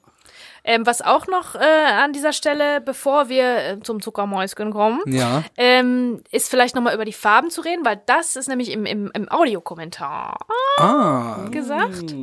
Ähm, 0.64 0.86
was 0.86 1.02
auch 1.02 1.26
noch 1.26 1.54
äh, 1.56 1.58
an 1.58 2.12
dieser 2.12 2.32
Stelle, 2.32 2.80
bevor 2.80 3.28
wir 3.28 3.56
äh, 3.56 3.80
zum 3.80 4.00
Zuckermäuschen 4.00 4.72
kommen, 4.72 5.00
Ja. 5.06 5.42
ähm, 5.56 6.22
ist 6.30 6.48
vielleicht 6.50 6.74
nochmal 6.76 6.94
über 6.94 7.04
die 7.04 7.12
Farben 7.12 7.50
zu 7.50 7.62
reden, 7.62 7.84
weil 7.84 8.00
das 8.06 8.36
ist 8.36 8.48
nämlich 8.48 8.70
im, 8.70 8.86
im, 8.86 9.10
im 9.12 9.28
Audiokommentar 9.28 10.38
Ah. 10.78 11.48
gesagt. 11.50 12.14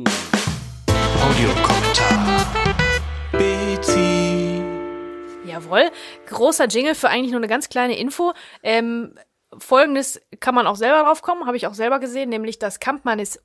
Audiokommentar. 1.22 2.46
Betty. 3.32 4.62
Jawohl. 5.46 5.90
Großer 6.26 6.66
Jingle 6.66 6.94
für 6.94 7.08
eigentlich 7.08 7.30
nur 7.32 7.40
eine 7.40 7.48
ganz 7.48 7.68
kleine 7.68 7.96
Info. 7.98 8.32
Ähm, 8.62 9.14
Folgendes 9.58 10.20
kann 10.38 10.54
man 10.54 10.66
auch 10.66 10.76
selber 10.76 11.02
drauf 11.02 11.22
kommen, 11.22 11.46
habe 11.46 11.56
ich 11.56 11.66
auch 11.66 11.74
selber 11.74 11.98
gesehen, 11.98 12.28
nämlich 12.30 12.58
das 12.58 12.78
Kampmann 12.80 13.18
ist 13.18 13.42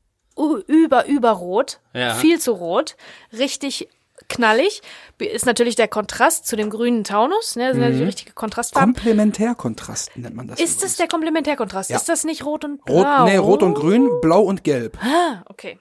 über, 0.67 1.05
über 1.07 1.31
rot. 1.31 1.79
Ja. 1.93 2.13
Viel 2.15 2.39
zu 2.39 2.51
rot. 2.51 2.95
Richtig 3.33 3.89
knallig. 4.29 4.81
Ist 5.19 5.45
natürlich 5.45 5.75
der 5.75 5.87
Kontrast 5.87 6.47
zu 6.47 6.55
dem 6.55 6.69
grünen 6.69 7.03
Taunus. 7.03 7.55
Ne? 7.55 7.67
Das 7.67 7.75
sind 7.75 7.83
ja 7.83 7.89
die 7.89 8.03
richtige 8.03 8.33
Kontrastfarben. 8.33 8.93
Komplementärkontrast 8.93 10.17
nennt 10.17 10.35
man 10.35 10.47
das. 10.47 10.59
Ist 10.59 10.83
das 10.83 10.97
der 10.97 11.07
Komplementärkontrast? 11.07 11.89
Ja. 11.89 11.97
Ist 11.97 12.09
das 12.09 12.23
nicht 12.23 12.45
rot 12.45 12.65
und 12.65 12.83
blau? 12.83 13.01
Rot, 13.01 13.25
nee, 13.25 13.37
rot 13.37 13.63
und 13.63 13.73
grün, 13.75 14.09
blau 14.21 14.41
und 14.41 14.63
gelb. 14.63 14.97
Ah, 15.01 15.43
okay. 15.47 15.79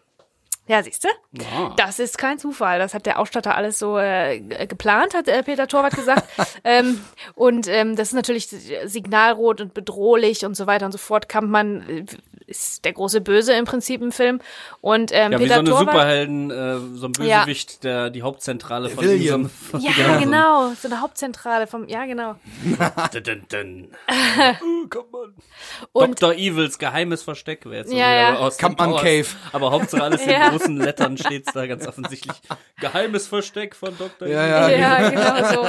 Ja, 0.66 0.82
siehst 0.82 1.04
du? 1.04 1.08
Ja. 1.32 1.74
Das 1.76 1.98
ist 1.98 2.16
kein 2.16 2.38
Zufall. 2.38 2.78
Das 2.78 2.94
hat 2.94 3.04
der 3.04 3.18
Ausstatter 3.18 3.54
alles 3.54 3.78
so 3.78 3.98
äh, 3.98 4.40
geplant, 4.66 5.12
hat 5.14 5.28
äh, 5.28 5.42
Peter 5.42 5.68
Torwart 5.68 5.94
gesagt. 5.94 6.24
ähm, 6.64 7.00
und 7.34 7.68
ähm, 7.68 7.96
das 7.96 8.08
ist 8.08 8.14
natürlich 8.14 8.48
signalrot 8.48 9.60
und 9.60 9.74
bedrohlich 9.74 10.44
und 10.46 10.56
so 10.56 10.66
weiter 10.66 10.86
und 10.86 10.92
so 10.92 10.98
fort. 10.98 11.28
Kampmann 11.28 11.82
äh, 11.88 12.04
ist 12.46 12.84
der 12.84 12.92
große 12.92 13.20
Böse 13.22 13.54
im 13.54 13.64
Prinzip 13.64 14.00
im 14.02 14.12
Film. 14.12 14.40
Und 14.80 15.10
ähm, 15.12 15.32
Ja, 15.32 15.38
wie 15.38 15.44
Peter 15.44 15.54
so 15.56 15.60
eine 15.60 15.70
Torwart. 15.70 15.88
Superhelden, 15.90 16.50
äh, 16.50 16.78
so 16.96 17.06
ein 17.06 17.12
Bösewicht, 17.12 17.84
der 17.84 18.10
die 18.10 18.22
Hauptzentrale 18.22 18.88
von 18.90 19.04
William. 19.04 19.50
diesem. 19.72 19.80
Ja, 19.98 20.18
genau. 20.18 20.72
So 20.80 20.88
eine 20.88 21.00
Hauptzentrale 21.02 21.66
vom. 21.66 21.88
Ja, 21.88 22.04
genau. 22.06 22.36
Dun, 23.12 23.22
dun, 23.22 23.42
dun. 23.50 23.88
Und 25.92 26.22
Dr. 26.22 26.34
Evils 26.34 26.78
geheimes 26.78 27.22
Versteck 27.22 27.64
wäre 27.66 27.76
jetzt 27.78 27.90
so 27.90 27.96
Ja, 27.96 28.12
ja. 28.14 28.36
aus 28.38 28.56
Kampmann. 28.58 28.94
Cave. 28.96 29.26
Aber 29.52 29.70
Hauptsache 29.70 30.02
alles 30.02 30.24
Ja. 30.24 30.53
Großen 30.58 30.76
Lettern 30.76 31.16
steht's 31.18 31.52
da 31.52 31.66
ganz 31.66 31.86
offensichtlich. 31.86 32.36
Geheimes 32.80 33.26
Versteck 33.28 33.74
von 33.74 33.96
Dr. 33.98 34.28
Ja, 34.28 34.68
ja. 34.68 34.68
Ja, 34.68 35.10
genau 35.10 35.62
so. 35.64 35.68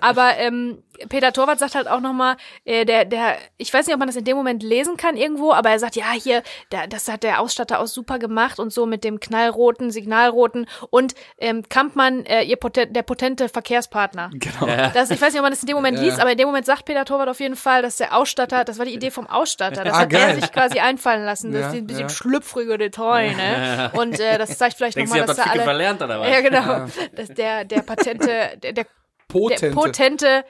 Aber 0.00 0.36
ähm, 0.38 0.82
Peter 1.08 1.32
Torwart 1.32 1.58
sagt 1.58 1.74
halt 1.74 1.88
auch 1.88 2.00
nochmal, 2.00 2.36
äh, 2.64 2.84
der, 2.84 3.04
der, 3.04 3.36
ich 3.56 3.72
weiß 3.72 3.86
nicht, 3.86 3.94
ob 3.94 3.98
man 3.98 4.08
das 4.08 4.16
in 4.16 4.24
dem 4.24 4.36
Moment 4.36 4.62
lesen 4.62 4.96
kann 4.96 5.16
irgendwo, 5.16 5.52
aber 5.52 5.70
er 5.70 5.78
sagt, 5.78 5.96
ja, 5.96 6.12
hier, 6.12 6.42
der, 6.70 6.86
das 6.86 7.08
hat 7.08 7.22
der 7.22 7.40
Ausstatter 7.40 7.80
auch 7.80 7.86
super 7.86 8.18
gemacht 8.18 8.58
und 8.58 8.72
so 8.72 8.86
mit 8.86 9.02
dem 9.04 9.18
knallroten, 9.20 9.90
signalroten 9.90 10.66
und 10.90 11.14
ähm, 11.38 11.68
Kampmann, 11.68 12.24
äh, 12.26 12.42
ihr 12.42 12.56
poten, 12.56 12.92
der 12.92 13.02
potente 13.02 13.48
Verkehrspartner. 13.48 14.30
Genau. 14.34 14.66
Das, 14.94 15.10
ich 15.10 15.20
weiß 15.20 15.32
nicht, 15.32 15.40
ob 15.40 15.42
man 15.44 15.52
das 15.52 15.60
in 15.62 15.66
dem 15.66 15.76
Moment 15.76 15.98
Ja. 15.98 16.04
liest, 16.04 16.20
aber 16.20 16.32
in 16.32 16.38
dem 16.38 16.46
Moment 16.46 16.66
sagt 16.66 16.84
Peter 16.84 17.04
Torwart 17.04 17.28
auf 17.28 17.40
jeden 17.40 17.56
Fall, 17.56 17.82
dass 17.82 17.96
der 17.96 18.16
Ausstatter, 18.16 18.64
das 18.64 18.78
war 18.78 18.84
die 18.86 18.94
Idee 18.94 19.10
vom 19.10 19.26
Ausstatter, 19.26 19.84
das 19.84 19.94
Ah, 19.94 20.00
hat 20.00 20.10
geil. 20.10 20.20
er 20.28 20.34
sich 20.36 20.52
quasi 20.52 20.78
einfallen 20.78 21.24
lassen, 21.24 21.52
das 21.52 21.62
Ja, 21.62 21.68
ist 21.68 21.74
ein 21.74 21.86
bisschen 21.86 22.02
ja. 22.02 22.08
schlüpfrige 22.08 22.78
Detail, 22.78 23.34
ne? 23.34 23.90
Und 23.94 24.18
äh, 24.22 24.38
das 24.38 24.56
zeigt 24.58 24.76
vielleicht 24.76 24.96
Denkst 24.96 25.12
du, 25.12 25.18
nochmal, 25.18 25.26
dass 25.26 25.36
das 25.36 25.46
da 25.46 25.52
alle... 25.52 25.62
verlernt 25.62 26.02
oder 26.02 26.20
was? 26.20 26.28
Ja, 26.28 26.40
genau. 26.40 26.86
Dass 27.14 27.28
der, 27.28 27.64
der 27.64 27.82
patente, 27.82 28.58
der, 28.62 28.72
der 28.72 28.86
Potente. 29.28 29.68
der 29.68 29.74
potente 29.74 30.44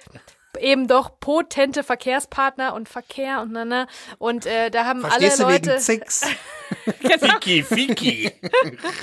eben 0.58 0.86
doch 0.86 1.18
potente 1.18 1.82
Verkehrspartner 1.82 2.74
und 2.74 2.88
Verkehr 2.88 3.40
und 3.40 3.52
na, 3.52 3.64
na. 3.64 3.86
und 4.18 4.46
äh, 4.46 4.70
da 4.70 4.84
haben 4.84 5.00
Verstehst 5.00 5.40
alle 5.40 5.54
wegen 5.54 5.66
Leute 5.66 5.78
Zix? 5.78 6.26
Fiki, 7.20 7.62
Fiki. 7.62 8.32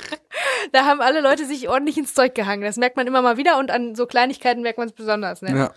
da 0.72 0.84
haben 0.84 1.00
alle 1.00 1.20
Leute 1.20 1.46
sich 1.46 1.68
ordentlich 1.68 1.98
ins 1.98 2.14
Zeug 2.14 2.34
gehangen 2.34 2.62
das 2.62 2.76
merkt 2.76 2.96
man 2.96 3.06
immer 3.06 3.22
mal 3.22 3.36
wieder 3.36 3.58
und 3.58 3.70
an 3.70 3.94
so 3.94 4.06
Kleinigkeiten 4.06 4.62
merkt 4.62 4.78
man 4.78 4.88
es 4.88 4.94
besonders 4.94 5.42
ne? 5.42 5.56
Ja. 5.56 5.74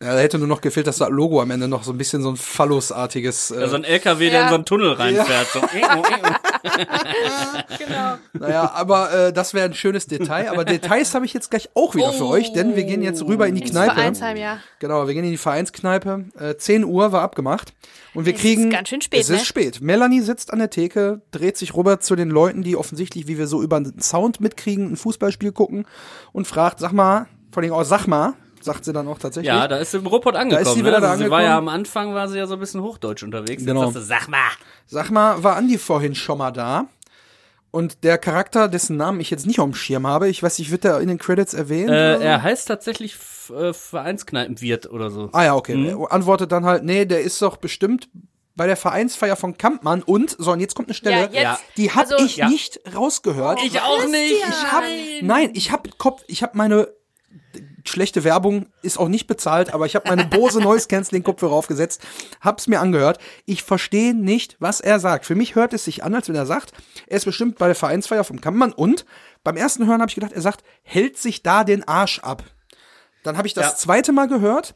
Ja, 0.00 0.14
da 0.14 0.20
hätte 0.20 0.38
nur 0.38 0.46
noch 0.46 0.60
gefehlt, 0.60 0.86
dass 0.86 0.98
das 0.98 1.08
Logo 1.08 1.42
am 1.42 1.50
Ende 1.50 1.66
noch 1.66 1.82
so 1.82 1.90
ein 1.90 1.98
bisschen 1.98 2.22
so 2.22 2.30
ein 2.30 2.36
Phallusartiges. 2.36 3.50
Äh, 3.50 3.62
Ja, 3.62 3.68
so 3.68 3.74
ein 3.74 3.82
LKW, 3.82 4.30
der 4.30 4.38
Ja. 4.38 4.42
in 4.44 4.48
so 4.50 4.54
einen 4.54 4.64
Tunnel 4.64 4.92
reinfährt. 4.92 5.48
So. 5.52 5.60
genau 7.78 8.16
Naja, 8.32 8.70
aber 8.74 9.12
äh, 9.12 9.32
das 9.32 9.54
wäre 9.54 9.64
ein 9.66 9.74
schönes 9.74 10.06
Detail. 10.06 10.50
Aber 10.52 10.64
Details 10.64 11.14
habe 11.14 11.24
ich 11.26 11.34
jetzt 11.34 11.50
gleich 11.50 11.68
auch 11.74 11.96
wieder 11.96 12.12
für 12.12 12.26
euch, 12.26 12.52
denn 12.52 12.76
wir 12.76 12.84
gehen 12.84 13.02
jetzt 13.02 13.24
rüber 13.24 13.48
in 13.48 13.56
die 13.56 13.62
ins 13.62 13.70
Kneipe. 13.72 13.94
Vereinsheim 13.94 14.36
ja 14.36 14.58
Genau, 14.78 15.06
wir 15.08 15.14
gehen 15.14 15.24
in 15.24 15.32
die 15.32 15.36
Vereinskneipe. 15.36 16.26
Äh, 16.38 16.54
10 16.56 16.84
Uhr 16.84 17.10
war 17.10 17.22
abgemacht. 17.22 17.72
Und 18.14 18.24
wir 18.24 18.34
Es 18.34 18.40
kriegen. 18.40 18.64
ist 18.68 18.72
ganz 18.72 18.88
schön 18.90 19.00
spät, 19.00 19.20
Es 19.20 19.30
ist 19.30 19.40
ne? 19.40 19.44
spät. 19.46 19.80
Melanie 19.80 20.20
sitzt 20.20 20.52
an 20.52 20.60
der 20.60 20.70
Theke, 20.70 21.22
dreht 21.32 21.56
sich 21.56 21.74
rüber 21.74 21.98
zu 21.98 22.14
den 22.14 22.30
Leuten, 22.30 22.62
die 22.62 22.76
offensichtlich, 22.76 23.26
wie 23.26 23.36
wir 23.36 23.48
so 23.48 23.62
über 23.62 23.80
den 23.80 24.00
Sound 24.00 24.40
mitkriegen, 24.40 24.92
ein 24.92 24.96
Fußballspiel 24.96 25.50
gucken 25.50 25.86
und 26.32 26.46
fragt, 26.46 26.78
sag 26.78 26.92
mal, 26.92 27.26
vor 27.50 27.62
allem 27.64 27.72
auch, 27.72 27.82
sag 27.84 28.06
mal, 28.06 28.34
sagt 28.68 28.84
sie 28.84 28.92
dann 28.92 29.08
auch 29.08 29.18
tatsächlich. 29.18 29.48
Ja, 29.52 29.66
da 29.68 29.76
ist 29.78 29.90
sie 29.90 29.98
im 29.98 30.06
Ruhrpott 30.06 30.36
angekommen. 30.36 30.66
ist 30.66 30.74
sie 30.74 30.80
wieder 30.80 30.92
ne? 30.92 31.00
da 31.00 31.10
also 31.10 31.24
sie 31.24 31.30
war 31.30 31.42
ja 31.42 31.58
am 31.58 31.68
angekommen. 31.68 31.78
Anfang, 31.80 32.14
war 32.14 32.28
sie 32.28 32.38
ja 32.38 32.46
so 32.46 32.54
ein 32.54 32.60
bisschen 32.60 32.82
Hochdeutsch 32.82 33.22
unterwegs. 33.22 33.64
Genau. 33.64 33.90
Sie, 33.90 34.00
sag 34.02 34.28
mal. 34.28 34.38
Sag 34.86 35.10
mal, 35.10 35.42
war 35.42 35.56
Andi 35.56 35.78
vorhin 35.78 36.14
schon 36.14 36.38
mal 36.38 36.50
da? 36.52 36.86
Und 37.70 38.02
der 38.02 38.16
Charakter, 38.16 38.66
dessen 38.68 38.96
Namen 38.96 39.20
ich 39.20 39.30
jetzt 39.30 39.46
nicht 39.46 39.60
auf 39.60 39.66
dem 39.66 39.74
Schirm 39.74 40.06
habe, 40.06 40.28
ich 40.28 40.42
weiß 40.42 40.58
nicht, 40.58 40.70
wird 40.70 40.84
der 40.84 41.00
in 41.00 41.08
den 41.08 41.18
Credits 41.18 41.52
erwähnt? 41.52 41.90
Äh, 41.90 42.18
er 42.18 42.42
heißt 42.42 42.66
tatsächlich 42.66 43.14
äh, 43.54 43.72
Vereinskneipenwirt 43.74 44.90
oder 44.90 45.10
so. 45.10 45.28
Ah 45.32 45.44
ja, 45.44 45.54
okay. 45.54 45.76
Mhm. 45.76 45.86
Er 46.02 46.12
antwortet 46.12 46.50
dann 46.50 46.64
halt, 46.64 46.84
nee, 46.84 47.04
der 47.04 47.20
ist 47.20 47.40
doch 47.42 47.58
bestimmt 47.58 48.08
bei 48.56 48.66
der 48.66 48.76
Vereinsfeier 48.76 49.36
von 49.36 49.56
Kampmann 49.56 50.02
und, 50.02 50.34
so, 50.38 50.50
und 50.52 50.60
jetzt 50.60 50.74
kommt 50.74 50.88
eine 50.88 50.94
Stelle, 50.94 51.30
Ja, 51.32 51.50
jetzt. 51.52 51.62
Die 51.76 51.90
habe 51.92 52.10
Also- 52.10 52.24
ich 52.24 52.36
Ja. 52.38 52.48
nicht 52.48 52.80
rausgehört. 52.94 53.60
Ich 53.64 53.80
auch 53.80 54.06
nicht. 54.06 54.32
Ich 54.32 54.72
hab, 54.72 54.82
nein, 55.22 55.50
ich 55.54 55.70
habe 55.70 55.90
Kopf, 55.96 56.24
ich 56.26 56.42
habe 56.42 56.56
meine 56.56 56.88
schlechte 57.88 58.24
Werbung 58.24 58.66
ist 58.82 58.98
auch 58.98 59.08
nicht 59.08 59.26
bezahlt, 59.26 59.72
aber 59.74 59.86
ich 59.86 59.94
habe 59.96 60.08
meine 60.08 60.24
Bose 60.26 60.60
Noise 60.60 60.88
Canceling 60.88 61.22
Kopfhörer 61.22 61.52
aufgesetzt, 61.54 62.00
hab's 62.40 62.66
mir 62.68 62.80
angehört. 62.80 63.18
Ich 63.46 63.62
verstehe 63.62 64.14
nicht, 64.14 64.56
was 64.60 64.80
er 64.80 65.00
sagt. 65.00 65.26
Für 65.26 65.34
mich 65.34 65.54
hört 65.54 65.72
es 65.72 65.84
sich 65.84 66.04
an, 66.04 66.14
als 66.14 66.28
wenn 66.28 66.36
er 66.36 66.46
sagt, 66.46 66.72
er 67.06 67.16
ist 67.16 67.24
bestimmt 67.24 67.58
bei 67.58 67.66
der 67.66 67.74
Vereinsfeier 67.74 68.24
vom 68.24 68.40
Kampmann 68.40 68.72
und 68.72 69.04
beim 69.44 69.56
ersten 69.56 69.86
Hören 69.86 70.00
habe 70.00 70.08
ich 70.10 70.14
gedacht, 70.14 70.32
er 70.32 70.42
sagt, 70.42 70.62
hält 70.82 71.16
sich 71.18 71.42
da 71.42 71.64
den 71.64 71.86
Arsch 71.88 72.18
ab. 72.20 72.44
Dann 73.24 73.36
habe 73.36 73.48
ich 73.48 73.54
das 73.54 73.66
Ja. 73.66 73.74
zweite 73.76 74.12
Mal 74.12 74.28
gehört, 74.28 74.74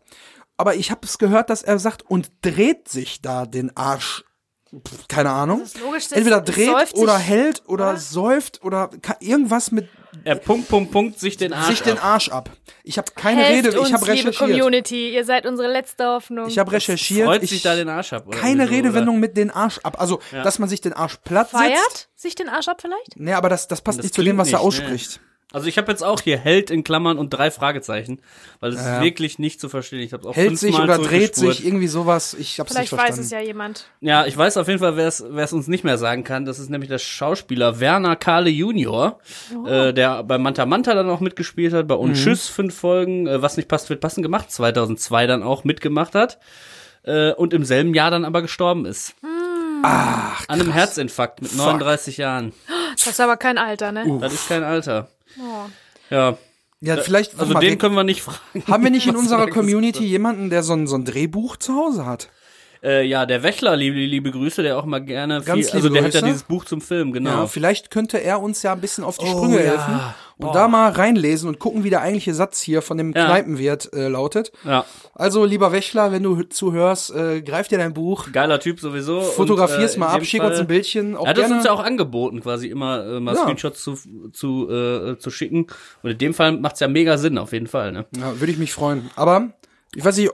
aber 0.57 0.75
ich 0.75 0.91
habe 0.91 1.01
es 1.05 1.19
gehört, 1.19 1.51
dass 1.51 1.63
er 1.63 1.79
sagt 1.79 2.03
und 2.03 2.31
dreht 2.43 2.89
sich 2.89 3.23
da 3.23 3.47
den 3.47 3.77
Arsch. 3.77 4.25
Keine 5.09 5.31
Ahnung. 5.31 5.61
Das 5.61 5.75
ist 5.75 5.81
logisch, 5.81 6.09
das 6.09 6.19
Entweder 6.19 6.37
säuft 6.37 6.57
dreht 6.57 6.89
sich, 6.89 6.97
oder 6.97 7.19
hält 7.19 7.63
oder 7.67 7.91
oder? 7.91 7.97
säuft 7.99 8.63
oder 8.65 8.91
irgendwas 9.21 9.71
mit 9.71 9.89
Er 10.25 10.37
Punkt, 10.37 10.69
Punkt, 10.69 10.91
Punkt 10.93 11.21
sich 11.21 11.37
den 11.37 11.53
Arsch 11.53 11.69
sich 11.69 11.83
den 11.83 11.99
ab. 11.99 12.05
Arsch 12.05 12.29
ab. 12.31 12.51
Ich 12.83 12.97
habe 12.97 13.13
keine 13.15 13.43
Helft 13.43 13.67
Rede, 13.67 13.81
uns, 13.81 13.89
ich 13.89 13.95
habe 13.95 14.05
liebe 14.07 14.29
recherchiert. 14.29 14.51
Community, 14.51 15.13
ihr 15.15 15.25
seid 15.25 15.47
unsere 15.47 15.71
letzte 15.71 16.07
Hoffnung. 16.07 16.49
Ich 16.49 16.59
habe 16.59 16.73
recherchiert. 16.73 17.27
Freut 17.27 17.43
ich, 17.43 17.51
sich 17.51 17.63
da 17.63 17.75
den 17.75 17.89
Arsch 17.89 18.13
ab. 18.15 18.27
oder 18.27 18.39
keine 18.39 18.63
wieso, 18.63 18.73
Redewendung 18.75 19.21
mit 19.21 19.37
den 19.37 19.51
Arsch 19.51 19.79
ab. 19.83 20.01
Also, 20.01 20.21
dass 20.33 20.59
man 20.59 20.69
sich 20.69 20.81
den 20.81 20.95
Arsch 20.95 21.19
platt 21.19 21.51
setzt. 21.51 21.63
Feiert 21.63 22.09
sich 22.15 22.35
den 22.35 22.49
Arsch 22.49 22.69
ab 22.69 22.81
vielleicht? 22.81 23.17
Nee, 23.17 23.35
aber 23.35 23.51
das, 23.51 23.69
das 23.69 23.83
passt 23.83 23.99
Das 23.99 24.05
nicht 24.05 24.15
zu 24.15 24.23
dem, 24.23 24.39
was 24.39 24.49
er 24.49 24.59
nicht, 24.59 24.67
ausspricht. 24.67 25.21
Oder? 25.21 25.32
Also 25.53 25.67
ich 25.67 25.79
habe 25.79 25.91
jetzt 25.91 26.03
auch 26.03 26.21
hier 26.21 26.39
Held 26.39 26.71
in 26.71 26.85
Klammern 26.85 27.19
und 27.19 27.31
drei 27.31 27.51
Fragezeichen, 27.51 28.21
weil 28.61 28.73
es 28.73 28.81
ist 28.81 29.01
wirklich 29.01 29.39
nicht 29.39 29.61
zu 29.61 29.69
verstehen. 29.69 30.01
Ich 30.01 30.13
habe 30.13 30.29
auch 30.29 30.35
Hält 30.37 30.59
sich 30.59 30.79
oder 30.79 30.99
dreht 30.99 31.35
sich, 31.35 31.65
irgendwie 31.65 31.89
sowas. 31.89 32.35
Ich 32.35 32.59
hab's 32.61 32.73
Vielleicht 32.73 32.93
nicht 32.93 32.99
weiß 32.99 33.17
verstanden. 33.17 33.23
es 33.25 33.31
ja 33.31 33.41
jemand. 33.41 33.87
Ja, 34.01 34.27
ich 34.27 34.37
weiß 34.37 34.57
auf 34.57 34.69
jeden 34.69 34.81
Fall, 34.81 34.97
wer 34.97 35.07
es 35.09 35.53
uns 35.53 35.69
nicht 35.69 35.85
mehr 35.85 35.99
sagen 35.99 36.25
kann. 36.25 36.45
Das 36.45 36.59
ist 36.59 36.71
nämlich 36.71 36.89
der 36.89 36.99
Schauspieler 36.99 37.81
Werner 37.81 38.17
Kahle 38.17 38.51
Junior, 38.51 39.19
äh, 39.67 39.93
der 39.93 40.23
bei 40.25 40.39
Manta 40.39 40.67
Manta 40.67 40.95
dann 40.95 41.09
auch 41.11 41.21
mitgespielt 41.21 41.73
hat, 41.73 41.87
bei 41.89 41.95
Mhm. 41.95 42.01
Und 42.01 42.15
Tschüss 42.15 42.49
fünf 42.49 42.75
Folgen, 42.75 43.27
äh, 43.27 43.43
was 43.43 43.57
nicht 43.57 43.69
passt, 43.69 43.91
wird 43.91 44.01
passen 44.01 44.23
gemacht, 44.23 44.51
2002 44.51 45.27
dann 45.27 45.43
auch 45.43 45.65
mitgemacht 45.65 46.15
hat 46.15 46.39
äh, 47.05 47.33
und 47.33 47.53
im 47.53 47.65
selben 47.65 47.95
Jahr 47.95 48.11
dann 48.11 48.25
aber 48.25 48.43
gestorben 48.43 48.87
ist. 48.87 49.15
Ach, 49.85 50.45
An 50.49 50.61
einem 50.61 50.73
Herzinfarkt 50.73 51.43
mit 51.43 51.57
39 51.57 52.17
Jahren. 52.17 52.53
Das 52.95 53.07
ist 53.07 53.21
aber 53.21 53.37
kein 53.37 53.59
Alter, 53.59 53.91
ne? 53.93 54.19
Das 54.21 54.33
ist 54.33 54.49
kein 54.49 54.63
Alter. 54.63 55.09
Oh. 55.41 55.67
Ja, 56.11 56.37
ja, 56.81 56.97
vielleicht, 56.97 57.39
also 57.39 57.53
mal, 57.55 57.61
den 57.61 57.71
wir- 57.71 57.79
können 57.79 57.95
wir 57.95 58.05
nicht 58.05 58.23
fragen. 58.23 58.65
haben 58.67 58.83
wir 58.85 58.91
nicht 58.91 59.07
in 59.07 59.17
unserer 59.23 59.47
er 59.47 59.51
Community 59.51 60.05
jemanden, 60.05 60.51
der 60.51 60.63
so 60.63 60.73
ein, 60.73 60.87
so 60.87 60.97
ein 60.97 61.05
Drehbuch 61.05 61.57
zu 61.57 61.75
Hause 61.75 62.07
hat? 62.07 62.29
Äh, 62.85 63.05
ja, 63.07 63.27
der 63.27 63.43
Wächler, 63.45 63.77
liebe, 63.77 63.97
liebe 63.97 64.31
Grüße, 64.33 64.63
der 64.63 64.77
auch 64.77 64.85
mal 64.85 64.99
gerne 64.99 65.41
viel, 65.43 65.55
Ganz 65.55 65.73
also 65.73 65.87
liebe 65.89 65.95
der 66.01 66.05
hat 66.05 66.15
ja 66.15 66.21
Grüße. 66.21 66.33
dieses 66.33 66.43
Buch 66.43 66.65
zum 66.65 66.81
Film, 66.81 67.13
genau. 67.13 67.31
Ja, 67.31 67.47
vielleicht 67.47 67.91
könnte 67.93 68.19
er 68.23 68.41
uns 68.43 68.63
ja 68.65 68.73
ein 68.73 68.81
bisschen 68.81 69.05
auf 69.05 69.19
die 69.19 69.27
Oh, 69.27 69.39
Sprünge 69.39 69.65
ja. 69.65 69.71
helfen 69.71 70.01
und 70.39 70.55
da 70.57 70.67
mal 70.67 70.91
reinlesen 70.91 71.49
und 71.49 71.61
gucken, 71.61 71.85
wie 71.85 71.91
der 71.91 72.01
eigentliche 72.01 72.35
Satz 72.35 72.61
hier 72.61 72.83
von 72.83 72.99
dem 72.99 73.13
Ja. 73.13 73.27
Kneipenwirt 73.27 73.93
äh, 73.93 74.09
lautet. 74.09 74.51
Ja, 74.65 74.85
Also, 75.15 75.45
lieber 75.45 75.71
Wächler, 75.71 76.11
wenn 76.11 76.25
du 76.25 76.43
zuhörst, 76.43 77.15
äh, 77.15 77.41
greif 77.43 77.69
dir 77.69 77.79
dein 77.79 77.95
Buch, 77.95 78.27
geiler 78.33 78.59
Typ 78.59 78.81
sowieso. 78.81 79.21
fotografier's 79.21 79.93
und, 79.95 79.99
äh, 80.03 80.05
mal 80.07 80.15
ab, 80.17 80.25
schick 80.25 80.43
uns 80.43 80.59
ein 80.59 80.67
Bildchen. 80.67 81.15
Auch 81.17 81.27
Er 81.27 81.31
hat 81.31 81.37
gerne. 81.37 81.55
uns 81.55 81.65
ja 81.65 81.71
auch 81.71 81.85
angeboten, 81.85 82.41
quasi 82.41 82.67
immer 82.67 83.07
äh, 83.07 83.21
mal 83.21 83.37
Ja. 83.37 83.43
Screenshots 83.43 83.81
zu, 83.85 83.97
zu, 84.33 84.69
äh, 84.69 85.19
zu 85.19 85.31
schicken. 85.31 85.69
Und 86.03 86.11
in 86.11 86.19
dem 86.19 86.35
Fall 86.35 86.51
macht's 86.59 86.81
ja 86.81 86.89
mega 86.89 87.17
Sinn, 87.17 87.39
auf 87.39 87.53
jeden 87.53 87.69
Fall. 87.69 87.93
Ne? 87.93 88.07
Ja, 88.17 88.41
würde 88.41 88.51
ich 88.53 88.59
mich 88.59 88.73
freuen. 88.73 89.09
Aber, 89.15 89.51
ich 89.95 90.05
weiß 90.05 90.17
nicht, 90.17 90.33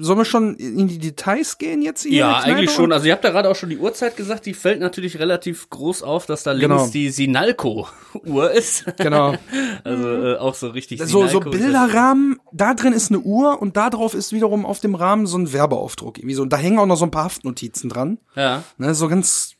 sollen 0.00 0.18
wir 0.18 0.24
schon 0.24 0.54
in 0.56 0.88
die 0.88 0.98
Details 0.98 1.58
gehen 1.58 1.82
jetzt 1.82 2.02
hier? 2.02 2.12
Ja, 2.18 2.38
eigentlich 2.38 2.70
schon. 2.70 2.92
Also 2.92 3.06
ihr 3.06 3.12
habt 3.12 3.24
da 3.24 3.30
gerade 3.30 3.48
auch 3.50 3.56
schon 3.56 3.70
die 3.70 3.78
Uhrzeit 3.78 4.16
gesagt, 4.16 4.46
die 4.46 4.54
fällt 4.54 4.80
natürlich 4.80 5.18
relativ 5.18 5.68
groß 5.70 6.02
auf, 6.02 6.26
dass 6.26 6.42
da 6.42 6.52
links 6.52 6.64
Genau. 6.68 6.86
die 6.88 7.10
Sinalco-Uhr 7.10 8.50
ist. 8.52 8.84
Genau. 8.98 9.34
Also 9.84 10.08
äh, 10.08 10.36
auch 10.36 10.54
so 10.54 10.68
richtig 10.68 11.00
So, 11.00 11.06
so 11.06 11.26
Sinalco 11.26 11.50
Bilderrahmen, 11.50 12.40
da 12.52 12.74
drin 12.74 12.92
ist 12.92 13.10
eine 13.10 13.20
Uhr 13.20 13.60
und 13.60 13.76
da 13.76 13.90
drauf 13.90 14.14
ist 14.14 14.32
wiederum 14.32 14.64
auf 14.64 14.80
dem 14.80 14.94
Rahmen 14.94 15.26
so 15.26 15.36
ein 15.36 15.52
Werbeaufdruck. 15.52 16.18
Irgendwie 16.18 16.34
so. 16.34 16.42
Und 16.42 16.52
da 16.52 16.56
hängen 16.56 16.78
auch 16.78 16.86
noch 16.86 16.96
so 16.96 17.04
ein 17.04 17.10
paar 17.10 17.24
Haftnotizen 17.24 17.90
dran. 17.90 18.18
Ja, 18.36 18.62
Ne, 18.78 18.94
so 18.94 19.08
ganz 19.08 19.53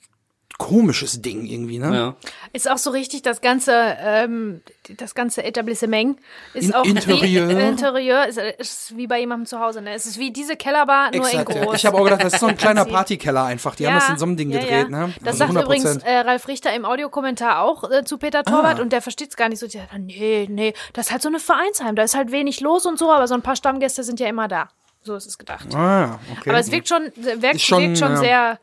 komisches 0.59 1.21
Ding 1.21 1.45
irgendwie, 1.45 1.79
ne? 1.79 1.95
ja. 1.95 2.15
Ist 2.53 2.71
auch 2.71 2.79
so 2.79 2.91
richtig, 2.91 3.23
das 3.23 3.41
ganze, 3.41 3.73
ähm, 3.99 4.63
das 4.99 5.15
ganze 5.15 5.43
Etablissement 5.43 6.19
ist 6.53 6.67
In- 6.69 6.75
auch 6.75 6.85
Interieur. 6.85 7.49
Wie, 7.49 7.53
äh, 7.55 7.69
Interieur 7.69 8.27
ist, 8.27 8.39
ist 8.39 8.97
wie 8.97 9.07
bei 9.07 9.19
jemandem 9.21 9.47
zu 9.47 9.59
Hause. 9.59 9.83
Ne? 9.83 9.93
Es 9.95 10.07
ist 10.07 10.19
wie 10.19 10.31
diese 10.33 10.57
Kellerbar, 10.57 11.11
nur 11.15 11.27
Exakt, 11.27 11.51
in 11.51 11.57
ja. 11.57 11.65
groß. 11.65 11.75
Ich 11.77 11.87
habe 11.87 11.97
auch 11.99 12.05
gedacht, 12.05 12.23
das 12.23 12.35
ist 12.35 12.41
so 12.41 12.47
ein 12.47 12.57
kleiner. 12.57 12.85
Partykeller 12.85 13.45
einfach. 13.45 13.75
Die 13.75 13.87
haben 13.87 13.95
das 13.97 14.09
in 14.11 14.19
so 14.19 14.27
einem 14.27 14.37
Ding 14.37 14.51
ja, 14.51 14.61
gedreht, 14.61 14.89
ja. 14.91 15.07
ne? 15.07 15.15
Das 15.25 15.41
Also 15.41 15.53
sagt 15.55 15.65
übrigens 15.67 15.87
100%. 15.87 16.05
äh, 16.05 16.19
Ralf 16.21 16.47
Richter 16.49 16.73
im 16.75 16.85
Audiokommentar 16.85 17.61
auch 17.61 17.91
äh, 17.91 18.05
zu 18.05 18.19
Peter 18.19 18.45
Torwart 18.45 18.79
Ah. 18.79 18.83
und 18.83 18.93
der 18.93 19.03
versteht 19.03 19.31
es 19.31 19.37
gar 19.37 19.49
nicht 19.49 19.59
so. 19.59 19.67
Der 19.67 19.83
sagt, 19.83 19.99
nee, 19.99 20.47
nee, 20.51 20.73
das 20.93 21.07
ist 21.07 21.13
halt 21.13 21.23
so 21.23 21.29
eine 21.29 21.41
Vereinsheim, 21.41 21.97
da 21.97 22.03
ist 22.05 22.15
halt 22.15 22.31
wenig 22.31 22.61
los 22.61 22.87
und 22.87 22.99
so, 22.99 23.11
aber 23.11 23.27
so 23.27 23.35
ein 23.35 23.43
paar 23.43 23.57
Stammgäste 23.57 24.05
sind 24.05 24.21
ja 24.21 24.29
immer 24.29 24.47
da. 24.49 24.69
So 25.03 25.15
ist 25.17 25.27
es 25.27 25.37
gedacht. 25.37 25.75
Ah, 25.75 26.19
okay. 26.39 26.51
Aber 26.51 26.59
es 26.61 26.71
wirkt 26.71 26.89
schon, 26.89 27.11
wirkt, 27.17 27.57
Ist 27.57 27.63
schon, 27.65 27.83
wirkt 27.83 27.99
schon 27.99 28.13
ja. 28.13 28.17
sehr 28.17 28.59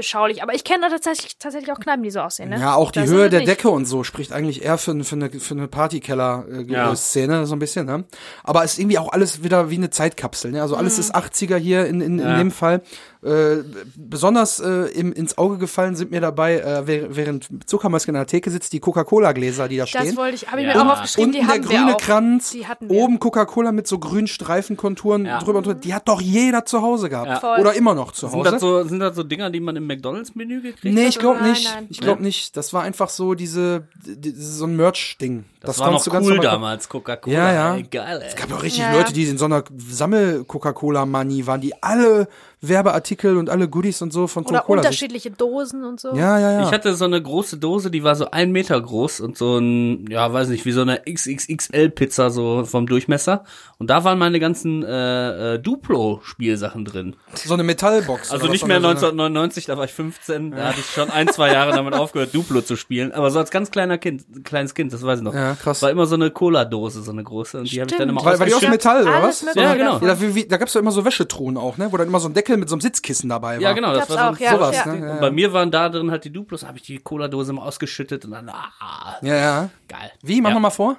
beschaulich. 0.00 0.42
Aber 0.42 0.54
ich 0.54 0.64
kenne 0.64 0.82
da 0.82 0.88
tatsächlich, 0.88 1.36
tatsächlich 1.38 1.72
auch 1.72 1.78
Kneipen, 1.80 2.02
die 2.02 2.10
so 2.10 2.20
aussehen. 2.20 2.48
Ne? 2.50 2.58
Ja, 2.58 2.74
auch 2.74 2.90
die 2.90 3.00
Da 3.00 3.04
Höhe 3.06 3.28
der 3.30 3.40
nicht. 3.40 3.48
Decke 3.48 3.68
und 3.70 3.84
so 3.86 4.02
spricht 4.04 4.32
eigentlich 4.32 4.64
eher 4.64 4.78
für, 4.78 4.92
für 5.04 5.14
eine, 5.16 5.30
für 5.30 5.54
eine 5.54 5.62
Ja. 5.62 5.66
Partykeller-Szene, 5.68 7.46
so 7.46 7.54
ein 7.54 7.58
bisschen, 7.58 7.86
ne? 7.86 8.04
Aber 8.44 8.64
ist 8.64 8.78
irgendwie 8.78 8.98
auch 8.98 9.12
alles 9.12 9.42
wieder 9.42 9.70
wie 9.70 9.76
eine 9.76 9.90
Zeitkapsel, 9.90 10.50
ne? 10.52 10.62
Also 10.62 10.76
alles 10.76 10.94
Mhm. 10.96 11.00
ist 11.00 11.14
80er 11.14 11.56
hier 11.56 11.86
in, 11.86 12.00
in, 12.00 12.18
in 12.18 12.26
Ja. 12.26 12.36
dem 12.38 12.50
Fall. 12.50 12.82
Äh, 13.22 13.58
besonders 13.96 14.60
äh, 14.60 14.86
im, 14.92 15.12
ins 15.12 15.36
Auge 15.36 15.58
gefallen 15.58 15.94
sind 15.94 16.10
mir 16.10 16.22
dabei, 16.22 16.58
äh, 16.60 16.86
während- 16.86 17.48
Zuckermäuschen 17.66 18.14
an 18.16 18.20
der 18.20 18.26
Theke 18.26 18.50
sitzt, 18.50 18.72
die 18.72 18.80
Coca-Cola-Gläser, 18.80 19.68
die 19.68 19.76
da 19.76 19.82
Das 19.82 19.90
stehen. 19.90 20.16
wollte 20.16 20.36
ich, 20.36 20.46
habe 20.50 20.62
ich 20.62 20.66
Ja. 20.66 20.74
mir 20.74 20.82
auch 20.90 20.94
aufgeschrieben, 20.94 21.34
Unten 21.34 21.40
die 21.42 21.46
der 21.46 21.60
grüne 21.60 21.94
auch. 21.96 22.00
Kranz, 22.00 22.50
Die 22.52 22.66
hatten 22.66 22.88
wir. 22.88 22.96
oben 22.96 23.18
Coca-Cola 23.20 23.72
mit 23.72 23.86
so 23.86 23.98
grünen 23.98 24.26
Streifenkonturen 24.26 25.26
Ja. 25.26 25.38
drüber 25.40 25.58
und 25.58 25.66
drüber. 25.66 25.78
Die 25.80 25.92
hat 25.92 26.08
doch 26.08 26.20
jeder 26.22 26.64
zu 26.64 26.80
Hause 26.80 27.10
gehabt. 27.10 27.28
Ja. 27.28 27.40
Voll. 27.40 27.60
Oder 27.60 27.74
immer 27.74 27.94
noch 27.94 28.12
zu 28.12 28.26
Sind 28.28 28.38
Hause. 28.38 28.50
das, 28.52 28.60
so, 28.62 28.84
sind 28.84 29.00
das 29.00 29.14
so 29.14 29.22
Dinger, 29.22 29.50
die 29.50 29.60
man 29.60 29.76
im 29.76 29.86
McDonalds-Menü 29.86 30.62
gekriegt 30.62 30.94
Nee, 30.94 31.02
hat? 31.02 31.08
ich 31.10 31.18
glaube 31.18 31.40
Nein, 31.40 31.50
nicht. 31.50 31.74
nein. 31.74 31.86
Ich 31.90 32.00
glaube 32.00 32.22
nicht. 32.22 32.56
Das 32.56 32.72
war 32.72 32.82
einfach 32.84 33.10
so 33.10 33.34
diese, 33.34 33.86
die, 34.02 34.30
so 34.30 34.64
ein 34.64 34.76
Merch-Ding. 34.76 35.44
Das, 35.60 35.78
war 35.78 35.90
noch 35.90 36.06
cool 36.22 36.38
damals, 36.38 36.88
Coca-Cola. 36.88 37.36
Ja, 37.36 37.52
ja. 37.52 37.74
Ey, 37.76 37.82
geil, 37.82 38.20
ey. 38.22 38.28
Es 38.28 38.34
gab 38.36 38.50
auch 38.52 38.62
richtig 38.62 38.80
Ja, 38.80 38.92
Leute, 38.92 39.08
ja. 39.08 39.12
die 39.14 39.24
in 39.24 39.36
so 39.38 39.44
einer 39.44 39.62
Sammel-Coca-Cola-Manie 39.76 41.46
waren, 41.46 41.60
die 41.60 41.74
alle 41.82 42.28
Werbeartikel 42.62 43.36
und 43.38 43.48
alle 43.48 43.68
Goodies 43.68 44.02
und 44.02 44.12
so 44.12 44.26
von 44.26 44.44
Oder 44.44 44.58
Coca-Cola. 44.60 44.82
sich- 44.82 44.88
unterschiedliche 44.88 45.30
Dosen 45.30 45.84
und 45.84 45.98
so. 46.00 46.14
Ja, 46.14 46.38
ja, 46.38 46.52
ja. 46.52 46.62
Ich 46.66 46.72
hatte 46.72 46.94
so 46.94 47.04
eine 47.06 47.20
große 47.22 47.56
Dose, 47.58 47.90
die 47.90 48.04
war 48.04 48.16
so 48.16 48.30
ein 48.30 48.52
Meter 48.52 48.78
groß 48.80 49.20
und 49.20 49.36
so 49.38 49.58
ein, 49.58 50.06
ja, 50.10 50.30
weiß 50.32 50.48
nicht, 50.48 50.64
wie 50.66 50.72
so 50.72 50.82
eine 50.82 51.00
XXXL-Pizza 51.06 52.30
so 52.30 52.64
vom 52.64 52.86
Durchmesser. 52.86 53.44
Und 53.78 53.88
da 53.88 54.04
waren 54.04 54.18
meine 54.18 54.40
ganzen 54.40 54.82
äh, 54.84 55.54
äh, 55.54 55.58
Duplo-Spielsachen 55.58 56.84
drin. 56.84 57.16
so 57.34 57.54
eine 57.54 57.62
Metallbox. 57.64 58.30
Also 58.30 58.44
oder 58.44 58.52
nicht 58.52 58.66
mehr 58.66 58.78
oder 58.78 58.96
so 58.96 59.06
eine- 59.08 59.22
1999, 59.22 59.66
da 59.66 59.78
war 59.78 59.84
ich 59.86 59.92
15, 59.92 60.50
da 60.52 60.68
hatte 60.68 60.80
ich 60.80 60.86
schon 60.86 61.10
ein, 61.10 61.28
zwei 61.28 61.52
Jahre 61.52 61.72
damit 61.72 61.94
aufgehört, 61.94 62.34
Duplo 62.34 62.60
zu 62.60 62.76
spielen. 62.76 63.12
Aber 63.12 63.30
so 63.30 63.38
als 63.38 63.50
ganz 63.50 63.70
kleiner 63.70 63.96
Kind, 63.98 64.24
kleines 64.44 64.74
Kind, 64.74 64.92
das 64.92 65.02
weiß 65.02 65.20
ich 65.20 65.24
noch. 65.24 65.34
Ja, 65.34 65.49
krass. 65.54 65.82
War 65.82 65.90
immer 65.90 66.06
so 66.06 66.14
eine 66.14 66.30
Cola-Dose, 66.30 67.02
so 67.02 67.10
eine 67.10 67.22
große. 67.22 67.58
Und 67.58 67.72
die 67.72 67.80
habe 67.80 67.90
ich 67.90 67.96
dann 67.96 68.08
immer 68.08 68.24
Weil, 68.24 68.38
weil 68.38 68.48
die 68.48 68.54
aus. 68.54 68.68
Metall, 68.68 69.02
oder 69.02 69.22
was? 69.22 69.44
Ja, 69.54 69.74
genau. 69.74 69.98
Ja, 69.98 70.20
wie, 70.20 70.34
wie, 70.34 70.46
da 70.46 70.56
gab's 70.56 70.74
ja 70.74 70.80
immer 70.80 70.92
so 70.92 71.04
Wäschetruhen 71.04 71.56
auch, 71.56 71.76
ne? 71.76 71.90
Wo 71.92 71.96
dann 71.96 72.08
immer 72.08 72.20
so 72.20 72.28
ein 72.28 72.34
Deckel 72.34 72.56
mit 72.56 72.68
so 72.68 72.74
einem 72.74 72.80
Sitzkissen 72.80 73.28
dabei 73.28 73.56
war. 73.56 73.62
Ja, 73.62 73.72
genau, 73.72 73.92
das 73.92 74.08
Gab's 74.08 74.14
war 74.14 74.34
so 74.34 74.36
auch, 74.36 74.40
ja. 74.40 74.50
Sowas, 74.52 74.76
ja. 74.76 74.86
ne? 74.86 75.06
Ja, 75.06 75.12
Und 75.14 75.20
bei 75.20 75.30
mir 75.30 75.52
waren 75.52 75.70
da 75.70 75.88
drin 75.88 76.10
halt 76.10 76.24
die 76.24 76.32
Duplos, 76.32 76.64
habe 76.64 76.78
ich 76.78 76.84
die 76.84 76.98
Cola-Dose 76.98 77.52
immer 77.52 77.64
ausgeschüttet 77.64 78.24
und 78.24 78.32
dann, 78.32 78.48
ah, 78.48 79.18
ja, 79.22 79.34
ja. 79.34 79.70
geil. 79.88 80.12
Wie? 80.22 80.40
Mach 80.40 80.50
ja. 80.50 80.54
noch 80.54 80.60
mal 80.60 80.70
vor. 80.70 80.96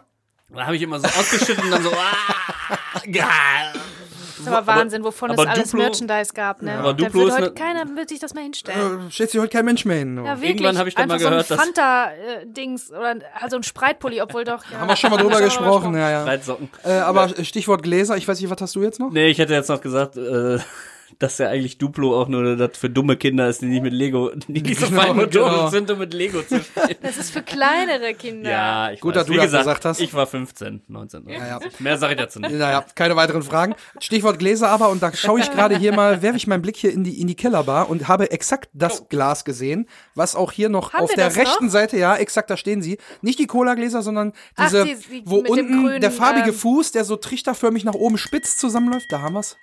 Dann 0.50 0.66
habe 0.66 0.76
ich 0.76 0.82
immer 0.82 1.00
so 1.00 1.08
ausgeschüttet 1.08 1.64
und 1.64 1.72
dann 1.72 1.84
so, 1.84 1.92
ah, 1.94 3.00
geil. 3.10 3.81
Das 4.46 4.54
ist 4.54 4.58
aber 4.60 4.68
Wahnsinn, 4.68 5.04
wovon 5.04 5.32
aber 5.32 5.44
es 5.44 5.48
alles 5.50 5.74
Duplo- 5.74 5.78
Merchandise 5.78 6.34
gab. 6.34 6.62
Ne? 6.62 6.74
aber 6.74 6.94
da 6.94 6.94
Duplo 6.94 7.20
wird 7.22 7.30
ist 7.30 7.36
heute 7.36 7.48
ne- 7.50 7.54
keiner 7.54 7.96
wird 7.96 8.10
sich 8.10 8.20
das 8.20 8.34
mehr 8.34 8.44
hinstellen. 8.44 9.08
Äh, 9.08 9.12
stellt 9.12 9.30
sich 9.32 9.40
heute 9.40 9.50
kein 9.56 9.66
Mensch 9.66 9.86
mehr 9.86 9.98
hin. 9.98 10.18
Ja, 10.18 10.36
wirklich. 10.36 10.50
Irgendwann 10.52 10.78
habe 10.78 10.90
ich 10.90 10.96
dann 10.96 11.08
mal 11.08 11.18
gehört, 11.18 11.48
so 11.48 11.56
dass- 11.56 11.64
ein 11.64 11.74
Fanta-Dings 11.74 12.92
oder 12.92 13.16
also 13.40 13.58
ein 13.58 13.64
Spreitpulli, 13.64 14.22
obwohl 14.22 14.44
doch. 14.44 14.64
Ja. 14.72 14.80
Haben 14.80 14.88
wir 14.90 14.96
schon 14.96 15.10
mal 15.12 15.18
drüber 15.18 15.42
gesprochen, 15.42 15.96
ja, 15.96 16.10
ja. 16.10 16.34
Äh, 16.84 16.92
aber 17.00 17.30
Stichwort 17.44 17.84
Gläser, 17.84 18.16
ich 18.18 18.28
weiß 18.28 18.40
nicht, 18.40 18.50
was 18.50 18.62
hast 18.62 18.76
du 18.76 18.82
jetzt 18.82 19.00
noch? 19.00 19.12
Nee, 19.12 19.28
ich 19.28 19.38
hätte 19.38 19.54
jetzt 19.54 19.70
noch 19.70 19.82
gesagt, 19.82 20.18
äh, 20.18 20.58
dass 21.20 21.38
ja 21.38 21.50
eigentlich 21.50 21.78
Duplo 21.78 22.20
auch 22.20 22.28
nur 22.28 22.56
das 22.56 22.78
für 22.78 22.90
dumme 22.90 23.18
Kinder 23.18 23.48
ist, 23.48 23.62
die 23.62 23.68
nicht 23.68 23.84
mit 23.84 23.94
Lego, 23.94 24.32
die 24.48 24.62
nicht 24.62 24.80
so 24.80 24.88
Genau, 24.88 25.02
feinmotorisch 25.02 25.52
genau. 25.56 25.70
sind, 25.70 25.92
um 25.92 26.00
mit 26.00 26.14
Lego 26.14 26.42
zu 26.42 26.62
spielen. 26.64 26.96
Das 27.02 27.18
ist 27.18 27.32
für 27.32 27.42
kleinere 27.42 28.14
Kinder. 28.14 28.50
Ja, 28.50 28.92
ich 28.92 29.00
Gut, 29.00 29.16
weiß. 29.16 29.22
dass 29.22 29.28
du 29.28 29.34
Wie 29.34 29.38
das 29.38 29.46
gesagt, 29.46 29.64
gesagt 29.66 29.86
hast. 29.86 30.00
Ich 30.02 30.14
war 30.14 30.28
15, 30.28 30.82
19. 30.88 31.30
ja. 31.30 31.60
Mehr 31.80 31.98
sage 31.98 32.14
ich 32.14 32.20
dazu 32.20 32.40
nicht. 32.40 32.52
Naja, 32.54 32.84
keine 32.96 33.16
weiteren 33.16 33.44
Fragen. 33.44 33.76
Stichwort 34.00 34.40
Gläser 34.40 34.70
aber, 34.70 34.90
und 34.90 35.02
da 35.04 35.14
schaue 35.14 35.40
ich 35.40 35.52
gerade 35.52 35.78
hier 35.78 35.94
mal, 35.94 36.22
werfe 36.22 36.38
ich 36.38 36.48
meinen 36.48 36.62
Blick 36.62 36.78
hier 36.78 36.92
in 36.92 37.04
die, 37.04 37.20
in 37.22 37.28
die 37.28 37.36
Kellerbar 37.36 37.90
und 37.90 38.08
habe 38.08 38.32
exakt 38.32 38.70
das 38.74 39.08
Glas 39.10 39.46
gesehen, 39.46 39.88
was 40.16 40.36
auch 40.36 40.52
hier 40.52 40.70
noch 40.70 40.94
Haben 40.94 41.04
auf 41.04 41.14
der 41.14 41.36
rechten 41.36 41.66
noch? 41.66 41.72
Seite, 41.72 41.98
ja, 41.98 42.16
exakt, 42.16 42.50
da 42.50 42.58
stehen 42.58 42.82
sie. 42.82 42.98
Nicht 43.22 43.40
die 43.40 43.48
Cola-Gläser, 43.48 44.02
sondern 44.02 44.34
Ach, 44.56 44.66
diese, 44.66 44.86
die- 44.86 44.96
die 44.96 45.24
wo 45.26 45.38
unten 45.38 45.84
grünen, 45.84 46.02
der 46.02 46.12
farbige 46.12 46.50
ähm, 46.50 46.56
Fuß, 46.56 46.92
der 46.92 47.04
so 47.04 47.16
trichterförmig 47.16 47.84
nach 47.84 47.94
oben 47.94 48.18
spitz 48.18 48.58
zusammenläuft, 48.58 49.06
da 49.12 49.22
haben 49.22 49.34
wir's. 49.36 49.58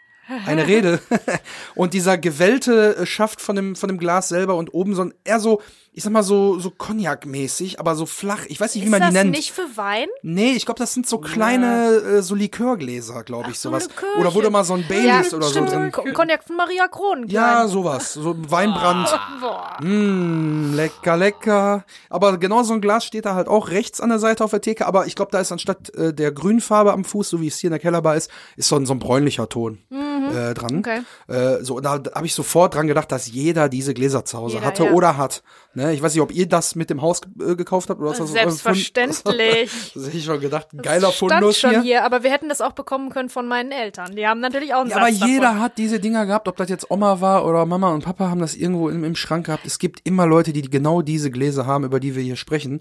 Eine 0.46 0.66
Rede. 0.66 1.00
und 1.74 1.94
dieser 1.94 2.18
gewellte 2.18 2.96
äh, 2.96 3.06
Schaft 3.06 3.40
von 3.40 3.56
dem, 3.56 3.76
von 3.76 3.88
dem 3.88 3.98
Glas 3.98 4.28
selber 4.28 4.56
und 4.56 4.74
oben 4.74 4.94
so 4.94 5.02
ein, 5.02 5.14
eher 5.24 5.40
so, 5.40 5.62
ich 5.92 6.04
sag 6.04 6.12
mal 6.12 6.22
so, 6.22 6.58
so 6.58 6.70
Cognac-mäßig, 6.70 7.80
aber 7.80 7.94
so 7.94 8.06
flach. 8.06 8.44
Ich 8.48 8.60
weiß 8.60 8.74
nicht, 8.74 8.82
wie 8.82 8.86
Ist 8.86 8.90
man 8.92 9.00
das 9.00 9.10
die 9.10 9.14
nennt. 9.16 9.30
nicht 9.30 9.50
für 9.52 9.66
Wein? 9.76 10.06
Nee, 10.22 10.52
ich 10.52 10.64
glaube, 10.64 10.78
das 10.78 10.94
sind 10.94 11.06
so 11.08 11.18
kleine 11.18 11.94
äh, 11.96 12.22
so 12.22 12.34
Likörgläser, 12.34 13.22
glaube 13.24 13.50
ich, 13.50 13.58
so 13.58 13.70
sowas. 13.70 13.88
Likörchen. 13.88 14.26
Oder 14.26 14.42
da 14.42 14.50
mal 14.50 14.64
so 14.64 14.74
ein 14.74 14.84
Baileys 14.88 15.34
oder 15.34 15.46
so 15.46 15.50
stimmt. 15.52 15.72
drin. 15.72 15.92
Ko- 15.92 16.04
Cognac 16.14 16.44
von 16.44 16.56
Maria 16.56 16.86
Kron. 16.88 17.26
Ja, 17.28 17.66
sowas. 17.66 18.12
So 18.14 18.30
ein 18.32 18.50
Weinbrand. 18.50 19.08
Boah. 19.40 19.76
Mm, 19.82 20.74
lecker, 20.74 21.16
lecker. 21.16 21.84
Aber 22.10 22.38
genau 22.38 22.62
so 22.62 22.74
ein 22.74 22.80
Glas 22.80 23.04
steht 23.04 23.24
da 23.26 23.34
halt 23.34 23.48
auch 23.48 23.70
rechts 23.70 24.00
an 24.00 24.10
der 24.10 24.18
Seite 24.18 24.44
auf 24.44 24.50
der 24.50 24.60
Theke. 24.60 24.86
Aber 24.86 25.06
ich 25.06 25.14
glaube, 25.16 25.32
da 25.32 25.40
ist 25.40 25.50
anstatt 25.52 25.94
äh, 25.94 26.12
der 26.14 26.32
Grünfarbe 26.32 26.92
am 26.92 27.04
Fuß, 27.04 27.28
so 27.30 27.40
wie 27.40 27.48
es 27.48 27.58
hier 27.58 27.68
in 27.68 27.72
der 27.72 27.80
Kellerbar 27.80 28.16
ist, 28.16 28.30
ist 28.56 28.68
so 28.68 28.76
ein, 28.76 28.86
so 28.86 28.94
ein 28.94 28.98
bräunlicher 28.98 29.48
Ton 29.48 29.78
äh, 29.90 30.54
dran. 30.54 30.72
Mhm. 30.74 30.78
Okay. 30.78 31.00
Äh, 31.28 31.64
so, 31.64 31.76
und 31.76 31.82
da 31.84 32.00
habe 32.14 32.26
ich 32.26 32.34
sofort 32.34 32.74
dran 32.74 32.86
gedacht, 32.86 33.10
dass 33.10 33.26
jeder 33.30 33.68
diese 33.68 33.94
Gläser 33.94 34.24
zu 34.24 34.38
Hause 34.38 34.56
Jeder, 34.56 34.66
hatte 34.66 34.84
ja. 34.84 34.92
oder 34.92 35.16
hat. 35.16 35.42
Ne? 35.78 35.94
Ich 35.94 36.02
weiß 36.02 36.12
nicht, 36.12 36.22
ob 36.22 36.32
ihr 36.32 36.48
das 36.48 36.74
mit 36.74 36.90
dem 36.90 37.02
Haus 37.02 37.20
äh, 37.40 37.54
gekauft 37.54 37.88
habt 37.88 38.00
oder 38.00 38.10
was 38.10 38.18
das 38.18 38.32
Selbstverständlich. 38.32 39.70
Das 39.94 40.06
hätte 40.06 40.16
ich 40.16 40.24
schon 40.24 40.40
gedacht. 40.40 40.68
Ein 40.72 40.82
geiler 40.82 41.12
Stand 41.12 41.32
Fundus 41.32 41.58
schon 41.58 41.70
hier. 41.70 41.80
hier. 41.82 42.04
aber 42.04 42.22
wir 42.24 42.30
hätten 42.32 42.48
das 42.48 42.60
auch 42.60 42.72
bekommen 42.72 43.10
können 43.10 43.28
von 43.28 43.46
meinen 43.46 43.70
Eltern. 43.72 44.16
Die 44.16 44.26
haben 44.26 44.40
natürlich 44.40 44.74
auch 44.74 44.80
einen 44.80 44.90
Ja, 44.90 44.96
aber 44.96 45.12
Satz 45.12 45.26
jeder 45.26 45.42
davon. 45.42 45.60
hat 45.60 45.78
diese 45.78 46.00
Dinger 46.00 46.26
gehabt, 46.26 46.48
ob 46.48 46.56
das 46.56 46.68
jetzt 46.68 46.90
Oma 46.90 47.20
war 47.20 47.46
oder 47.46 47.64
Mama 47.64 47.90
und 47.92 48.04
Papa 48.04 48.28
haben 48.28 48.40
das 48.40 48.54
irgendwo 48.54 48.88
im, 48.88 49.04
im 49.04 49.14
Schrank 49.14 49.46
gehabt. 49.46 49.66
Es 49.66 49.78
gibt 49.78 50.00
immer 50.04 50.26
Leute, 50.26 50.52
die 50.52 50.62
genau 50.62 51.00
diese 51.00 51.30
Gläser 51.30 51.64
haben, 51.66 51.84
über 51.84 52.00
die 52.00 52.16
wir 52.16 52.22
hier 52.22 52.36
sprechen. 52.36 52.80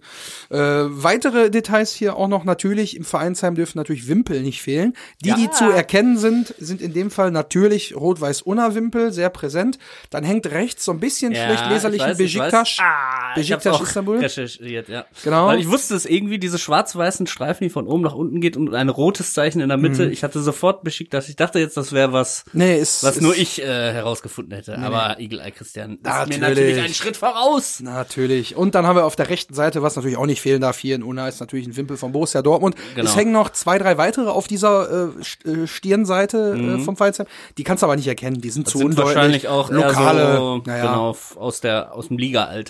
Äh, 0.50 0.58
weitere 0.58 1.50
Details 1.52 1.94
hier 1.94 2.16
auch 2.16 2.28
noch 2.28 2.44
natürlich. 2.44 2.98
Im 2.98 3.04
Vereinsheim 3.04 3.56
dürfen 3.56 3.78
natürlich 3.78 4.08
Wimpel 4.08 4.42
nicht 4.42 4.62
fehlen. 4.62 4.94
Die, 5.24 5.34
die 5.34 5.50
zu 5.52 5.66
erkennen 5.70 6.18
sind, 6.18 6.56
sind 6.58 6.82
in 6.82 6.94
dem 6.94 7.12
Fall 7.12 7.32
natürlich 7.32 7.96
rot-weiß-Unna-Wimpel, 7.96 9.12
sehr 9.12 9.30
präsent. 9.30 9.78
Dann 10.10 10.24
hängt 10.24 10.48
rechts 10.48 10.84
so 10.84 10.92
ein 10.92 11.00
bisschen 11.00 11.36
schlecht 11.36 11.70
leserlich 11.70 12.02
ein. 12.02 12.18
Besiktas. 12.18 12.78
Ah, 12.88 13.72
auch 13.72 13.82
Istanbul. 13.82 14.20
recherchiert, 14.20 14.90
ja. 14.90 15.06
Genau. 15.24 15.48
Weil 15.48 15.60
ich 15.60 15.70
wusste 15.70 15.96
es 15.96 16.06
irgendwie, 16.06 16.40
diese 16.40 16.58
schwarz-weißen 16.58 17.28
Streifen, 17.28 17.64
die 17.66 17.70
von 17.70 17.88
oben 17.88 18.04
nach 18.04 18.14
unten 18.16 18.42
geht 18.42 18.56
und 18.58 18.74
ein 18.74 18.90
rotes 18.90 19.34
Zeichen 19.34 19.60
in 19.62 19.70
der 19.70 19.78
Mitte. 19.78 20.06
Mhm. 20.06 20.12
Ich 20.12 20.24
hatte 20.24 20.40
sofort 20.42 20.84
beschickt, 20.84 21.14
dass 21.14 21.30
ich 21.30 21.36
dachte 21.36 21.60
jetzt, 21.60 21.76
das 21.78 21.92
wäre 21.92 22.14
was, 22.14 22.46
Nee, 22.54 22.78
ist, 22.78 23.04
was 23.04 23.18
ist, 23.18 23.22
nur 23.22 23.36
ich 23.36 23.62
äh, 23.62 23.66
herausgefunden 23.66 24.54
hätte. 24.56 24.78
Aber 24.78 25.20
Eagle 25.20 25.40
Eye 25.40 25.52
Christian 25.52 25.94
ist 25.96 26.04
mir 26.04 26.10
Natürlich. 26.10 26.40
natürlich 26.40 26.80
einen 26.80 26.94
Schritt 26.94 27.18
voraus. 27.18 27.80
Natürlich. 27.82 28.56
Und 28.56 28.76
dann 28.76 28.86
haben 28.88 28.96
wir 28.96 29.06
auf 29.06 29.16
der 29.16 29.30
rechten 29.30 29.54
Seite, 29.54 29.82
was 29.82 29.96
natürlich 29.96 30.18
auch 30.18 30.26
nicht 30.26 30.42
fehlen 30.42 30.62
darf, 30.62 30.78
hier 30.78 30.96
in 30.96 31.04
Unna 31.04 31.28
ist 31.28 31.40
natürlich 31.40 31.68
ein 31.68 31.76
Wimpel 31.76 31.98
von 31.98 32.12
Borussia 32.12 32.42
Dortmund. 32.42 32.76
Genau. 32.96 33.10
Es 33.10 33.16
hängen 33.16 33.32
noch 33.32 33.50
zwei, 33.52 33.78
drei 33.78 33.98
weitere 33.98 34.30
auf 34.30 34.48
dieser 34.48 35.10
äh, 35.46 35.50
äh, 35.50 35.68
Stirnseite 35.68 36.78
äh, 36.78 36.84
vom 36.84 36.96
Vereinsheim. 36.98 37.28
Die 37.58 37.64
kannst 37.64 37.84
du 37.84 37.86
aber 37.86 37.96
nicht 37.96 38.08
erkennen, 38.08 38.40
die 38.42 38.50
sind 38.50 38.68
zu 38.68 38.78
Mhm. 38.78 38.82
Sind 38.82 38.90
undeutlich. 38.92 39.16
wahrscheinlich 39.16 39.48
auch 39.48 39.70
lokale, 39.72 40.38
so, 40.38 40.62
naja. 40.66 40.82
genau, 40.86 41.18
aus 41.36 41.62
der, 41.62 41.94
aus 41.96 42.10
dem 42.10 42.18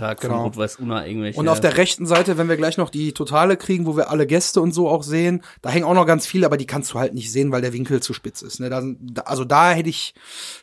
Liga-Alltag 0.08 0.22
Genau. 0.22 0.36
von 0.36 0.44
Rot-Weiß-Una 0.46 1.06
irgendwelche. 1.06 1.40
Und 1.40 1.48
auf 1.48 1.60
der 1.60 1.78
rechten 1.78 2.06
Seite, 2.06 2.38
wenn 2.38 2.50
wir 2.50 2.58
gleich 2.58 2.78
noch 2.78 2.90
die 2.90 3.14
Totale 3.14 3.58
kriegen, 3.58 3.86
wo 3.86 3.96
wir 3.98 4.10
alle 4.10 4.26
Gäste 4.28 4.62
und 4.62 4.72
so 4.74 4.88
auch 4.90 5.04
sehen, 5.04 5.44
da 5.62 5.70
hängen 5.70 5.86
auch 5.86 5.94
noch 5.94 6.06
ganz 6.06 6.26
viele, 6.26 6.46
aber 6.46 6.58
die 6.58 6.66
kannst 6.66 6.94
du 6.94 7.00
halt 7.00 7.14
nicht 7.14 7.32
sehen, 7.32 7.52
weil 7.52 7.62
der 7.62 7.74
Winkel 7.74 8.02
zu 8.02 8.14
spitz 8.14 8.42
ist. 8.42 8.60
Ne? 8.60 8.70
Da, 8.70 8.84
also 9.24 9.44
da 9.44 9.72
hätte 9.72 9.90
ich 9.90 10.14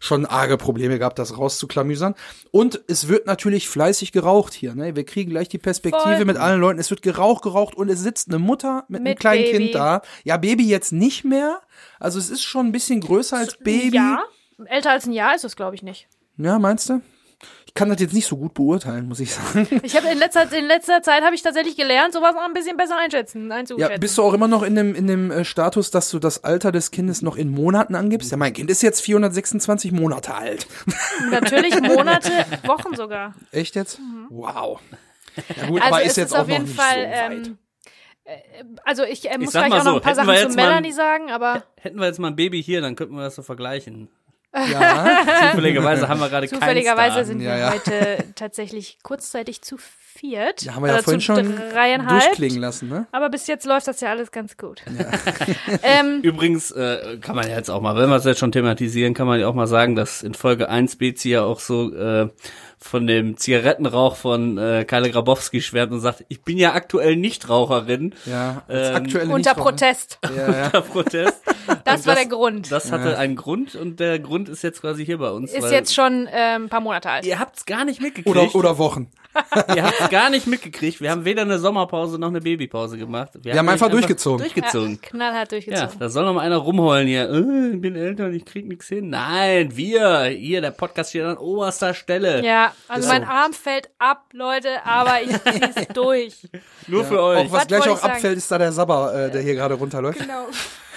schon 0.00 0.26
arge 0.26 0.56
Probleme 0.56 0.98
gehabt, 0.98 1.18
das 1.18 1.36
rauszuklamüsern. 1.38 2.14
Und 2.50 2.80
es 2.88 3.08
wird 3.08 3.26
natürlich 3.26 3.68
fleißig 3.68 4.12
geraucht 4.12 4.52
hier. 4.54 4.74
Ne? 4.74 4.96
Wir 4.96 5.04
kriegen 5.04 5.30
gleich 5.30 5.48
die 5.48 5.58
Perspektive 5.58 6.16
Voll. 6.16 6.24
mit 6.24 6.36
allen 6.36 6.60
Leuten. 6.60 6.78
Es 6.80 6.90
wird 6.90 7.02
geraucht, 7.02 7.42
geraucht 7.42 7.74
und 7.74 7.88
es 7.88 8.00
sitzt 8.00 8.28
eine 8.28 8.38
Mutter 8.38 8.84
mit, 8.88 9.00
einem 9.00 9.10
Mit 9.10 9.20
kleinen 9.20 9.44
Baby. 9.44 9.56
Kind 9.58 9.74
da. 9.74 10.02
Ja, 10.24 10.36
Baby 10.36 10.66
jetzt 10.66 10.92
nicht 10.92 11.24
mehr. 11.24 11.60
Also 11.98 12.18
es 12.18 12.30
ist 12.30 12.42
schon 12.42 12.66
ein 12.66 12.72
bisschen 12.72 13.00
größer 13.00 13.36
als 13.36 13.56
Baby. 13.58 13.96
Ja, 13.96 14.22
älter 14.66 14.90
als 14.90 15.06
ein 15.06 15.12
Jahr 15.12 15.34
ist 15.34 15.44
das, 15.44 15.56
glaube 15.56 15.74
ich, 15.74 15.82
nicht. 15.82 16.08
ja 16.36 16.58
meinst 16.58 16.88
du? 16.90 17.00
Ich 17.76 17.80
kann 17.80 17.88
das 17.88 17.98
jetzt 18.00 18.14
nicht 18.14 18.28
so 18.28 18.36
gut 18.36 18.54
beurteilen, 18.54 19.08
muss 19.08 19.18
ich 19.18 19.34
sagen. 19.34 19.66
Ich 19.82 19.96
habe 19.96 20.06
in 20.06 20.16
letzter, 20.16 20.46
in 20.56 20.64
letzter 20.66 21.02
Zeit 21.02 21.24
habe 21.24 21.34
ich 21.34 21.42
tatsächlich 21.42 21.74
gelernt, 21.76 22.12
sowas 22.14 22.32
noch 22.36 22.44
ein 22.44 22.52
bisschen 22.52 22.76
besser 22.76 22.96
einschätzen, 22.96 23.50
Ja, 23.50 23.56
einzuschätzen. 23.56 23.98
bist 23.98 24.16
du 24.16 24.22
auch 24.22 24.32
immer 24.32 24.46
noch 24.46 24.62
in 24.62 24.76
dem, 24.76 24.94
in 24.94 25.08
dem 25.08 25.32
äh, 25.32 25.44
Status, 25.44 25.90
dass 25.90 26.08
du 26.12 26.20
das 26.20 26.44
Alter 26.44 26.70
des 26.70 26.92
Kindes 26.92 27.20
noch 27.20 27.34
in 27.34 27.48
Monaten 27.50 27.96
angibst? 27.96 28.30
Ja, 28.30 28.36
mein 28.36 28.52
Kind 28.52 28.70
ist 28.70 28.80
jetzt 28.82 29.00
426 29.00 29.90
Monate 29.90 30.34
alt. 30.34 30.68
Natürlich 31.32 31.74
Monate, 31.80 32.30
Wochen 32.64 32.94
sogar. 32.94 33.34
Echt 33.50 33.74
jetzt? 33.74 33.98
Wow. 34.30 34.78
Ja 35.56 35.66
gut, 35.66 35.80
Mhm. 35.80 35.82
Also 35.82 35.94
aber 35.96 36.02
ist 36.04 36.16
jetzt 36.16 36.32
auch 36.32 36.42
auf 36.42 36.48
jeden 36.48 36.60
noch 36.62 36.68
nicht 36.68 36.80
Fall, 36.80 36.94
so 36.94 37.10
weit. 37.10 37.46
ähm, 37.46 37.58
äh, 38.22 38.36
also 38.84 39.02
ich 39.02 39.28
äh, 39.28 39.36
muss 39.36 39.50
gleich 39.50 39.72
auch 39.72 39.78
noch 39.78 39.84
so, 39.84 39.94
ein 39.96 40.00
paar 40.00 40.14
Sachen 40.14 40.28
zu 40.28 40.34
jetzt 40.40 40.56
mal- 40.56 40.66
Melanie 40.68 40.92
sagen, 40.92 41.32
aber 41.32 41.64
Hätten 41.80 41.98
wir 41.98 42.06
jetzt 42.06 42.20
mal 42.20 42.28
ein 42.28 42.36
Baby 42.36 42.62
hier, 42.62 42.80
dann 42.82 42.94
könnten 42.94 43.16
wir 43.16 43.22
das 43.24 43.34
so 43.34 43.42
vergleichen. 43.42 44.10
Ja, 44.54 45.26
Zufälligerweise 45.50 46.08
haben 46.08 46.20
wir 46.20 46.28
gerade 46.28 46.48
zufälligerweise 46.48 47.24
sind 47.24 47.40
Ja, 47.40 47.50
wir 47.52 47.58
ja. 47.58 47.72
heute 47.72 48.24
tatsächlich 48.34 48.98
kurzzeitig 49.02 49.62
zu 49.62 49.76
viert. 50.16 50.62
ja, 50.62 50.74
haben 50.74 50.82
wir 50.82 50.88
ja 50.88 50.94
Oder 50.94 51.02
vorhin 51.02 51.20
schon 51.20 51.56
durchklingen 52.08 52.60
lassen, 52.60 52.88
ne? 52.88 53.06
Aber 53.12 53.30
bis 53.30 53.46
jetzt 53.46 53.66
läuft 53.66 53.88
das 53.88 54.00
ja 54.00 54.10
alles 54.10 54.30
ganz 54.30 54.56
gut. 54.56 54.82
ähm, 55.82 56.20
Übrigens 56.22 56.70
äh, 56.70 57.18
kann 57.20 57.36
man 57.36 57.48
ja 57.48 57.56
jetzt 57.56 57.70
auch 57.70 57.80
mal, 57.80 57.96
wenn 57.96 58.08
wir 58.08 58.16
es 58.16 58.24
jetzt 58.24 58.38
schon 58.38 58.52
thematisieren, 58.52 59.14
kann 59.14 59.26
man 59.26 59.40
ja 59.40 59.48
auch 59.48 59.54
mal 59.54 59.66
sagen, 59.66 59.96
dass 59.96 60.22
in 60.22 60.34
Folge 60.34 60.68
1 60.68 60.96
Bezi 60.96 61.30
ja 61.30 61.42
auch 61.42 61.60
so 61.60 61.92
äh, 61.94 62.28
von 62.78 63.06
dem 63.06 63.36
Zigarettenrauch 63.38 64.14
von 64.16 64.58
äh, 64.58 64.84
Kalle 64.84 65.10
Grabowski 65.10 65.62
schwärmt 65.62 65.92
und 65.92 66.00
sagt, 66.00 66.24
ich 66.28 66.42
bin 66.42 66.58
ja 66.58 66.74
aktuell 66.74 67.16
Nichtraucherin. 67.16 68.14
Ja, 68.26 68.62
Ähm, 68.68 68.94
aktuelle 68.94 69.32
unter 69.32 69.50
Nichtraucher. 69.52 69.70
Protest. 69.70 70.18
Ja, 70.36 70.52
ja. 70.52 70.68
Der 70.74 70.80
Protest. 70.82 71.42
Das 71.84 72.00
Und 72.00 72.06
war 72.06 72.14
der 72.14 72.26
Grund. 72.26 72.70
Das 72.70 72.92
hatte 72.92 73.16
einen 73.16 73.36
Grund 73.36 73.74
und 73.74 74.00
der 74.00 74.18
Grund 74.18 74.50
ist 74.50 74.62
jetzt 74.62 74.82
quasi 74.82 75.04
hier 75.04 75.16
bei 75.18 75.30
uns. 75.30 75.52
Ist 75.52 75.62
weil 75.62 75.72
jetzt 75.72 75.94
schon 75.94 76.28
ähm, 76.30 76.64
ein 76.64 76.68
paar 76.68 76.80
Monate 76.80 77.08
alt. 77.08 77.24
Ihr 77.24 77.38
habt's 77.38 77.64
gar 77.64 77.86
nicht 77.86 78.02
mitgekriegt. 78.02 78.28
Oder, 78.28 78.54
oder 78.54 78.76
Wochen. 78.76 79.10
Ihr 79.74 79.84
habt's 79.84 80.10
gar 80.10 80.30
nicht 80.30 80.46
mitgekriegt. 80.46 81.00
Wir 81.00 81.10
haben 81.10 81.24
weder 81.24 81.42
eine 81.42 81.58
Sommerpause 81.58 82.18
noch 82.18 82.28
eine 82.28 82.40
Babypause 82.40 82.98
gemacht. 82.98 83.30
Wir, 83.42 83.56
haben 83.56 83.68
einfach 83.68 83.90
durchgezogen. 83.90 84.38
Durchgezogen. 84.38 84.98
Ja, 85.02 85.08
knallhart 85.08 85.52
Ja, 85.52 85.58
durchgezogen. 85.58 85.98
da 85.98 86.08
soll 86.08 86.24
noch 86.24 86.34
mal 86.34 86.40
einer 86.40 86.56
rumheulen 86.56 87.06
hier. 87.08 87.28
Äh, 87.30 87.74
ich 87.74 87.80
bin 87.80 87.96
älter 87.96 88.26
und 88.26 88.34
ich 88.34 88.44
krieg 88.44 88.66
nichts 88.66 88.88
hin. 88.88 89.10
Nein, 89.10 89.76
wir, 89.76 90.24
hier, 90.24 90.60
der 90.60 90.70
Podcast 90.70 91.10
steht 91.10 91.24
an 91.24 91.36
oberster 91.36 91.94
Stelle. 91.94 92.44
Ja, 92.44 92.72
also 92.88 93.08
mein 93.08 93.22
so. 93.22 93.28
Arm 93.28 93.52
fällt 93.52 93.90
ab, 93.98 94.24
Leute, 94.32 94.68
aber 94.84 95.22
ich 95.22 95.30
zieh's 95.74 95.88
durch. 95.94 96.48
Nur 96.86 97.04
für 97.04 97.20
euch. 97.22 97.38
Auch 97.46 97.52
was 97.52 97.60
Was 97.62 97.66
gleich 97.66 97.88
auch 97.88 98.02
abfällt, 98.02 98.38
ist 98.38 98.50
da 98.50 98.58
der 98.58 98.72
Sabber, 98.72 99.14
äh, 99.14 99.30
der 99.30 99.42
hier 99.42 99.54
gerade 99.54 99.74
runterläuft. 99.74 100.18
Genau. 100.18 100.46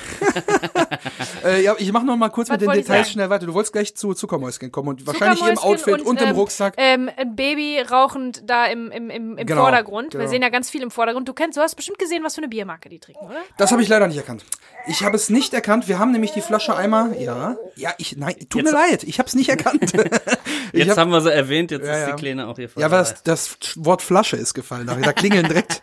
Äh, 1.44 1.64
ja, 1.64 1.76
ich 1.78 1.92
mach 1.92 2.04
noch 2.04 2.18
mal 2.18 2.30
kurz 2.30 2.50
Was 2.50 2.60
mit 2.60 2.62
den 2.62 2.72
Details 2.72 2.88
sagen? 2.88 3.10
schnell 3.10 3.30
weiter. 3.30 3.46
Du 3.46 3.54
wolltest 3.54 3.74
gleich 3.74 3.96
zu 3.96 4.14
Zuckermäuschen 4.14 4.72
kommen 4.72 4.90
und 4.90 5.08
wahrscheinlich 5.08 5.46
im 5.46 5.58
Outfit 5.58 6.02
und, 6.02 6.22
im 6.22 6.30
ähm, 6.30 6.36
Rucksack. 6.36 6.74
Ähm, 6.78 7.10
ein 7.16 7.36
Baby 7.36 7.80
rauchend 7.80 8.42
da 8.46 8.66
im, 8.66 8.92
im, 8.92 9.10
im, 9.10 9.38
im 9.38 9.46
Genau, 9.46 9.62
Vordergrund. 9.62 10.14
Wir 10.14 10.20
genau. 10.20 10.30
sehen 10.30 10.42
ja 10.42 10.50
ganz 10.50 10.70
viel 10.70 10.82
im 10.82 10.92
Vordergrund. 10.92 11.28
Du 11.28 11.34
kennst, 11.34 11.58
du 11.58 11.62
hast 11.62 11.76
bestimmt 11.76 12.00
gesehen, 12.00 12.24
was 12.24 12.36
für 12.36 12.42
eine 12.42 12.50
Biermarke 12.50 12.90
die 12.90 13.00
trinken, 13.00 13.26
oder? 13.26 13.42
Das 13.58 13.72
habe 13.72 13.82
ich 13.82 13.88
leider 13.88 14.08
nicht 14.08 14.18
erkannt. 14.18 14.44
Ich 14.90 15.04
habe 15.04 15.16
es 15.16 15.30
nicht 15.30 15.54
erkannt. 15.54 15.88
Wir 15.88 16.00
haben 16.00 16.12
nämlich 16.12 16.32
die 16.32 16.42
Flasche 16.42 16.76
einmal. 16.76 17.16
Ja, 17.20 17.58
ja, 17.76 17.92
ich 17.98 18.18
nein, 18.18 18.36
tut 18.50 18.64
mir 18.64 18.72
leid, 18.72 19.04
ich 19.04 19.20
habe 19.20 19.28
es 19.28 19.36
nicht 19.36 19.50
erkannt. 19.50 19.94
Jetzt 20.74 20.90
hab, 20.92 20.98
haben 20.98 21.12
wir 21.12 21.22
sie 21.22 21.34
erwähnt, 21.34 21.72
jetzt 21.72 21.86
Ja, 21.86 21.94
ist 21.94 22.02
ja. 22.02 22.16
die 22.16 22.22
Kleine 22.22 22.48
auch 22.48 22.58
hier 22.58 22.68
voll 22.68 22.82
ja, 22.82 22.88
aber 22.88 22.98
das, 22.98 23.24
das 23.24 23.58
Wort 23.78 24.02
Flasche 24.02 24.36
ist 24.36 24.54
gefallen. 24.54 24.86
Da, 24.86 25.14
klingeln 25.14 25.48
direkt 25.48 25.80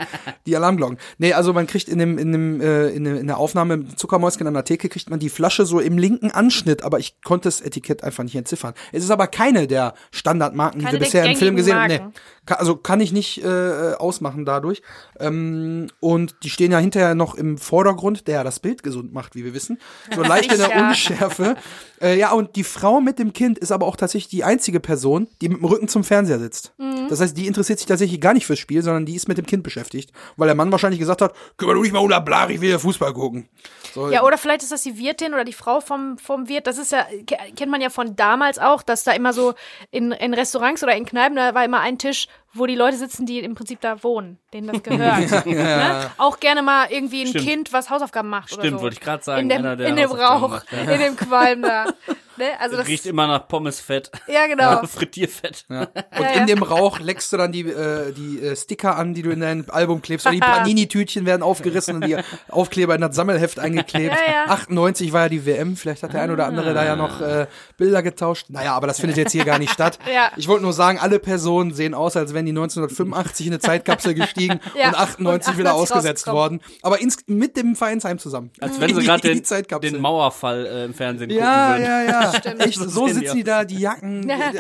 die 0.47 0.55
Alarmglocken. 0.57 0.99
Nee, 1.17 1.33
also 1.33 1.55
man 1.55 1.67
kriegt 1.67 1.89
in 1.89 1.99
dem 1.99 2.19
in 2.19 2.33
dem 2.33 2.61
äh, 2.61 2.89
in, 2.89 3.05
dem, 3.05 3.17
in 3.17 3.27
der 3.27 3.39
Aufnahme 3.39 3.79
mit 3.79 3.99
Zuckermäuschen 3.99 4.47
an 4.47 4.53
der 4.55 4.65
Theke 4.65 4.91
kriegt 4.91 5.09
man 5.09 5.19
die 5.19 5.31
Flasche 5.31 5.65
so 5.65 5.81
im 5.81 5.97
linken 5.97 6.31
Anschnitt, 6.31 6.83
aber 6.83 6.99
ich 6.99 7.21
konnte 7.23 7.49
das 7.49 7.63
Etikett 7.63 8.05
einfach 8.05 8.25
nicht 8.25 8.37
entziffern. 8.37 8.75
Es 8.93 9.03
ist 9.03 9.11
aber 9.11 9.27
keine 9.27 9.67
der 9.67 9.95
Standardmarken, 10.11 10.81
die 10.81 10.85
Keine 10.85 10.97
wir 10.97 11.01
der 11.01 11.07
bisher 11.07 11.25
im 11.25 11.37
Film 11.37 11.57
gesehen 11.57 11.77
haben. 11.77 11.89
Nee. 11.89 12.03
Also 12.47 12.77
kann 12.77 13.01
ich 13.01 13.13
nicht 13.13 13.43
äh, 13.43 13.95
ausmachen 13.95 14.45
dadurch. 14.45 14.83
Ähm, 15.19 15.89
und 16.01 16.37
die 16.43 16.51
stehen 16.51 16.73
ja 16.73 16.79
hinterher 16.79 17.15
noch 17.15 17.35
im 17.35 17.57
Vordergrund, 17.57 18.27
der 18.29 18.35
ja 18.37 18.45
das 18.45 18.61
Bild 18.61 18.83
gesund 18.95 19.13
macht, 19.13 19.35
wie 19.35 19.45
wir 19.45 19.55
wissen. 19.55 19.79
So 20.15 20.23
leicht 20.23 20.53
in 20.53 20.59
der 20.59 20.69
Sicher. 20.69 20.89
Unschärfe. 20.89 21.57
Äh, 22.01 22.19
ja, 22.19 22.33
und 22.33 22.57
die 22.57 22.65
Frau 22.65 23.01
mit 23.01 23.19
dem 23.19 23.33
Kind 23.33 23.59
ist 23.59 23.73
aber 23.73 23.87
auch 23.87 23.97
tatsächlich 23.97 24.29
die 24.29 24.45
einzige 24.45 24.81
Person, 24.81 25.29
die 25.41 25.49
mit 25.49 25.59
dem 25.59 25.65
Rücken 25.65 25.89
zum 25.89 26.05
Fernseher 26.05 26.39
sitzt. 26.39 26.73
Mhm. 26.79 27.09
Das 27.09 27.21
heißt, 27.21 27.37
die 27.37 27.47
interessiert 27.47 27.79
sich 27.79 27.89
tatsächlich 27.89 28.21
gar 28.21 28.35
nicht 28.35 28.47
fürs 28.47 28.59
Spiel, 28.59 28.83
sondern 28.83 29.07
die 29.07 29.15
ist 29.15 29.29
mit 29.29 29.39
dem 29.39 29.47
Kind 29.47 29.63
beschäftigt. 29.63 30.13
Weil 30.37 30.47
der 30.47 30.55
Mann 30.55 30.73
wahrscheinlich 30.73 31.01
gesagt 31.01 31.23
hat, 31.23 31.35
kümmere 31.57 31.77
du 31.77 31.83
dich 31.83 31.93
mal 31.93 31.99
um 31.99 32.25
Blar, 32.25 32.51
ich 32.51 32.61
will 32.61 32.71
ja 32.71 32.79
Fußball 32.79 33.13
gucken. 33.13 33.49
So, 33.95 34.11
Ja, 34.11 34.23
oder 34.25 34.37
vielleicht 34.39 34.63
ist 34.63 34.73
das 34.73 34.83
die 34.83 34.99
Wirtin 34.99 35.33
oder 35.35 35.45
die 35.45 35.53
Frau 35.53 35.81
vom, 35.81 36.19
vom 36.19 36.49
Wirt. 36.49 36.67
Das 36.67 36.79
ist 36.79 36.93
ja, 36.93 37.05
ke- 37.27 37.39
kennt 37.57 37.71
man 37.71 37.81
ja 37.81 37.91
von 37.91 38.17
damals 38.17 38.59
auch, 38.59 38.83
dass 38.83 39.05
da 39.05 39.13
immer 39.13 39.33
so 39.33 39.55
in, 39.91 40.11
in 40.13 40.35
Restaurants 40.35 40.83
oder 40.83 40.95
in 40.97 41.07
Kneipen, 41.07 41.37
da 41.37 41.55
war 41.55 41.65
immer 41.65 41.81
ein 41.81 41.97
Tisch, 41.99 42.27
wo 42.53 42.67
die 42.67 42.75
Leute 42.75 42.97
sitzen, 42.97 43.25
die 43.27 43.39
im 43.41 43.55
Prinzip 43.55 43.81
da 43.81 44.03
wohnen, 44.05 44.39
denen 44.53 44.69
das 44.73 44.83
gehört. 44.83 45.45
Ne? 45.47 46.11
Auch 46.19 46.41
gerne 46.41 46.63
mal 46.63 46.87
irgendwie 46.91 47.23
ein 47.23 47.29
Stimmt. 47.29 47.45
Kind, 47.47 47.73
was 47.73 47.91
Hausaufgaben 47.91 48.29
macht 48.29 48.53
oder 48.53 48.63
Stimmt, 48.63 48.79
so. 48.79 48.83
wollte 48.85 48.95
ich 48.95 49.01
gerade 49.01 49.23
sagen. 49.25 49.49
in 49.51 49.63
dem, 49.63 49.81
in 49.81 49.97
dem 49.97 50.11
Rauch, 50.11 50.49
macht, 50.49 50.67
ja. 50.73 50.93
in 50.93 51.01
dem 51.01 51.17
Qualm 51.17 51.63
da. 51.63 51.87
Ne? 52.37 52.45
Also 52.61 52.77
das, 52.77 52.87
Riecht 52.87 53.07
immer 53.07 53.27
nach 53.27 53.47
Pommesfett. 53.49 54.11
ja 54.27 54.47
genau. 54.47 54.85
Frittierfett. 54.87 55.65
Ja. 55.75 55.81
Und 55.83 55.91
Ja, 56.21 56.29
in 56.33 56.39
ja. 56.41 56.47
dem 56.47 56.63
Rauch 56.63 57.01
leckst 57.01 57.33
du 57.33 57.37
dann 57.37 57.51
die, 57.53 57.63
äh, 57.63 58.13
die 58.13 58.41
äh, 58.41 58.57
Sticker 58.57 58.97
an, 58.97 59.15
die 59.15 59.23
du 59.23 59.31
in 59.31 59.41
dein 59.41 59.69
Album 59.71 60.03
klebst. 60.03 60.27
Oder 60.27 60.35
die 60.35 60.41
Panini-Tütchen 60.41 61.27
werden 61.27 61.43
aufgerissen 61.43 61.97
und 61.97 62.07
die 62.07 62.17
Aufkleber 62.49 62.95
in 62.95 63.01
das 63.01 63.15
Sammelheft 63.17 63.59
eingeklebt. 63.59 64.15
Ja, 64.27 64.33
ja. 64.47 64.53
98 64.53 65.13
war 65.13 65.23
ja 65.23 65.29
die 65.29 65.47
WM. 65.47 65.77
Vielleicht 65.77 66.03
hat 66.03 66.13
der 66.13 66.23
ein 66.23 66.31
oder 66.31 66.47
andere 66.47 66.75
da 66.75 66.85
ja 66.85 66.97
noch 66.97 67.21
äh, 67.21 67.47
Bilder 67.77 68.03
getauscht. 68.03 68.47
Naja, 68.51 68.75
aber 68.75 68.87
das 68.87 69.01
findet 69.01 69.17
jetzt 69.17 69.33
hier 69.33 69.45
gar 69.45 69.59
nicht 69.59 69.73
statt. 69.73 69.99
Ja. 70.13 70.31
Ich 70.37 70.49
wollte 70.49 70.63
nur 70.63 70.73
sagen, 70.73 70.99
alle 70.99 71.19
Personen 71.19 71.73
sehen 71.75 71.95
aus, 71.95 72.17
als 72.17 72.35
wären 72.35 72.47
die 72.47 72.53
1985 72.53 73.47
in 73.47 73.53
eine 73.53 73.61
Zeitkapsel 73.61 74.15
gestiegen 74.15 74.61
Ja, 74.79 74.89
und 74.89 74.95
98 74.97 75.53
und 75.53 75.59
wieder 75.59 75.71
98 75.71 75.97
ausgesetzt 75.97 76.27
worden. 76.27 76.61
Aber 76.83 77.01
ins, 77.01 77.19
mit 77.27 77.57
dem 77.57 77.75
Vereinsheim 77.77 78.19
zusammen. 78.19 78.51
Als 78.61 78.81
wenn 78.81 78.95
sie 78.95 79.03
gerade 79.03 79.23
den, 79.23 79.43
den 79.81 80.01
Mauerfall 80.01 80.67
äh, 80.67 80.85
im 80.85 80.95
Fernsehen 80.95 81.29
gucken 81.31 81.43
Ja, 81.45 81.71
würden. 81.71 81.85
ja, 81.85 82.03
ja. 82.33 82.53
Echt, 82.59 82.79
So 82.79 83.07
sitzen 83.09 83.37
die 83.37 83.45
da, 83.45 83.65
die 83.65 83.79
Jacken, 83.79 84.31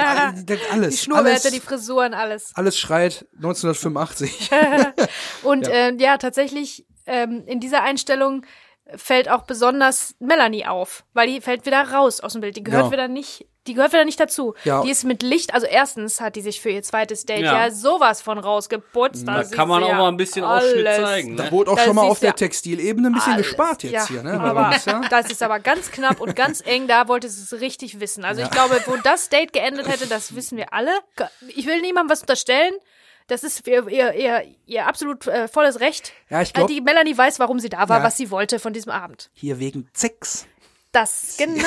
alles. 0.71 0.91
Die 0.91 0.97
Schnurrbärte, 0.99 1.51
die 1.51 1.61
Frisuren, 1.61 2.15
alles. 2.15 2.53
alles 2.55 2.79
schreit 2.79 3.27
1985. 3.37 4.51
Und 5.43 5.67
ja, 5.67 5.73
äh, 5.73 5.97
ja 5.99 6.19
tatsächlich 6.19 6.87
ähm, 7.07 7.45
in 7.47 7.61
dieser 7.61 7.83
Einstellung 7.83 8.45
fällt 8.97 9.31
auch 9.31 9.43
besonders 9.43 10.15
Melanie 10.19 10.67
auf, 10.67 11.05
weil 11.15 11.27
die 11.29 11.41
fällt 11.41 11.65
wieder 11.67 11.83
raus 11.91 12.21
aus 12.21 12.33
dem 12.33 12.41
Bild. 12.43 12.57
Die 12.57 12.63
gehört 12.65 12.87
Ja. 12.87 12.93
wieder 12.93 13.09
nicht, 13.09 13.47
die 13.67 13.75
gehört 13.75 13.93
wieder 13.93 14.05
nicht 14.05 14.21
dazu. 14.21 14.55
Ja. 14.65 14.83
Die 14.83 14.91
ist 14.91 15.05
mit 15.05 15.23
Licht, 15.23 15.55
also 15.55 15.67
erstens 15.67 16.21
hat 16.21 16.37
die 16.37 16.43
sich 16.43 16.61
für 16.61 16.71
ihr 16.71 16.83
zweites 16.83 17.25
Date 17.27 17.41
ja, 17.43 17.67
Ja. 17.67 17.71
sowas 17.71 18.21
von 18.23 18.39
rausgeputzt. 18.39 19.27
Da 19.27 19.43
sieht 19.45 19.57
kann 19.57 19.69
man 19.69 19.83
auch 19.83 19.93
mal 19.93 20.09
ein 20.09 20.17
bisschen 20.17 20.45
Ausschnitt 20.45 20.85
zeigen. 20.87 21.37
Da 21.37 21.45
Ne? 21.45 21.53
wurde 21.53 21.71
auch 21.71 21.77
Da 21.77 21.85
schon 21.85 21.97
mal 21.97 22.03
auf 22.03 22.21
der 22.21 22.31
ja 22.31 22.33
Textilebene 22.35 23.09
ein 23.09 23.13
bisschen 23.15 23.35
Alles. 23.35 23.47
gespart 23.47 23.83
jetzt 23.83 23.93
ja, 23.93 24.07
hier, 24.09 24.23
ne? 24.23 24.39
Aber 24.41 24.75
das 25.11 25.31
ist 25.31 25.43
aber 25.43 25.61
ganz 25.61 25.91
knapp 25.91 26.21
und 26.21 26.37
ganz 26.37 26.61
eng, 26.67 26.87
da 26.89 27.09
wollte 27.09 27.29
sie 27.29 27.43
es 27.43 27.61
richtig 27.61 28.01
wissen. 28.01 28.25
Also 28.25 28.43
ich 28.43 28.51
glaube, 28.51 28.81
wo 28.87 28.97
das 28.97 29.29
Date 29.29 29.53
geendet 29.53 29.89
hätte, 29.89 30.07
das 30.07 30.35
wissen 30.37 30.59
wir 30.59 30.73
alle. 30.73 30.91
Ich 31.55 31.67
will 31.67 31.81
niemandem 31.81 32.11
was 32.11 32.21
unterstellen. 32.21 32.75
Das 33.27 33.43
ist 33.43 33.67
ihr, 33.67 33.89
ihr, 33.89 34.13
ihr, 34.13 34.43
ihr 34.67 34.87
absolut 34.87 35.27
äh, 35.27 35.49
volles 35.49 35.81
Recht. 35.81 36.13
Ja, 36.29 36.43
ich 36.43 36.53
glaub- 36.53 36.69
die 36.69 36.83
Melanie 36.83 37.17
weiß, 37.17 37.39
warum 37.39 37.59
sie 37.59 37.71
da 37.71 37.89
war, 37.89 38.01
Ja. 38.01 38.05
was 38.05 38.19
sie 38.19 38.31
wollte 38.31 38.59
von 38.59 38.75
diesem 38.75 38.93
Abend. 38.93 39.31
Hier 39.33 39.59
wegen 39.59 39.89
Sex. 39.95 40.45
Das, 40.95 41.35
genau. 41.37 41.65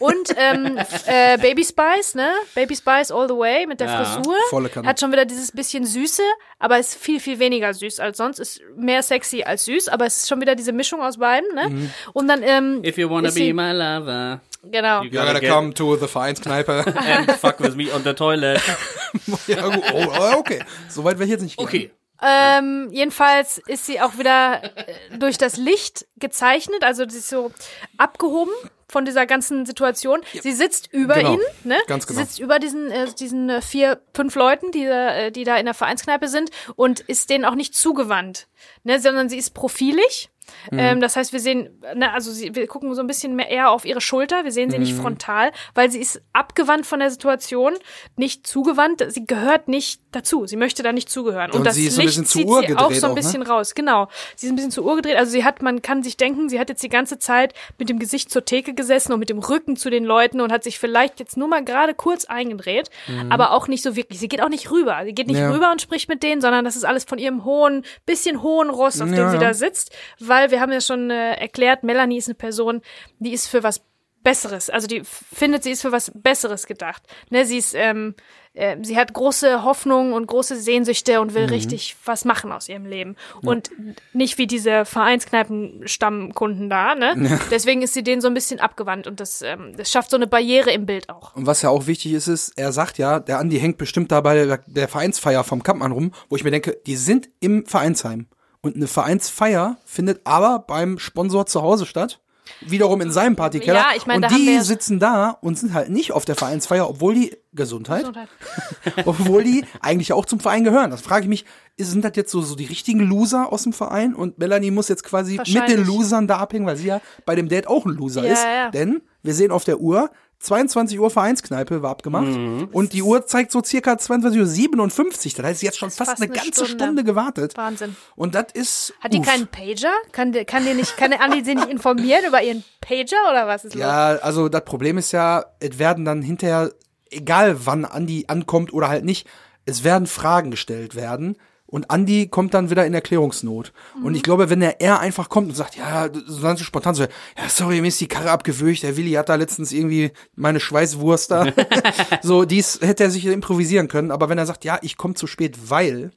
Und 0.00 0.34
ähm, 0.36 0.76
äh, 1.06 1.38
Baby 1.38 1.64
Spice, 1.64 2.16
ne? 2.16 2.28
Baby 2.56 2.74
Spice 2.74 3.12
all 3.12 3.28
the 3.28 3.34
way 3.36 3.66
mit 3.66 3.78
der 3.78 3.86
Ja, 3.86 4.04
Frisur. 4.04 4.34
volle 4.50 4.68
Kanne. 4.68 4.88
Hat 4.88 4.98
schon 4.98 5.12
wieder 5.12 5.24
dieses 5.24 5.52
bisschen 5.52 5.86
Süße, 5.86 6.22
aber 6.58 6.78
ist 6.80 6.96
viel, 6.96 7.20
viel 7.20 7.38
weniger 7.38 7.72
süß 7.72 8.00
als 8.00 8.18
sonst. 8.18 8.40
Ist 8.40 8.60
mehr 8.76 9.02
sexy 9.04 9.44
als 9.44 9.64
süß, 9.66 9.88
aber 9.88 10.06
es 10.06 10.16
ist 10.18 10.28
schon 10.28 10.40
wieder 10.40 10.56
diese 10.56 10.72
Mischung 10.72 11.00
aus 11.02 11.18
beiden, 11.18 11.54
ne? 11.54 11.68
Mhm. 11.68 11.90
Und 12.14 12.26
dann, 12.28 12.42
ähm, 12.42 12.82
If 12.84 12.98
you 12.98 13.08
wanna 13.08 13.30
be 13.30 13.54
my 13.54 13.70
lover 13.70 14.40
genau. 14.64 15.02
You 15.02 15.10
You 15.10 15.20
gotta 15.20 15.38
get- 15.38 15.50
come 15.50 15.72
to 15.74 15.96
the 15.96 16.08
Vereinskneipe. 16.08 16.84
and 16.96 17.30
fuck 17.32 17.60
with 17.60 17.76
me 17.76 17.92
on 17.94 18.02
the 18.02 18.12
toilet. 18.14 18.60
ja, 19.46 19.66
oh, 19.68 20.04
oh, 20.18 20.38
okay. 20.38 20.60
Soweit 20.88 21.16
wäre 21.18 21.24
ich 21.26 21.30
jetzt 21.30 21.42
nicht 21.42 21.56
gegangen. 21.56 21.68
Okay. 21.68 21.90
Ähm, 22.22 22.88
jedenfalls 22.92 23.58
ist 23.66 23.86
sie 23.86 24.00
auch 24.00 24.16
wieder 24.18 24.62
äh, 24.76 25.18
durch 25.18 25.38
das 25.38 25.56
Licht 25.56 26.06
gezeichnet, 26.16 26.84
also 26.84 27.08
sie 27.08 27.18
ist 27.18 27.28
so 27.28 27.50
abgehoben 27.98 28.52
von 28.88 29.04
dieser 29.06 29.24
ganzen 29.26 29.64
Situation. 29.66 30.20
Sie 30.42 30.52
sitzt 30.52 30.92
über 30.92 31.14
Genau. 31.14 31.34
ihn, 31.34 31.40
ne? 31.64 31.78
Ganz 31.86 32.04
Sie 32.06 32.12
genau. 32.14 32.24
sitzt 32.24 32.38
über 32.38 32.58
diesen, 32.58 32.90
äh, 32.90 33.06
diesen 33.18 33.48
äh, 33.48 33.62
vier, 33.62 34.02
fünf 34.14 34.34
Leuten, 34.34 34.70
die, 34.70 34.84
da, 34.84 35.14
äh, 35.16 35.32
die 35.32 35.44
da 35.44 35.56
in 35.56 35.64
der 35.64 35.74
Vereinskneipe 35.74 36.28
sind 36.28 36.50
und 36.76 37.00
ist 37.00 37.30
denen 37.30 37.44
auch 37.46 37.54
nicht 37.54 37.74
zugewandt, 37.74 38.48
ne? 38.84 39.00
Sondern 39.00 39.28
sie 39.30 39.38
ist 39.38 39.54
profilig. 39.54 40.28
Mhm. 40.70 40.78
Ähm, 40.78 41.00
das 41.00 41.16
heißt, 41.16 41.32
wir 41.32 41.40
sehen, 41.40 41.70
ne, 41.94 42.12
also 42.12 42.30
sie, 42.30 42.54
wir 42.54 42.66
gucken 42.66 42.94
so 42.94 43.00
ein 43.00 43.06
bisschen 43.06 43.34
mehr 43.36 43.48
eher 43.48 43.70
auf 43.70 43.84
ihre 43.84 44.00
Schulter. 44.00 44.44
Wir 44.44 44.52
sehen 44.52 44.70
sie 44.70 44.76
Mhm. 44.78 44.82
nicht 44.84 44.94
frontal, 44.96 45.52
weil 45.74 45.90
sie 45.90 46.00
ist 46.00 46.20
abgewandt 46.32 46.86
von 46.86 47.00
der 47.00 47.10
Situation, 47.10 47.74
nicht 48.16 48.46
zugewandt. 48.46 49.04
Sie 49.08 49.26
gehört 49.26 49.68
nicht 49.68 50.00
dazu. 50.12 50.46
Sie 50.46 50.56
möchte 50.56 50.82
da 50.82 50.92
nicht 50.92 51.08
zugehören. 51.10 51.50
Und, 51.52 51.58
Und 51.58 51.66
das 51.66 51.74
sie 51.76 51.86
ist 51.86 51.94
so 51.94 52.00
ein 52.00 52.06
Licht 52.06 52.18
bisschen 52.18 52.26
zu 52.26 52.38
zieht 52.38 52.46
Uhr 52.48 52.60
sie 52.66 52.76
auch 52.76 52.92
so 52.92 53.06
ein 53.06 53.12
auch, 53.12 53.14
ne? 53.16 53.20
bisschen 53.22 53.42
raus. 53.42 53.74
Genau. 53.74 54.08
Sie 54.36 54.46
ist 54.46 54.52
ein 54.52 54.56
bisschen 54.56 54.70
zu 54.70 54.84
Uhr 54.84 54.96
gedreht. 54.96 55.16
Also 55.16 55.32
sie 55.32 55.44
hat, 55.44 55.62
man 55.62 55.80
kann 55.82 56.02
sich 56.02 56.16
denken, 56.16 56.48
sie 56.48 56.58
hat 56.60 56.68
jetzt 56.68 56.82
die 56.82 56.88
ganze 56.88 57.18
Zeit 57.18 57.54
mit 57.78 57.88
dem 57.88 57.98
Gesicht 57.98 58.30
zur 58.30 58.44
Theke 58.44 58.74
gesessen 58.74 59.12
und 59.12 59.18
mit 59.20 59.30
dem 59.30 59.38
Rücken 59.38 59.76
zu 59.76 59.90
den 59.90 60.04
Leuten 60.04 60.40
und 60.40 60.52
hat 60.52 60.64
sich 60.64 60.78
vielleicht 60.78 61.20
jetzt 61.20 61.36
nur 61.36 61.48
mal 61.48 61.64
gerade 61.64 61.94
kurz 61.94 62.24
eingedreht, 62.26 62.90
aber 63.30 63.52
auch 63.52 63.68
nicht 63.68 63.82
so 63.82 63.96
wirklich. 63.96 64.18
Sie 64.20 64.28
geht 64.28 64.42
auch 64.42 64.48
nicht 64.48 64.70
rüber. 64.70 65.00
Sie 65.04 65.12
geht 65.14 65.26
nicht 65.26 65.36
Mhm. 65.36 65.42
Ja. 65.42 65.50
rüber 65.52 65.70
und 65.72 65.80
spricht 65.80 66.08
mit 66.08 66.22
denen, 66.22 66.40
sondern 66.40 66.64
das 66.64 66.76
ist 66.76 66.84
alles 66.84 67.04
von 67.04 67.18
ihrem 67.18 67.44
hohen, 67.44 67.84
bisschen 68.06 68.42
hohen 68.42 68.68
Ross, 68.70 69.00
auf 69.00 69.08
dem 69.08 69.16
Ja, 69.16 69.30
sie 69.30 69.36
ja. 69.36 69.40
da 69.42 69.54
sitzt. 69.54 69.92
Weil 70.32 70.50
wir 70.50 70.60
haben 70.60 70.72
ja 70.72 70.80
schon 70.80 71.10
äh, 71.10 71.34
erklärt, 71.34 71.82
Melanie 71.84 72.16
ist 72.16 72.28
eine 72.28 72.34
Person, 72.34 72.80
die 73.18 73.32
ist 73.34 73.48
für 73.48 73.62
was 73.62 73.82
Besseres, 74.24 74.70
also 74.70 74.86
die 74.86 75.02
findet, 75.04 75.64
sie 75.64 75.72
ist 75.72 75.82
für 75.82 75.90
was 75.90 76.12
Besseres 76.14 76.66
gedacht. 76.66 77.02
Ne, 77.30 77.44
sie 77.44 77.58
ist, 77.58 77.74
ähm, 77.74 78.14
äh, 78.54 78.76
sie 78.80 78.96
hat 78.96 79.12
große 79.12 79.64
Hoffnungen 79.64 80.12
und 80.12 80.26
große 80.28 80.54
Sehnsüchte 80.60 81.20
und 81.20 81.32
Mhm. 81.32 81.34
will 81.34 81.44
richtig 81.46 81.96
was 82.04 82.24
machen 82.24 82.52
aus 82.52 82.68
ihrem 82.68 82.86
Leben. 82.86 83.16
Und 83.44 83.70
nicht 84.12 84.38
wie 84.38 84.46
diese 84.46 84.84
Vereinskneipen-Stammkunden 84.84 86.70
da, 86.70 86.94
ne? 86.94 87.14
Deswegen 87.50 87.82
ist 87.82 87.94
sie 87.94 88.02
denen 88.04 88.20
so 88.20 88.28
ein 88.28 88.34
bisschen 88.34 88.60
abgewandt 88.60 89.06
und 89.06 89.20
das, 89.20 89.42
ähm, 89.42 89.74
das 89.76 89.90
schafft 89.90 90.10
so 90.10 90.16
eine 90.16 90.26
Barriere 90.28 90.70
im 90.70 90.86
Bild 90.86 91.08
auch. 91.08 91.34
Und 91.34 91.46
was 91.46 91.62
ja 91.62 91.70
auch 91.70 91.86
wichtig 91.86 92.12
ist, 92.12 92.28
ist, 92.28 92.52
er 92.56 92.72
sagt 92.72 92.98
ja, 92.98 93.20
der 93.20 93.38
Andi 93.38 93.58
hängt 93.58 93.76
bestimmt 93.78 94.12
da 94.12 94.20
bei 94.20 94.44
der, 94.44 94.58
der 94.66 94.88
Vereinsfeier 94.88 95.44
vom 95.44 95.62
Kampmann 95.62 95.92
rum, 95.92 96.12
wo 96.28 96.36
ich 96.36 96.44
mir 96.44 96.50
denke, 96.52 96.78
die 96.86 96.96
sind 96.96 97.28
im 97.40 97.66
Vereinsheim. 97.66 98.26
Und 98.62 98.76
eine 98.76 98.86
Vereinsfeier 98.86 99.76
findet 99.84 100.20
aber 100.24 100.60
beim 100.60 100.98
Sponsor 100.98 101.46
zu 101.46 101.62
Hause 101.62 101.84
statt. 101.84 102.20
Wiederum 102.60 103.00
in 103.00 103.10
seinem 103.10 103.34
Partykeller. 103.34 103.78
Ja, 103.78 103.86
ich 103.96 104.06
meine, 104.06 104.26
und 104.26 104.36
die 104.36 104.58
sitzen 104.60 104.98
da 104.98 105.30
und 105.40 105.58
sind 105.58 105.74
halt 105.74 105.90
nicht 105.90 106.12
auf 106.12 106.24
der 106.24 106.34
Vereinsfeier, 106.34 106.88
obwohl 106.88 107.14
die 107.14 107.36
Gesundheit, 107.52 108.00
Gesundheit. 108.00 108.28
obwohl 109.04 109.42
die 109.44 109.64
eigentlich 109.80 110.12
auch 110.12 110.26
zum 110.26 110.38
Verein 110.40 110.62
gehören. 110.64 110.90
Das 110.90 111.02
frage 111.02 111.22
ich 111.24 111.28
mich, 111.28 111.44
sind 111.78 112.04
das 112.04 112.12
jetzt 112.14 112.30
so, 112.30 112.40
so 112.42 112.54
die 112.54 112.66
richtigen 112.66 113.00
Loser 113.00 113.52
aus 113.52 113.62
dem 113.64 113.72
Verein 113.72 114.14
und 114.14 114.38
Melanie 114.38 114.70
muss 114.70 114.88
jetzt 114.88 115.04
quasi 115.04 115.38
mit 115.38 115.68
den. 115.68 115.84
Losern 115.84 116.26
da 116.28 116.38
abhängen, 116.38 116.66
weil 116.66 116.76
sie 116.76 116.86
ja 116.88 117.00
bei 117.24 117.34
dem 117.34 117.48
Date 117.48 117.66
auch 117.66 117.84
ein 117.86 117.92
Loser 117.92 118.24
Ja, 118.24 118.32
ist. 118.32 118.44
ja. 118.44 118.70
Denn 118.70 119.02
wir 119.22 119.34
sehen 119.34 119.50
auf 119.50 119.64
der 119.64 119.80
Uhr, 119.80 120.10
22 120.42 120.98
Uhr 121.00 121.10
Vereinskneipe 121.10 121.82
war 121.82 121.90
abgemacht 121.92 122.26
Mhm. 122.26 122.68
und 122.72 122.92
die 122.92 123.02
Uhr 123.02 123.26
zeigt 123.26 123.52
so 123.52 123.62
circa 123.64 123.92
22.57 123.94 125.32
Uhr. 125.36 125.42
Das 125.42 125.46
heißt, 125.46 125.60
sie 125.60 125.68
hat 125.68 125.76
schon 125.76 125.90
fast, 125.90 126.10
fast 126.10 126.22
eine 126.22 126.32
eine 126.32 126.40
ganze 126.42 126.66
Stunde. 126.66 126.84
Stunde 126.84 127.04
gewartet. 127.04 127.56
Wahnsinn. 127.56 127.96
Und 128.16 128.34
das 128.34 128.46
ist. 128.54 128.92
Hat 129.00 129.12
die 129.12 129.18
uff. 129.20 129.26
keinen 129.26 129.46
Pager? 129.46 129.92
Kann, 130.12 130.32
der- 130.32 130.44
kann, 130.44 130.64
der 130.64 130.74
nicht, 130.74 130.96
kann 130.96 131.10
der 131.10 131.20
Andi 131.20 131.44
sie 131.44 131.54
nicht 131.54 131.68
informieren 131.68 132.24
über 132.26 132.42
ihren 132.42 132.64
Pager 132.80 133.16
oder 133.30 133.46
was 133.46 133.64
ist 133.64 133.74
los? 133.74 133.80
Ja, 133.80 134.16
also 134.16 134.48
das 134.48 134.64
Problem 134.64 134.98
ist 134.98 135.12
ja, 135.12 135.44
es 135.60 135.78
werden 135.78 136.04
dann 136.04 136.22
hinterher, 136.22 136.72
egal 137.10 137.56
wann 137.66 137.84
Andi 137.84 138.24
ankommt 138.28 138.72
oder 138.72 138.88
halt 138.88 139.04
nicht, 139.04 139.26
es 139.64 139.84
werden 139.84 140.06
Fragen 140.06 140.50
gestellt 140.50 140.94
werden. 140.96 141.36
Und 141.72 141.90
Andi 141.90 142.28
kommt 142.28 142.52
dann 142.52 142.68
wieder 142.68 142.84
in 142.84 142.92
Erklärungsnot. 142.92 143.72
Und 144.04 144.14
ich 144.14 144.22
glaube, 144.22 144.50
wenn 144.50 144.60
er 144.60 144.82
eher 144.82 145.00
einfach 145.00 145.30
kommt 145.30 145.48
und 145.48 145.54
sagt, 145.54 145.74
ja, 145.74 146.10
so 146.26 146.42
ganz 146.42 146.58
so 146.58 146.66
spontan 146.66 146.94
so, 146.94 147.04
ja, 147.04 147.48
sorry, 147.48 147.80
mir 147.80 147.88
ist 147.88 147.98
die 147.98 148.08
Karre 148.08 148.30
abgewürgt, 148.30 148.82
der 148.82 148.98
Willi 148.98 149.12
hat 149.12 149.30
da 149.30 149.36
letztens 149.36 149.72
irgendwie 149.72 150.10
meine 150.36 150.60
Schweißwurst 150.60 151.30
da. 151.30 151.46
so, 152.22 152.44
dies 152.44 152.80
hätte 152.82 153.04
er 153.04 153.10
sich 153.10 153.24
improvisieren 153.24 153.88
können. 153.88 154.10
Aber 154.10 154.28
wenn 154.28 154.36
er 154.36 154.44
sagt, 154.44 154.66
ja, 154.66 154.78
ich 154.82 154.98
komme 154.98 155.14
zu 155.14 155.26
spät, 155.26 155.70
weil, 155.70 156.10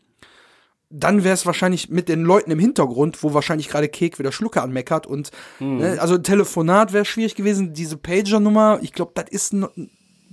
dann 0.89 1.23
wäre 1.23 1.33
es 1.33 1.45
wahrscheinlich 1.45 1.89
mit 1.89 2.09
den 2.09 2.23
Leuten 2.23 2.51
im 2.51 2.59
Hintergrund, 2.59 3.23
wo 3.23 3.33
wahrscheinlich 3.33 3.69
gerade 3.69 3.87
Kek 3.87 4.19
wieder 4.19 4.33
Schlucke 4.33 4.61
anmeckert 4.61 5.07
und 5.07 5.31
ne, 5.59 5.97
also 6.01 6.17
Telefonat 6.17 6.91
wäre 6.91 7.05
schwierig 7.05 7.35
gewesen. 7.35 7.73
Diese 7.73 7.95
Pager-Nummer, 7.95 8.79
ich 8.81 8.91
glaube, 8.91 9.13
das 9.15 9.29
ist 9.29 9.55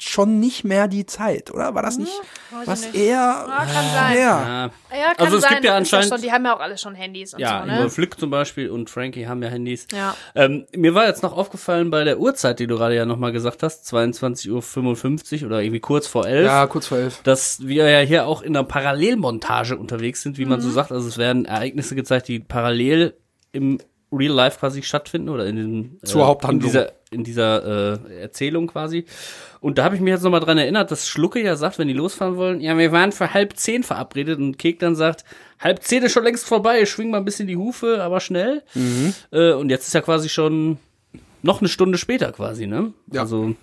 schon 0.03 0.41
nicht 0.41 0.65
mehr 0.65 0.89
die 0.89 1.07
Zeit, 1.07 1.53
oder? 1.53 1.75
War 1.75 1.83
das 1.83 1.97
nicht 1.99 2.13
weiß 2.51 2.67
was 2.67 2.81
ich 2.87 2.93
nicht. 2.93 3.03
eher 3.05 3.15
Ja, 3.49 3.67
kann 3.73 3.85
sein. 3.95 4.19
Ja. 4.19 4.71
Ja. 4.91 5.15
Kann 5.15 5.27
Also 5.27 5.37
es 5.39 5.43
sein. 5.43 5.53
gibt 5.55 5.65
ja 5.65 5.77
anscheinend- 5.77 6.09
schon, 6.09 6.21
die 6.21 6.33
haben 6.33 6.45
ja 6.45 6.55
auch 6.57 6.61
alle 6.61 6.77
schon 6.77 6.95
Handys 6.95 7.33
und 7.35 7.41
Ja, 7.41 7.65
so, 7.67 7.71
ne? 7.83 7.89
Flück 7.91 8.19
zum 8.19 8.31
Beispiel 8.31 8.69
und 8.71 8.91
Frankie 8.91 9.27
haben 9.27 9.43
ja 9.43 9.49
Handys. 9.49 9.87
Ja. 9.93 10.15
Ähm, 10.35 10.67
mir 10.77 10.95
war 10.95 11.07
jetzt 11.07 11.23
noch 11.23 11.37
aufgefallen 11.37 11.91
bei 11.91 12.05
der 12.05 12.19
Uhrzeit, 12.19 12.59
die 12.59 12.67
du 12.67 12.77
gerade 12.77 12.95
ja 12.97 13.07
nochmal 13.07 13.33
gesagt 13.33 13.63
hast, 13.63 13.87
22.55 13.87 15.43
Uhr 15.43 15.47
oder 15.47 15.63
irgendwie 15.63 15.81
kurz 15.81 16.07
vor 16.07 16.27
11. 16.27 16.45
Ja, 16.47 16.67
kurz 16.67 16.87
vor 16.89 16.99
elf. 16.99 17.21
dass 17.23 17.67
wir 17.67 17.89
ja 17.89 18.01
hier 18.01 18.27
auch 18.27 18.43
in 18.43 18.57
einer 18.57 18.65
Parallelmontage 18.65 19.77
unterwegs 19.77 20.23
sind, 20.23 20.39
wie 20.39 20.45
man 20.45 20.59
Mhm. 20.59 20.65
so 20.65 20.71
sagt. 20.71 20.93
Also 20.93 21.09
es 21.09 21.19
werden 21.19 21.45
Ereignisse 21.45 21.95
gezeigt, 21.95 22.29
die 22.29 22.39
parallel 22.41 23.15
im 23.53 23.79
Real 24.13 24.33
Life 24.35 24.59
quasi 24.59 24.83
stattfinden 24.83 25.29
oder 25.31 25.47
in 25.47 25.57
diesem 25.57 25.99
Zur 26.05 26.27
Haupthandlung. 26.27 26.61
In 26.61 26.67
dieser 26.67 26.93
in 27.13 27.25
dieser 27.25 28.01
äh, 28.09 28.21
Erzählung 28.21 28.67
quasi. 28.67 29.07
Und 29.61 29.79
da 29.79 29.85
habe 29.85 29.95
ich 29.95 30.01
mich 30.01 30.11
jetzt 30.11 30.23
nochmal 30.23 30.41
dran 30.41 30.59
erinnert, 30.59 30.91
dass 30.91 31.09
Schlucke 31.09 31.43
ja 31.43 31.57
sagt, 31.57 31.79
wenn 31.79 31.89
die 31.89 31.95
losfahren 31.95 32.37
wollen, 32.37 32.61
ja, 32.61 32.77
wir 32.77 32.91
waren 32.93 33.13
für 33.13 33.33
halb 33.33 33.57
zehn 33.57 33.83
verabredet 33.83 34.39
und 34.39 34.59
Kek 34.59 34.79
dann 34.81 34.97
sagt, 34.97 35.25
halb 35.61 35.83
zehn 35.83 36.03
ist 36.03 36.13
schon 36.13 36.25
längst 36.25 36.47
vorbei, 36.47 36.85
schwing 36.85 37.11
mal 37.11 37.19
ein 37.19 37.25
bisschen 37.25 37.47
die 37.47 37.57
Hufe, 37.57 38.03
aber 38.03 38.21
schnell. 38.21 38.63
Äh, 39.31 39.53
und 39.53 39.71
jetzt 39.71 39.87
ist 39.87 39.95
ja 39.95 40.01
quasi 40.01 40.29
schon 40.29 40.79
noch 41.43 41.61
eine 41.61 41.69
Stunde 41.69 41.99
später 41.99 42.33
quasi, 42.33 42.67
ne? 42.67 42.93
Ja. 43.13 43.23
Also 43.23 43.55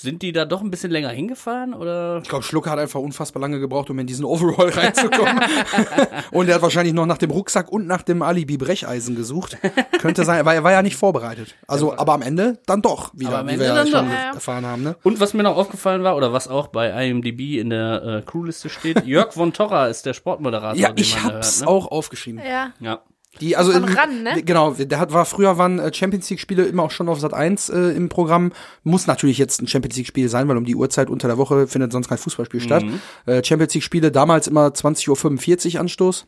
sind 0.00 0.22
die 0.22 0.32
da 0.32 0.44
doch 0.44 0.60
ein 0.60 0.70
bisschen 0.70 0.90
länger 0.90 1.10
hingefahren 1.10 1.74
oder? 1.74 2.20
Ich 2.22 2.28
glaube, 2.28 2.44
Schlucker 2.44 2.70
hat 2.70 2.78
einfach 2.78 3.00
unfassbar 3.00 3.40
lange 3.40 3.58
gebraucht, 3.58 3.90
um 3.90 3.98
in 3.98 4.06
diesen 4.06 4.24
Overall 4.24 4.68
reinzukommen. 4.68 5.40
und 6.30 6.48
er 6.48 6.56
hat 6.56 6.62
wahrscheinlich 6.62 6.94
noch 6.94 7.06
nach 7.06 7.18
dem 7.18 7.30
Rucksack 7.30 7.70
und 7.70 7.86
nach 7.86 8.02
dem 8.02 8.22
Alibi-Brecheisen 8.22 9.16
gesucht. 9.16 9.58
Könnte 9.98 10.24
sein, 10.24 10.44
weil 10.44 10.56
er 10.56 10.64
war 10.64 10.72
ja 10.72 10.82
nicht 10.82 10.96
vorbereitet. 10.96 11.54
Also, 11.66 11.96
aber 11.96 12.12
am 12.12 12.22
Ende 12.22 12.58
dann 12.66 12.82
doch 12.82 13.10
wieder, 13.14 13.30
Aber 13.30 13.38
am 13.40 13.48
wie 13.48 13.58
wir 13.58 13.66
ja 13.66 13.74
dann 13.74 13.88
schon 13.88 14.06
doch. 14.08 14.34
Erfahren 14.34 14.66
haben. 14.66 14.82
Ne? 14.82 14.96
Und 15.02 15.20
was 15.20 15.34
mir 15.34 15.42
noch 15.42 15.56
aufgefallen 15.56 16.02
war, 16.02 16.16
oder 16.16 16.32
was 16.32 16.48
auch 16.48 16.68
bei 16.68 17.06
IMDb 17.06 17.58
in 17.58 17.70
der 17.70 18.02
äh, 18.02 18.22
Crewliste 18.22 18.68
steht, 18.68 19.04
Jörg 19.04 19.32
von 19.32 19.52
Torra 19.52 19.88
ist 19.88 20.06
der 20.06 20.14
Sportmoderator. 20.14 20.78
Ja, 20.78 20.92
den 20.92 21.02
ich 21.02 21.22
hab's 21.22 21.58
hört, 21.58 21.60
ne? 21.62 21.68
auch 21.68 21.90
aufgeschrieben. 21.90 22.40
Ja. 22.44 22.72
Ja. 22.80 23.02
Die, 23.40 23.56
also 23.56 23.72
Von 23.72 23.84
ran, 23.84 24.22
ne? 24.22 24.42
Genau, 24.42 24.72
der 24.72 24.98
hat, 24.98 25.12
war 25.12 25.24
früher 25.24 25.58
waren 25.58 25.78
äh, 25.78 25.92
Champions 25.92 26.28
League 26.30 26.40
Spiele 26.40 26.64
immer 26.64 26.82
auch 26.84 26.90
schon 26.90 27.08
auf 27.08 27.20
Sat 27.20 27.34
1 27.34 27.68
äh, 27.68 27.78
im 27.90 28.08
Programm. 28.08 28.52
Muss 28.84 29.06
natürlich 29.06 29.38
jetzt 29.38 29.60
ein 29.62 29.66
Champions 29.66 29.96
League 29.96 30.06
Spiel 30.06 30.28
sein, 30.28 30.48
weil 30.48 30.56
um 30.56 30.64
die 30.64 30.74
Uhrzeit 30.74 31.10
unter 31.10 31.28
der 31.28 31.38
Woche 31.38 31.66
findet 31.66 31.92
sonst 31.92 32.08
kein 32.08 32.18
Fußballspiel 32.18 32.60
statt. 32.60 32.84
Mhm. 32.84 33.00
Äh, 33.26 33.44
Champions 33.44 33.74
League 33.74 33.84
Spiele 33.84 34.10
damals 34.10 34.46
immer 34.48 34.68
20:45 34.68 35.74
Uhr 35.74 35.80
Anstoß, 35.80 36.26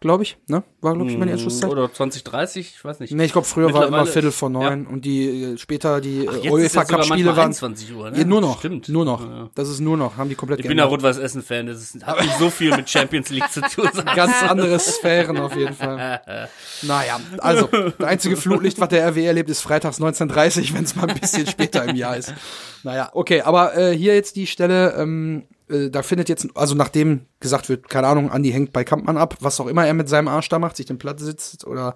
glaube 0.00 0.22
ich, 0.22 0.38
ne? 0.46 0.62
War 0.80 0.94
glaube 0.94 1.10
ich 1.10 1.16
immer 1.16 1.26
die 1.26 1.32
Anstoßzeit. 1.32 1.70
Oder 1.70 1.92
2030, 1.92 2.74
ich 2.74 2.84
weiß 2.84 3.00
nicht. 3.00 3.12
Nee, 3.12 3.24
ich 3.26 3.32
glaube, 3.32 3.46
früher 3.46 3.72
war 3.72 3.86
immer 3.86 4.06
Viertel 4.06 4.32
vor 4.32 4.48
neun 4.48 4.86
und 4.86 5.04
die 5.04 5.44
äh, 5.44 5.58
später 5.58 6.00
die 6.00 6.24
äh, 6.24 6.50
UEFA 6.50 6.80
ja 6.80 6.84
Cup 6.86 7.04
Spiele 7.04 7.36
waren 7.36 7.50
21 7.50 7.94
Uhr, 7.94 8.10
ne? 8.10 8.18
ja, 8.18 8.24
nur 8.24 8.40
noch, 8.40 8.60
Stimmt. 8.60 8.88
nur 8.88 9.04
noch. 9.04 9.20
Ja. 9.20 9.50
Das 9.54 9.68
ist 9.68 9.80
nur 9.80 9.98
noch, 9.98 10.16
haben 10.16 10.30
die 10.30 10.34
komplett 10.34 10.60
Ich 10.60 10.66
bin 10.66 10.78
ja 10.78 10.84
geändert. 10.84 11.04
Rot-Weiß 11.04 11.18
Essen-Fan, 11.18 11.66
das 11.66 11.82
ist, 11.82 12.06
hat 12.06 12.20
nicht 12.22 12.38
so 12.38 12.48
viel 12.48 12.74
mit 12.74 12.88
Champions 12.88 13.28
League 13.28 13.50
zu 13.50 13.60
tun. 13.60 13.90
Ganz 14.16 14.42
andere 14.42 14.78
Sphären 14.78 15.38
auf 15.38 15.54
jeden 15.54 15.74
Fall. 15.74 16.48
Naja, 16.82 17.20
also, 17.38 17.66
das 17.66 18.08
einzige 18.08 18.36
Flutlicht, 18.36 18.80
was 18.80 18.88
der 18.88 19.06
RW 19.06 19.24
erlebt, 19.24 19.50
ist 19.50 19.60
freitags 19.60 20.00
19.30 20.00 20.74
wenn 20.74 20.84
es 20.84 20.96
mal 20.96 21.08
ein 21.08 21.18
bisschen 21.18 21.46
später 21.46 21.84
im 21.84 21.96
Jahr 21.96 22.16
ist. 22.16 22.34
Naja, 22.82 23.10
okay, 23.12 23.42
aber 23.42 23.76
äh, 23.76 23.96
hier 23.96 24.14
jetzt 24.14 24.36
die 24.36 24.46
Stelle, 24.46 24.94
ähm, 24.96 25.44
äh, 25.70 25.90
da 25.90 26.02
findet 26.02 26.28
jetzt, 26.28 26.48
also 26.54 26.74
nachdem 26.74 27.26
gesagt 27.40 27.68
wird, 27.68 27.88
keine 27.88 28.06
Ahnung, 28.08 28.30
Andi 28.30 28.50
hängt 28.50 28.72
bei 28.72 28.84
Kampmann 28.84 29.16
ab, 29.16 29.36
was 29.40 29.60
auch 29.60 29.66
immer 29.66 29.86
er 29.86 29.94
mit 29.94 30.08
seinem 30.08 30.28
Arsch 30.28 30.48
da 30.48 30.58
macht, 30.58 30.76
sich 30.76 30.86
den 30.86 30.98
Platz 30.98 31.22
sitzt 31.22 31.66
oder 31.66 31.94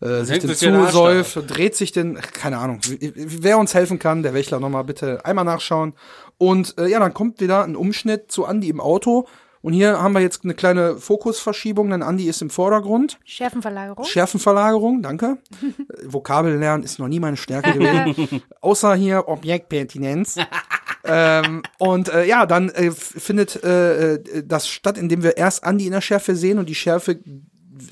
äh, 0.00 0.22
sich 0.24 0.40
den 0.40 0.54
zusäuft, 0.54 1.38
dreht 1.48 1.74
sich 1.74 1.92
den, 1.92 2.14
keine 2.16 2.58
Ahnung, 2.58 2.80
wer 3.00 3.58
uns 3.58 3.74
helfen 3.74 3.98
kann, 3.98 4.22
der 4.22 4.34
Wächler 4.34 4.60
nochmal 4.60 4.84
bitte 4.84 5.24
einmal 5.24 5.44
nachschauen. 5.44 5.94
Und 6.38 6.76
äh, 6.78 6.86
ja, 6.86 6.98
dann 6.98 7.14
kommt 7.14 7.40
wieder 7.40 7.64
ein 7.64 7.76
Umschnitt 7.76 8.30
zu 8.30 8.44
Andi 8.44 8.68
im 8.68 8.80
Auto. 8.80 9.26
Und 9.66 9.72
hier 9.72 10.00
haben 10.00 10.12
wir 10.12 10.20
jetzt 10.20 10.44
eine 10.44 10.54
kleine 10.54 10.96
Fokusverschiebung, 10.96 11.90
denn 11.90 12.00
Andi 12.00 12.28
ist 12.28 12.40
im 12.40 12.50
Vordergrund. 12.50 13.18
Schärfenverlagerung. 13.24 14.04
Schärfenverlagerung, 14.04 15.02
danke. 15.02 15.38
Äh, 15.60 16.04
Vokabel 16.04 16.56
lernen 16.56 16.84
ist 16.84 17.00
noch 17.00 17.08
nie 17.08 17.18
meine 17.18 17.36
Stärke 17.36 17.72
gewesen. 17.72 18.42
Außer 18.60 18.94
hier 18.94 19.26
Objektpertinenz. 19.26 20.36
ähm, 21.04 21.64
und 21.78 22.08
äh, 22.10 22.26
ja, 22.26 22.46
dann 22.46 22.68
äh, 22.68 22.92
findet 22.92 23.64
äh, 23.64 24.14
äh, 24.14 24.44
das 24.46 24.68
statt, 24.68 24.96
indem 24.96 25.24
wir 25.24 25.36
erst 25.36 25.64
Andi 25.64 25.86
in 25.86 25.90
der 25.90 26.00
Schärfe 26.00 26.36
sehen 26.36 26.60
und 26.60 26.68
die 26.68 26.76
Schärfe 26.76 27.18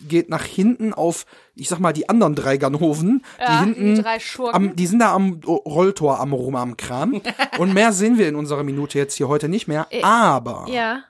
geht 0.06 0.28
nach 0.28 0.44
hinten 0.44 0.92
auf, 0.92 1.26
ich 1.56 1.68
sag 1.68 1.80
mal, 1.80 1.92
die 1.92 2.08
anderen 2.08 2.36
drei 2.36 2.56
Ganoven, 2.56 3.24
Ja, 3.40 3.46
die 3.46 3.64
hinten 3.64 3.94
die 3.96 4.02
drei 4.02 4.20
Schurken. 4.20 4.54
am, 4.54 4.76
die 4.76 4.86
sind 4.86 5.00
da 5.00 5.12
am 5.12 5.40
Rolltor 5.44 6.20
am 6.20 6.34
rum 6.34 6.54
am 6.54 6.76
Kram. 6.76 7.20
und 7.58 7.74
mehr 7.74 7.92
sehen 7.92 8.16
wir 8.16 8.28
in 8.28 8.36
unserer 8.36 8.62
Minute 8.62 8.96
jetzt 8.96 9.16
hier 9.16 9.26
heute 9.26 9.48
nicht 9.48 9.66
mehr. 9.66 9.88
Aber, 10.02 10.66
ja, 10.68 11.02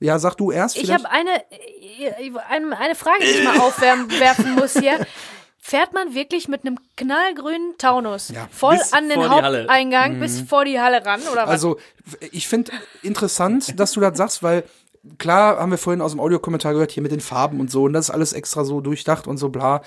Ja. 0.00 0.18
sag 0.18 0.36
du 0.36 0.50
erst 0.50 0.76
Ich 0.76 0.82
vielleicht. 0.82 1.04
habe 1.04 1.12
eine, 1.14 1.30
eine, 2.78 2.94
Frage, 2.94 3.20
die 3.20 3.38
ich 3.38 3.44
mal 3.44 3.58
aufwerfen 3.58 4.54
muss 4.56 4.74
hier. 4.74 5.06
Fährt 5.60 5.92
man 5.92 6.14
wirklich 6.14 6.48
mit 6.48 6.64
einem 6.64 6.78
knallgrünen 6.96 7.76
Taunus 7.76 8.30
Ja, 8.30 8.48
voll 8.50 8.78
bis 8.78 8.92
an 8.94 9.08
den. 9.10 9.28
Haupteingang 9.28 10.18
bis 10.18 10.40
vor 10.40 10.64
die 10.64 10.80
Halle 10.80 11.04
ran 11.04 11.20
oder 11.30 11.42
was? 11.42 11.50
Also, 11.50 11.78
ich 12.32 12.48
finde 12.48 12.72
interessant, 13.02 13.78
dass 13.78 13.92
du 13.92 14.00
das 14.00 14.16
sagst, 14.16 14.42
weil 14.42 14.64
klar 15.18 15.58
haben 15.58 15.70
wir 15.70 15.78
vorhin 15.78 16.00
aus 16.00 16.12
dem 16.12 16.20
Audiokommentar 16.20 16.72
gehört, 16.72 16.92
hier 16.92 17.02
mit 17.02 17.12
den 17.12 17.20
Farben 17.20 17.60
und 17.60 17.70
so, 17.70 17.84
und 17.84 17.92
das 17.92 18.06
ist 18.06 18.10
alles 18.10 18.32
extra 18.32 18.64
so 18.64 18.80
durchdacht 18.80 19.26
und 19.26 19.36
so 19.36 19.48
bla. 19.50 19.82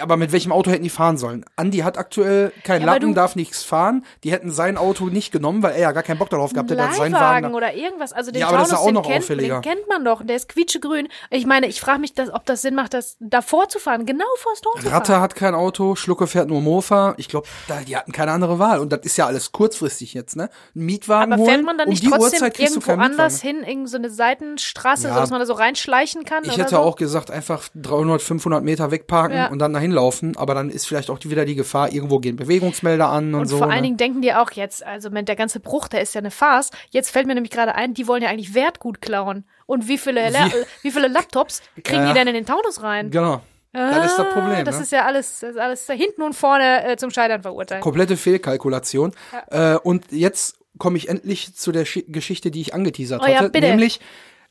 Aber 0.00 0.16
mit 0.16 0.32
welchem 0.32 0.52
Auto 0.52 0.70
hätten 0.70 0.82
die 0.82 0.90
fahren 0.90 1.16
sollen? 1.16 1.44
Andi 1.56 1.78
hat 1.78 1.96
aktuell 1.98 2.52
keinen 2.64 2.82
Ja, 2.84 2.94
Lappen, 2.94 3.14
darf 3.14 3.36
nichts 3.36 3.62
fahren. 3.62 4.04
Die 4.24 4.32
hätten 4.32 4.50
sein 4.50 4.76
Auto 4.76 5.06
nicht 5.06 5.32
genommen, 5.32 5.62
weil 5.62 5.72
er 5.74 5.80
ja 5.80 5.92
gar 5.92 6.02
keinen 6.02 6.18
Bock 6.18 6.28
darauf 6.30 6.52
gehabt 6.52 6.70
hätte, 6.70 6.80
dass 6.82 6.96
sein 6.96 7.12
Wagen. 7.12 7.54
Oder 7.54 7.74
irgendwas. 7.74 8.12
Also 8.12 8.30
den 8.32 8.40
Ja, 8.40 8.48
aber 8.48 8.58
das 8.58 8.68
Taunus, 8.70 8.80
ist 8.80 8.82
auch 8.82 8.86
den, 8.88 8.94
noch 8.94 9.06
kennt, 9.06 9.18
auffälliger. 9.24 9.60
den 9.60 9.62
kennt 9.62 9.88
man 9.88 10.04
doch. 10.04 10.24
Der 10.24 10.36
ist 10.36 10.48
quietschegrün. 10.48 11.08
Ich 11.30 11.46
meine, 11.46 11.66
ich 11.68 11.80
frage 11.80 12.00
mich, 12.00 12.14
das, 12.14 12.32
ob 12.32 12.44
das 12.46 12.62
Sinn 12.62 12.74
macht, 12.74 12.94
das 12.94 13.16
davor 13.20 13.68
zu 13.68 13.78
fahren. 13.78 14.06
Genau 14.06 14.24
vor 14.38 14.52
das 14.52 14.60
Tor 14.60 14.72
zu 14.80 14.88
Ratte 14.88 15.12
fahren. 15.12 15.22
hat 15.22 15.34
kein 15.36 15.54
Auto, 15.54 15.94
Schlucke 15.94 16.26
fährt 16.26 16.48
nur 16.48 16.60
Mofa. 16.60 17.14
Ich 17.16 17.28
glaube, 17.28 17.46
die 17.86 17.96
hatten 17.96 18.12
keine 18.12 18.32
andere 18.32 18.58
Wahl. 18.58 18.80
Und 18.80 18.92
das 18.92 19.00
ist 19.04 19.16
ja 19.16 19.26
alles 19.26 19.52
kurzfristig 19.52 20.14
jetzt, 20.14 20.36
ne? 20.36 20.50
Ein 20.74 20.84
Mietwagen 20.86 21.32
Aber 21.32 21.42
holen, 21.42 21.50
fährt 21.50 21.64
man 21.64 21.78
dann 21.78 21.86
um 21.86 21.90
nicht 21.92 22.02
die 22.02 22.08
trotzdem 22.10 22.42
Uhrzeit 22.42 22.58
irgendwo 22.58 22.92
anders 22.92 23.40
hin, 23.40 23.62
irgend 23.66 23.88
so 23.88 23.96
eine 23.96 24.10
Seitenstraße, 24.10 25.08
Ja. 25.08 25.14
so 25.14 25.20
dass 25.20 25.30
man 25.30 25.40
da 25.40 25.46
so 25.46 25.54
reinschleichen 25.54 26.24
kann? 26.24 26.44
Ich 26.44 26.58
hätte 26.58 26.70
so? 26.70 26.78
auch 26.78 26.96
gesagt, 26.96 27.30
einfach 27.30 27.62
300, 27.74 28.20
500 28.20 28.62
Meter 28.64 28.90
wegparken 28.90 29.36
Ja. 29.36 29.45
Und 29.50 29.58
dann 29.58 29.72
dahin 29.72 29.90
laufen. 29.92 30.36
Aber 30.36 30.54
dann 30.54 30.70
ist 30.70 30.86
vielleicht 30.86 31.10
auch 31.10 31.18
die, 31.18 31.30
wieder 31.30 31.44
die 31.44 31.54
Gefahr, 31.54 31.92
irgendwo 31.92 32.18
gehen 32.18 32.36
Bewegungsmelder 32.36 33.08
an 33.08 33.34
und, 33.34 33.40
Und 33.42 33.46
so. 33.48 33.58
vor 33.58 33.66
allen 33.66 33.76
ne? 33.76 33.82
Dingen 33.82 33.96
denken 33.96 34.22
die 34.22 34.32
auch 34.34 34.50
jetzt, 34.52 34.84
also 34.84 35.10
mit 35.10 35.28
der 35.28 35.36
ganze 35.36 35.60
Bruch, 35.60 35.88
der 35.88 36.00
ist 36.02 36.14
ja 36.14 36.20
eine 36.20 36.30
Farce. 36.30 36.70
Jetzt 36.90 37.10
fällt 37.10 37.26
mir 37.26 37.34
nämlich 37.34 37.50
gerade 37.52 37.74
ein, 37.74 37.94
die 37.94 38.06
wollen 38.06 38.22
ja 38.22 38.28
eigentlich 38.28 38.54
Wertgut 38.54 39.00
klauen. 39.00 39.44
Und 39.66 39.88
wie 39.88 39.98
viele, 39.98 40.30
La 40.30 40.48
wie 40.82 40.90
viele 40.90 41.08
Laptops 41.08 41.62
kriegen 41.82 42.02
Ja. 42.02 42.08
die 42.08 42.14
denn 42.14 42.28
in 42.28 42.34
den 42.34 42.46
Taunus 42.46 42.82
rein? 42.82 43.10
Genau. 43.10 43.40
das 43.72 44.06
ist 44.12 44.18
das 44.18 44.32
Problem. 44.32 44.64
Das 44.64 44.76
ne? 44.76 44.82
ist 44.82 44.92
ja 44.92 45.04
alles, 45.04 45.40
das 45.40 45.50
ist 45.50 45.58
alles 45.58 45.86
da 45.86 45.92
hinten 45.92 46.22
und 46.22 46.34
vorne 46.34 46.84
äh, 46.86 46.96
zum 46.96 47.10
Scheitern 47.10 47.42
verurteilt. 47.42 47.82
Komplette 47.82 48.16
Fehlkalkulation. 48.16 49.12
Äh, 49.50 49.74
und 49.76 50.04
jetzt 50.12 50.58
komme 50.78 50.96
ich 50.98 51.08
endlich 51.08 51.54
zu 51.54 51.72
der 51.72 51.84
Schi 51.84 52.04
Geschichte, 52.08 52.50
die 52.50 52.60
ich 52.60 52.74
angeteasert 52.74 53.22
Oh 53.24 53.26
ja, 53.28 53.38
hatte. 53.40 53.50
bitte. 53.50 53.68
Nämlich, 53.68 54.00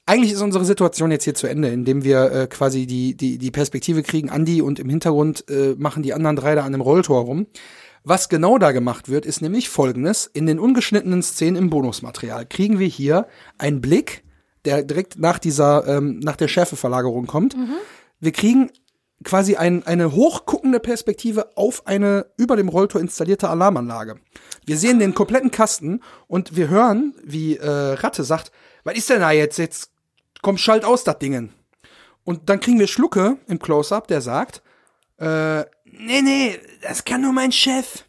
eigentlich 0.06 0.34
ist 0.34 0.41
unsere 0.41 0.66
Situation 0.66 1.12
jetzt 1.12 1.24
hier 1.24 1.34
zu 1.34 1.47
Ende, 1.47 1.70
indem 1.70 2.03
wir 2.03 2.32
äh, 2.32 2.47
quasi 2.47 2.86
die, 2.86 3.16
die, 3.16 3.38
die 3.38 3.51
Perspektive 3.51 4.03
kriegen, 4.03 4.30
Andi 4.30 4.62
und 4.62 4.80
im 4.80 4.89
Hintergrund 4.89 5.49
äh, 5.49 5.76
machen 5.78 6.03
die 6.03 6.14
anderen 6.14 6.36
drei 6.36 6.56
da 6.56 6.64
an 6.64 6.74
dem 6.74 6.82
Rolltor 6.82 7.22
rum. 7.22 7.47
Was 8.03 8.30
genau 8.30 8.60
da 8.60 8.72
gemacht 8.72 9.10
wird, 9.10 9.26
ist 9.26 9.41
nämlich 9.41 9.68
folgendes. 9.68 10.28
In 10.32 10.45
den 10.45 10.60
ungeschnittenen 10.60 11.24
Szenen 11.24 11.56
im 11.56 11.70
Bonusmaterial 11.72 12.45
kriegen 12.45 12.78
wir 12.78 12.88
hier 12.88 13.28
einen 13.58 13.82
Blick, 13.82 14.24
der 14.64 14.84
direkt 14.84 15.18
nach 15.18 15.39
dieser, 15.39 15.88
ähm, 15.88 16.20
nach 16.20 16.36
der 16.36 16.47
Schärfeverlagerung 16.47 17.26
kommt. 17.26 17.56
Wir 18.20 18.32
kriegen 18.32 18.70
quasi 19.24 19.56
ein, 19.56 19.88
eine 19.88 20.12
hochguckende 20.12 20.80
Perspektive 20.80 21.58
auf 21.58 21.88
eine 21.88 22.28
über 22.38 22.56
dem 22.56 22.70
Rolltor 22.70 23.01
installierte 23.01 23.49
Alarmanlage. 23.49 24.18
Wir 24.68 24.78
sehen 24.78 24.99
den 24.99 25.16
kompletten 25.16 25.49
Kasten 25.49 26.01
und 26.28 26.56
wir 26.56 26.70
hören, 26.70 27.16
wie 27.24 27.58
äh, 27.58 27.68
Ratte 27.68 28.24
sagt, 28.24 28.51
was 28.84 28.95
ist 28.95 29.10
denn 29.10 29.22
da 29.22 29.32
jetzt? 29.32 29.58
Jetzt 29.58 29.95
komm, 30.46 30.60
schalt 30.60 30.86
aus 30.86 31.04
das 31.04 31.18
Dingen. 31.18 31.52
Und 32.24 32.50
dann 32.50 32.60
kriegen 32.60 32.78
wir 32.80 32.86
Schlucke 32.86 33.38
im 33.48 33.58
Close-Up, 33.58 34.08
der 34.08 34.22
sagt, 34.22 34.62
äh, 35.18 35.62
nee, 35.86 36.22
nee, 36.22 36.60
das 36.84 37.04
kann 37.04 37.22
nur 37.22 37.34
mein 37.34 37.52
Chef. 37.52 38.06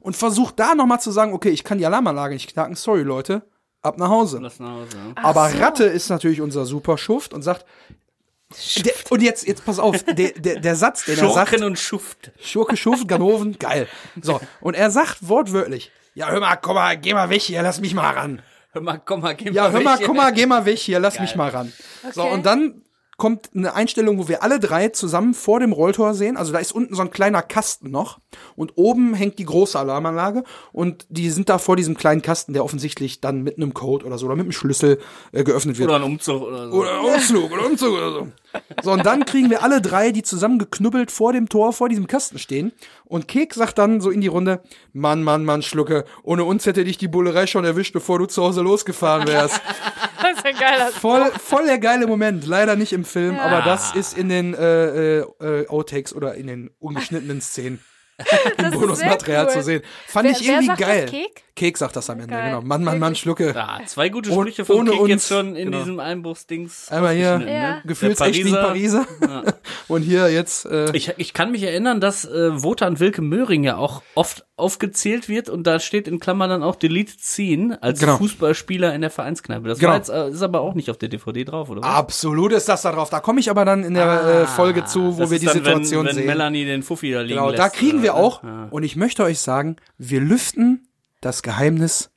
Und 0.00 0.16
versucht 0.16 0.58
da 0.58 0.74
nochmal 0.74 1.00
zu 1.00 1.12
sagen, 1.12 1.32
okay, 1.32 1.50
ich 1.50 1.62
kann 1.62 1.78
die 1.78 1.86
Alarmanlage 1.86 2.34
nicht 2.34 2.52
knacken, 2.52 2.74
sorry 2.74 3.02
Leute, 3.02 3.42
ab 3.82 3.98
nach 3.98 4.08
Hause. 4.08 4.40
Lass 4.42 4.58
nach 4.58 4.72
Hause. 4.72 4.96
ja. 4.96 5.22
Aber 5.22 5.48
so. 5.48 5.58
Ratte 5.58 5.84
ist 5.84 6.08
natürlich 6.08 6.40
unser 6.40 6.66
super 6.66 6.98
Schuft 6.98 7.32
und 7.32 7.42
sagt, 7.42 7.64
der, 8.84 8.92
und 9.10 9.22
jetzt, 9.22 9.46
jetzt 9.46 9.64
pass 9.64 9.78
auf, 9.78 10.02
der, 10.02 10.32
der, 10.32 10.58
der 10.58 10.74
Satz, 10.74 11.04
den 11.04 11.18
er 11.20 11.30
sagt, 11.30 11.50
Schurken 11.50 11.64
und 11.64 11.78
Schuft. 11.78 12.32
Schurke, 12.40 12.76
Schuft, 12.76 13.06
Ganoven, 13.06 13.56
geil. 13.60 13.86
So, 14.20 14.40
und 14.60 14.74
er 14.74 14.90
sagt 14.90 15.18
wortwörtlich, 15.28 15.92
ja, 16.14 16.30
hör 16.30 16.40
mal, 16.40 16.56
komm 16.56 16.74
mal, 16.74 16.98
geh 16.98 17.14
mal 17.14 17.30
weg 17.30 17.42
hier, 17.42 17.62
lass 17.62 17.80
mich 17.80 17.94
mal 17.94 18.10
ran. 18.12 18.42
Hör 18.72 18.82
mal, 18.82 19.00
komm 19.04 19.20
mal, 19.20 19.34
geh 19.34 19.50
Ja, 19.50 19.64
mal 19.64 19.72
hör 19.72 19.80
mal, 19.82 19.98
weg. 19.98 20.06
komm 20.06 20.16
mal, 20.16 20.32
geh 20.32 20.46
mal 20.46 20.64
weg 20.64 20.78
hier, 20.78 21.00
lass 21.00 21.18
mich 21.18 21.34
mal 21.36 21.50
ran. 21.50 21.72
So, 22.12 22.22
Okay. 22.22 22.34
und 22.34 22.46
dann 22.46 22.82
kommt 23.16 23.50
eine 23.54 23.74
Einstellung, 23.74 24.16
wo 24.18 24.28
wir 24.28 24.42
alle 24.42 24.58
drei 24.58 24.88
zusammen 24.88 25.34
vor 25.34 25.60
dem 25.60 25.72
Rolltor 25.72 26.14
sehen. 26.14 26.38
Also 26.38 26.52
da 26.54 26.58
ist 26.58 26.72
unten 26.72 26.94
so 26.94 27.02
ein 27.02 27.10
kleiner 27.10 27.42
Kasten 27.42 27.90
noch 27.90 28.18
und 28.56 28.72
oben 28.76 29.12
hängt 29.12 29.38
die 29.38 29.44
große 29.44 29.78
Alarmanlage 29.78 30.42
und 30.72 31.04
die 31.10 31.28
sind 31.28 31.50
da 31.50 31.58
vor 31.58 31.76
diesem 31.76 31.98
kleinen 31.98 32.22
Kasten, 32.22 32.54
der 32.54 32.64
offensichtlich 32.64 33.20
dann 33.20 33.42
mit 33.42 33.58
einem 33.58 33.74
Code 33.74 34.06
oder 34.06 34.16
so 34.16 34.24
oder 34.24 34.36
mit 34.36 34.44
einem 34.44 34.52
Schlüssel 34.52 35.00
äh, 35.32 35.44
geöffnet 35.44 35.76
wird. 35.76 35.88
Oder 35.90 35.98
ein 35.98 36.04
Umzug 36.04 36.40
oder 36.42 36.70
so. 36.70 36.76
Oder 36.78 37.02
Umzug 37.02 37.52
oder 37.52 37.66
Umzug 37.66 37.92
oder 37.92 38.10
so. 38.12 38.28
So, 38.82 38.92
und 38.92 39.04
dann 39.04 39.24
kriegen 39.24 39.50
wir 39.50 39.62
alle 39.62 39.80
drei, 39.80 40.10
die 40.10 40.22
zusammen 40.22 40.58
geknubbelt 40.58 41.10
vor 41.10 41.32
dem 41.32 41.48
Tor, 41.48 41.72
vor 41.72 41.88
diesem 41.88 42.06
Kasten 42.06 42.38
stehen. 42.38 42.72
Und 43.04 43.28
Kek 43.28 43.54
sagt 43.54 43.78
dann 43.78 44.00
so 44.00 44.10
in 44.10 44.20
die 44.20 44.28
Runde, 44.28 44.62
Mann, 44.92 45.22
Mann, 45.22 45.44
Mann, 45.44 45.62
Schlucke, 45.62 46.04
ohne 46.22 46.44
uns 46.44 46.66
hätte 46.66 46.84
dich 46.84 46.98
die 46.98 47.08
Bullerei 47.08 47.46
schon 47.46 47.64
erwischt, 47.64 47.92
bevor 47.92 48.18
du 48.18 48.26
zu 48.26 48.42
Hause 48.42 48.62
losgefahren 48.62 49.26
wärst. 49.26 49.60
Das 50.22 50.36
ist 50.36 50.44
ein 50.44 50.56
geiler 50.56 50.88
Voll, 50.88 51.32
voll 51.32 51.64
der 51.64 51.78
geile 51.78 52.06
Moment. 52.06 52.46
Leider 52.46 52.76
nicht 52.76 52.92
im 52.92 53.06
Film, 53.06 53.38
aber 53.38 53.62
das 53.62 53.94
ist 53.94 54.16
in 54.16 54.28
den 54.28 54.52
äh, 54.52 55.20
äh, 55.20 55.24
äh, 55.40 55.68
Outtakes 55.68 56.14
oder 56.14 56.34
in 56.34 56.46
den 56.46 56.70
ungeschnittenen 56.78 57.40
Szenen. 57.40 57.80
Das 58.56 58.66
ist 58.74 58.80
Bonusmaterial 58.80 59.46
cool. 59.46 59.52
zu 59.52 59.62
sehen. 59.62 59.82
Fand 60.06 60.24
Wer- 60.26 60.32
ich 60.32 60.40
wer 60.42 60.48
irgendwie 60.54 60.66
sagt 60.68 60.80
das? 60.80 60.88
geil. 60.88 61.06
Kek? 61.06 61.42
Kek 61.56 61.76
sagt 61.78 61.96
das 61.96 62.08
am 62.08 62.20
Ende, 62.20 62.32
Geil. 62.34 62.50
genau. 62.50 62.62
Mann, 62.62 62.82
Mann, 62.84 62.98
Mann, 62.98 63.14
Schlucke. 63.14 63.52
Ja, 63.54 63.80
zwei 63.86 64.08
gute 64.08 64.30
Sprüche 64.32 64.64
von 64.64 64.76
ohne 64.76 64.92
Kick 64.92 65.00
uns, 65.00 65.10
jetzt 65.10 65.28
schon 65.28 65.56
in 65.56 65.66
genau. 65.66 65.78
diesem 65.80 66.00
Einbruchsdings. 66.00 66.88
Einmal 66.90 67.14
hier 67.14 67.22
Ja. 67.32 67.38
ne? 67.38 67.82
Gefühlsecht 67.84 68.46
Der 68.46 68.50
Pariser. 68.56 69.06
Und 69.88 70.02
hier 70.02 70.30
jetzt, 70.32 70.64
äh, 70.66 70.90
Ich, 70.96 71.12
ich 71.18 71.34
kann 71.34 71.50
mich 71.50 71.62
erinnern, 71.64 72.00
dass 72.00 72.24
äh, 72.24 72.62
Wotan 72.62 72.98
Wilke 72.98 73.20
Möhring 73.20 73.64
ja 73.64 73.76
auch 73.76 74.02
oft 74.14 74.46
aufgezählt 74.60 75.28
wird 75.28 75.48
und 75.48 75.66
da 75.66 75.80
steht 75.80 76.06
in 76.06 76.20
Klammern 76.20 76.50
dann 76.50 76.62
auch 76.62 76.76
Deleted 76.76 77.20
Scene 77.20 77.82
als 77.82 77.98
Genau. 78.00 78.16
Fußballspieler 78.18 78.94
in 78.94 79.00
der 79.00 79.10
Vereinskneipe. 79.10 79.66
Das 79.68 79.78
Genau. 79.78 79.94
jetzt, 79.94 80.08
äh, 80.10 80.28
ist 80.30 80.42
aber 80.42 80.60
auch 80.60 80.74
nicht 80.74 80.90
auf 80.90 80.98
der 80.98 81.08
DVD 81.08 81.44
drauf, 81.44 81.70
oder? 81.70 81.82
was? 81.82 81.88
absolut 81.90 82.52
ist 82.52 82.68
das 82.68 82.82
da 82.82 82.92
drauf. 82.92 83.10
Da 83.10 83.20
komme 83.20 83.40
ich 83.40 83.50
aber 83.50 83.64
dann 83.64 83.82
in 83.82 83.94
der 83.94 84.42
äh, 84.42 84.46
Folge 84.46 84.84
zu, 84.84 85.18
wo 85.18 85.24
Ah, 85.24 85.30
wir 85.30 85.38
die 85.38 85.46
dann, 85.46 85.54
Situation 85.56 86.00
wenn, 86.00 86.06
wenn 86.10 86.14
sehen. 86.14 86.26
Melanie 86.26 86.64
den 86.64 86.82
Fuffi 86.82 87.10
da 87.12 87.20
liegen 87.22 87.34
Genau, 87.34 87.48
lässt. 87.50 87.58
da 87.58 87.68
kriegen 87.68 88.02
wir 88.02 88.14
oder? 88.14 88.22
auch, 88.22 88.42
Ja. 88.44 88.68
und 88.70 88.82
ich 88.84 88.94
möchte 88.96 89.24
euch 89.24 89.40
sagen, 89.40 89.76
wir 89.98 90.20
lüften 90.20 90.86
das 91.20 91.42
Geheimnis 91.42 92.10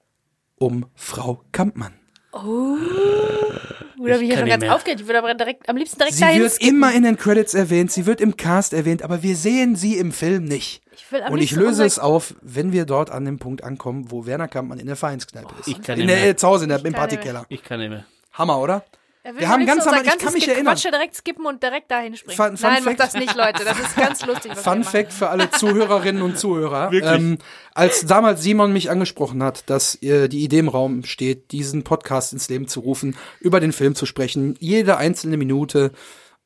um 0.55 0.85
Frau 0.93 1.43
Kampmann. 1.51 1.93
Oder 2.33 4.19
wie 4.19 4.23
Ich 4.25 4.29
hier 4.31 4.35
kann 4.39 4.49
schon 4.49 4.59
ganz 4.59 4.71
aufgeregt. 4.73 5.01
Ich 5.01 5.07
würde 5.07 5.19
aber 5.19 5.33
direkt, 5.33 5.69
am 5.69 5.77
liebsten 5.77 5.97
direkt 5.97 6.15
Sie 6.15 6.21
dahin 6.21 6.41
wird 6.41 6.51
skippen. 6.53 6.75
immer 6.77 6.93
in 6.93 7.03
den 7.03 7.17
Credits 7.17 7.53
erwähnt, 7.53 7.91
sie 7.91 8.05
wird 8.05 8.19
im 8.21 8.35
Cast 8.35 8.73
erwähnt, 8.73 9.01
aber 9.03 9.23
wir 9.23 9.35
sehen 9.35 9.75
sie 9.75 9.97
im 9.97 10.11
Film 10.11 10.45
nicht. 10.45 10.81
Ich 10.95 11.11
will 11.11 11.21
am 11.23 11.33
Und 11.33 11.39
ich 11.41 11.51
löse 11.51 11.85
es 11.85 11.99
auf, 11.99 12.33
wenn 12.41 12.71
wir 12.71 12.85
dort 12.85 13.11
an 13.11 13.25
dem 13.25 13.39
Punkt 13.39 13.63
ankommen, 13.63 14.11
wo 14.11 14.25
Werner 14.25 14.47
Kampmann 14.47 14.79
in 14.79 14.87
der 14.87 14.95
Vereinskneipe 14.95 15.53
ist. 15.59 15.67
ich 15.67 15.81
kann 15.81 15.99
in 15.99 16.07
nicht 16.07 16.09
der, 16.15 16.21
mehr. 16.23 16.29
äh, 16.31 16.35
zu 16.35 16.47
Hause 16.47 16.63
in 16.65 16.69
der, 16.69 16.83
im 16.83 16.93
Partykeller. 16.93 17.45
Ich 17.49 17.63
kann 17.63 17.79
nicht 17.79 17.89
mehr. 17.89 18.05
Hammer, 18.33 18.59
oder? 18.59 18.83
Er 19.25 19.39
Wir 19.39 19.47
haben 19.47 19.65
ganz 19.65 19.87
am- 19.87 19.97
unser 19.97 20.03
ich 20.13 20.17
kann 20.19 20.33
mich 20.33 20.43
Ge- 20.43 20.53
erinnern. 20.53 20.73
Quatsche 20.73 20.91
direkt 20.91 21.15
skippen 21.15 21.45
und 21.45 21.63
direkt 21.63 21.89
dahin 21.89 22.17
springen. 22.17 22.35
Fun- 22.35 22.57
Fun 22.57 22.69
Nein, 22.69 22.83
Fact- 22.83 22.85
macht 22.85 22.99
das 22.99 23.13
nicht, 23.13 23.35
Leute. 23.35 23.63
Das 23.63 23.79
ist 23.79 23.95
ganz 23.95 24.25
lustig. 24.25 24.53
Fun. 24.57 24.83
Fact 24.83 25.13
für 25.13 25.29
alle 25.29 25.49
Zuhörerinnen 25.49 26.21
und 26.21 26.37
Zuhörer. 26.37 26.91
Wirklich? 26.91 27.09
Ähm, 27.13 27.37
als 27.73 28.05
damals 28.05 28.43
Simon 28.43 28.73
mich 28.73 28.89
angesprochen 28.91 29.41
hat, 29.41 29.69
dass 29.69 29.95
äh, 30.03 30.27
die 30.27 30.43
Idee 30.43 30.59
im 30.59 30.67
Raum 30.67 31.05
steht, 31.05 31.51
diesen 31.53 31.83
Podcast 31.85 32.33
ins 32.33 32.49
Leben 32.49 32.67
zu 32.67 32.81
rufen, 32.81 33.15
über 33.39 33.61
den 33.61 33.71
Film 33.71 33.95
zu 33.95 34.05
sprechen, 34.05 34.55
jede 34.59 34.97
einzelne 34.97 35.37
Minute. 35.37 35.91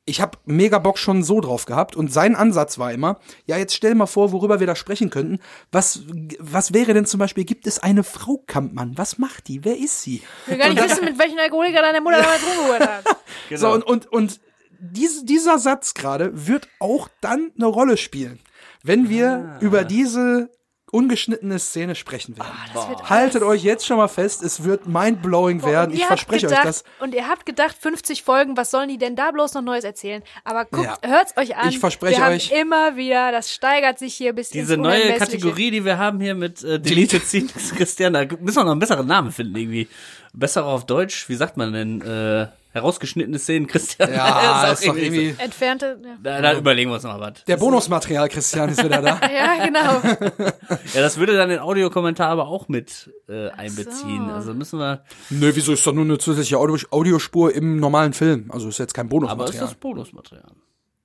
Ich 0.08 0.22
habe 0.22 0.38
mega 0.46 0.78
Bock 0.78 0.98
schon 0.98 1.22
so 1.22 1.40
drauf 1.40 1.66
gehabt 1.66 1.94
und 1.94 2.10
sein 2.10 2.34
Ansatz 2.34 2.78
war 2.78 2.92
immer, 2.92 3.20
ja, 3.44 3.58
jetzt 3.58 3.74
stell 3.74 3.94
mal 3.94 4.06
vor, 4.06 4.32
worüber 4.32 4.58
wir 4.58 4.66
da 4.66 4.74
sprechen 4.74 5.10
könnten. 5.10 5.38
Was, 5.70 6.02
was 6.38 6.72
wäre 6.72 6.94
denn 6.94 7.04
zum 7.04 7.20
Beispiel, 7.20 7.44
gibt 7.44 7.66
es 7.66 7.78
eine 7.78 8.02
Frau 8.02 8.42
Kampmann? 8.46 8.96
Was 8.96 9.18
macht 9.18 9.48
die? 9.48 9.64
Wer 9.66 9.76
ist 9.76 10.00
sie? 10.00 10.22
Ich 10.46 10.50
will 10.50 10.58
gar 10.58 10.70
nicht 10.70 10.82
wissen, 10.82 11.04
mit 11.04 11.18
welchen 11.18 11.38
Alkoholiker 11.38 11.82
deine 11.82 12.00
Mutter 12.00 12.22
damals 12.22 12.42
rumgeholt 12.42 12.88
hat. 12.88 13.04
Genau. 13.48 13.60
So, 13.60 13.72
und, 13.72 13.84
und, 13.84 14.12
und 14.12 14.40
dies, 14.78 15.24
dieser 15.24 15.58
Satz 15.58 15.94
gerade 15.94 16.30
wird 16.46 16.68
auch 16.80 17.08
dann 17.20 17.50
eine 17.56 17.66
Rolle 17.66 17.96
spielen, 17.96 18.40
wenn 18.82 19.08
wir 19.08 19.58
über 19.60 19.84
diese 19.84 20.50
ungeschnittene 20.90 21.58
Szene 21.58 21.94
sprechen 21.94 22.36
werden. 22.36 22.50
Wird 22.88 23.10
Haltet 23.10 23.42
euch 23.42 23.62
jetzt 23.62 23.86
schon 23.86 23.96
mal 23.98 24.08
fest, 24.08 24.42
es 24.42 24.64
wird 24.64 24.86
mindblowing 24.86 25.62
werden. 25.64 25.92
Ich 25.92 25.98
ihr 26.00 26.04
habt 26.08 26.20
verspreche 26.20 26.46
gedacht, 26.46 26.60
euch 26.60 26.66
das. 26.66 26.84
Und 27.00 27.14
ihr 27.14 27.28
habt 27.28 27.44
gedacht, 27.46 27.76
50 27.78 28.22
Folgen, 28.22 28.56
was 28.56 28.70
sollen 28.70 28.88
die 28.88 28.98
denn 28.98 29.14
da 29.16 29.30
bloß 29.30 29.54
noch 29.54 29.62
Neues 29.62 29.84
erzählen? 29.84 30.22
Aber 30.44 30.64
guckt, 30.64 30.84
Ja. 30.84 30.96
hört's 31.08 31.36
euch 31.36 31.56
an. 31.56 31.68
Ich 31.68 31.78
verspreche 31.78 32.20
wir 32.20 32.28
euch- 32.28 32.50
Haben 32.50 32.60
immer 32.60 32.96
wieder, 32.96 33.32
das 33.32 33.52
steigert 33.52 33.98
sich 33.98 34.14
hier 34.14 34.32
bis 34.32 34.50
Diese 34.50 34.74
ins 34.74 34.82
neue. 34.82 35.14
Kategorie, 35.14 35.70
die 35.70 35.84
wir 35.84 35.98
haben 35.98 36.20
hier 36.20 36.34
mit 36.34 36.62
äh, 36.64 36.80
Deleted 36.80 37.22
Scenes, 37.26 37.74
Christian, 37.76 38.12
da 38.14 38.24
müssen 38.24 38.56
wir 38.56 38.64
noch 38.64 38.70
einen 38.72 38.80
besseren 38.80 39.06
Namen 39.06 39.30
finden 39.32 39.56
irgendwie. 39.56 39.88
Besser 40.32 40.64
auf 40.66 40.86
Deutsch, 40.86 41.28
wie 41.28 41.34
sagt 41.34 41.56
man 41.56 41.72
denn? 41.72 42.00
Äh, 42.02 42.48
herausgeschnittene 42.72 43.38
Szenen, 43.38 43.66
Christian. 43.66 44.12
Ja, 44.12 44.64
auch 44.68 44.72
ist 44.72 44.86
doch 44.86 44.96
irgendwie. 44.96 45.34
Entfernte. 45.38 46.00
Ja, 46.04 46.16
Da, 46.22 46.40
da 46.40 46.58
überlegen 46.58 46.90
wir 46.90 46.94
uns 46.94 47.04
noch 47.04 47.18
mal 47.18 47.32
was. 47.32 47.44
Der 47.44 47.56
Bonusmaterial, 47.56 48.28
Christian, 48.28 48.68
ist 48.68 48.82
wieder 48.84 49.02
da. 49.02 49.20
ja 49.32 49.64
genau. 49.64 50.48
Ja, 50.94 51.00
das 51.02 51.18
würde 51.18 51.36
dann 51.36 51.48
den 51.48 51.58
Audiokommentar 51.58 52.28
aber 52.28 52.48
auch 52.48 52.68
mit 52.68 53.10
äh, 53.28 53.48
einbeziehen. 53.50 54.30
Also 54.30 54.54
müssen 54.54 54.78
wir. 54.78 55.04
Nö, 55.30 55.50
wieso 55.54 55.72
ist 55.72 55.86
doch 55.86 55.92
nur 55.92 56.04
eine 56.04 56.18
zusätzliche 56.18 56.58
Audio 56.58 56.76
Audiospur 56.90 57.54
im 57.54 57.78
normalen 57.78 58.12
Film? 58.12 58.50
Also 58.52 58.68
ist 58.68 58.78
jetzt 58.78 58.94
kein 58.94 59.06
Aber 59.06 59.14
ist 59.16 59.20
Bonusmaterial. 59.28 59.64
das 59.66 59.74
Bonusmaterial? 59.74 60.52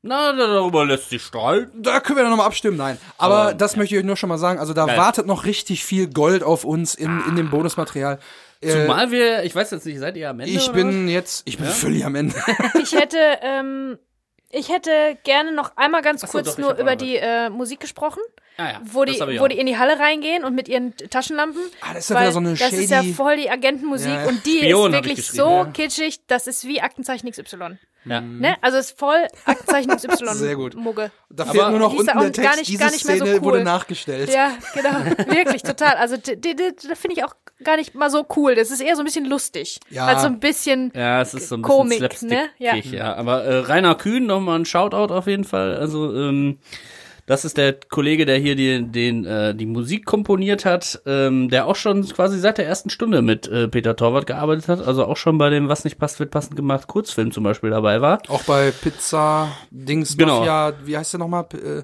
Na, 0.05 0.33
darüber 0.33 0.85
lässt 0.85 1.09
sich 1.09 1.21
streiten. 1.23 1.81
Da 1.81 2.01
können 2.01 2.17
wir 2.17 2.23
dann 2.23 2.31
nochmal 2.31 2.47
abstimmen, 2.47 2.75
nein. 2.75 2.97
Aber 3.17 3.35
Aber, 3.35 3.53
das 3.53 3.77
möchte 3.77 3.95
ich 3.95 3.99
euch 4.01 4.05
nur 4.05 4.17
schon 4.17 4.27
mal 4.27 4.37
sagen. 4.37 4.59
Also 4.59 4.73
da 4.73 4.85
Geil. 4.85 4.97
wartet 4.97 5.25
noch 5.27 5.45
richtig 5.45 5.85
viel 5.85 6.07
Gold 6.09 6.43
auf 6.43 6.65
uns 6.65 6.93
in, 6.93 7.23
in 7.29 7.37
dem 7.37 7.49
Bonusmaterial. 7.49 8.19
Äh, 8.63 8.71
Zumal 8.71 9.11
wir, 9.11 9.43
ich 9.43 9.53
weiß 9.55 9.71
jetzt 9.71 9.85
nicht, 9.85 9.99
seid 9.99 10.15
ihr 10.17 10.29
am 10.29 10.39
Ende? 10.39 10.51
ich 10.53 10.65
oder 10.69 10.73
bin 10.73 11.07
jetzt, 11.07 11.43
ich 11.47 11.57
bin 11.57 11.67
völlig 11.67 12.05
am 12.05 12.15
Ende. 12.15 12.35
Ich 12.81 12.93
hätte, 12.93 13.17
ähm, 13.41 13.97
ich 14.49 14.69
hätte 14.69 15.17
gerne 15.23 15.51
noch 15.51 15.75
einmal 15.77 16.01
ganz 16.01 16.23
Ach 16.23 16.27
so, 16.27 16.31
kurz 16.39 16.51
doch, 16.51 16.57
nur 16.57 16.75
über 16.77 16.95
die 16.95 17.15
äh, 17.17 17.49
Musik 17.49 17.79
gesprochen. 17.79 18.19
Ah 18.57 18.71
ja, 18.73 18.81
wo 18.83 19.03
die, 19.03 19.19
wo 19.19 19.43
auch. 19.43 19.47
die 19.47 19.57
in 19.57 19.65
die 19.65 19.77
Halle 19.79 19.97
reingehen 19.97 20.43
und 20.43 20.53
mit 20.53 20.67
ihren 20.69 20.95
Taschenlampen. 20.95 21.59
Ah, 21.81 21.93
das 21.95 22.03
ist 22.03 22.09
ja 22.11 22.19
wieder 22.21 22.31
so 22.31 22.39
eine 22.39 22.53
Das 22.53 22.71
ist 22.71 22.91
ja 22.91 22.99
shady- 23.01 23.13
voll 23.15 23.37
die 23.37 23.49
Agentenmusik 23.49 24.09
Ja, 24.09 24.21
ja. 24.21 24.27
und 24.27 24.45
die 24.45 24.57
Spion, 24.59 24.93
ist 24.93 24.99
wirklich 25.03 25.27
so 25.27 25.47
ja. 25.49 25.65
kitschig, 25.65 26.19
das 26.27 26.45
ist 26.45 26.67
wie 26.67 26.79
Aktenzeichen 26.79 27.31
XY. 27.31 27.77
Ja. 28.05 28.21
Ne? 28.21 28.55
Also 28.61 28.77
es 28.77 28.91
ist 28.91 28.99
voll 28.99 29.25
Aktenzeichen 29.45 29.95
XY 29.95 30.07
Sehr 30.33 30.55
gut. 30.55 30.75
Mugge. 30.75 31.11
Da 31.29 31.45
fehlt 31.45 31.69
nur 31.69 31.79
noch 31.79 31.93
unten 31.93 32.05
der 32.05 32.31
Text. 32.31 32.41
gar 32.41 32.55
nicht- 32.57 32.67
Diese 32.67 32.77
gar 32.79 32.91
nicht 32.91 33.05
mehr 33.05 33.17
so 33.17 33.23
Szene 33.25 33.37
cool. 33.37 33.43
wurde 33.43 33.63
nachgestellt. 33.63 34.29
Ja, 34.33 34.51
genau. 34.73 34.89
Wirklich, 35.33 35.63
total. 35.63 35.95
Also 35.95 36.17
die, 36.17 36.35
die, 36.39 36.55
die, 36.55 36.71
das 36.87 36.99
finde 36.99 37.17
ich 37.17 37.23
auch 37.23 37.35
gar 37.63 37.77
nicht 37.77 37.95
mal 37.95 38.09
so 38.09 38.25
cool. 38.35 38.55
Das 38.55 38.71
ist 38.71 38.81
eher 38.81 38.95
so 38.95 39.01
ein 39.01 39.05
bisschen 39.05 39.25
lustig. 39.25 39.79
Ja. 39.89 40.05
Als 40.07 40.21
so 40.21 40.27
ein 40.27 40.39
bisschen 40.39 40.91
Ja, 40.95 41.21
es 41.21 41.33
ist 41.33 41.47
so 41.49 41.55
ein 41.55 41.61
bisschen 41.61 41.77
Komik, 41.77 42.21
ne? 42.23 42.49
Ja. 42.57 42.75
ja. 42.75 43.15
Aber 43.15 43.43
äh, 43.45 43.57
Rainer 43.59 43.95
Kühn, 43.95 44.25
nochmal 44.25 44.59
ein 44.59 44.65
Shoutout 44.65 45.13
auf 45.13 45.27
jeden 45.27 45.43
Fall. 45.45 45.75
Also, 45.77 46.13
ähm, 46.15 46.59
das 47.25 47.45
ist 47.45 47.57
der 47.57 47.73
Kollege, 47.73 48.25
der 48.25 48.37
hier 48.37 48.55
die, 48.55 48.83
den, 48.83 49.25
äh, 49.25 49.55
die 49.55 49.65
Musik 49.65 50.05
komponiert 50.05 50.65
hat, 50.65 51.01
ähm, 51.05 51.49
der 51.49 51.67
auch 51.67 51.75
schon 51.75 52.05
quasi 52.07 52.37
seit 52.39 52.57
der 52.57 52.67
ersten 52.67 52.89
Stunde 52.89 53.21
mit 53.21 53.47
äh, 53.47 53.67
Peter 53.67 53.95
Torwart 53.95 54.27
gearbeitet 54.27 54.67
hat, 54.67 54.85
also 54.85 55.05
auch 55.05 55.17
schon 55.17 55.37
bei 55.37 55.49
dem 55.49 55.69
Was 55.69 55.83
nicht 55.85 55.97
passt, 55.97 56.19
wird 56.19 56.31
passend 56.31 56.55
gemacht 56.55 56.87
Kurzfilm 56.87 57.31
zum 57.31 57.43
Beispiel 57.43 57.69
dabei 57.69 58.01
war. 58.01 58.21
Auch 58.27 58.43
bei 58.43 58.71
Pizza, 58.71 59.51
Dings, 59.71 60.17
Genau. 60.17 60.39
Mafia, 60.39 60.73
wie 60.83 60.97
heißt 60.97 61.13
der 61.13 61.19
nochmal? 61.19 61.45
P 61.45 61.57
äh, 61.57 61.83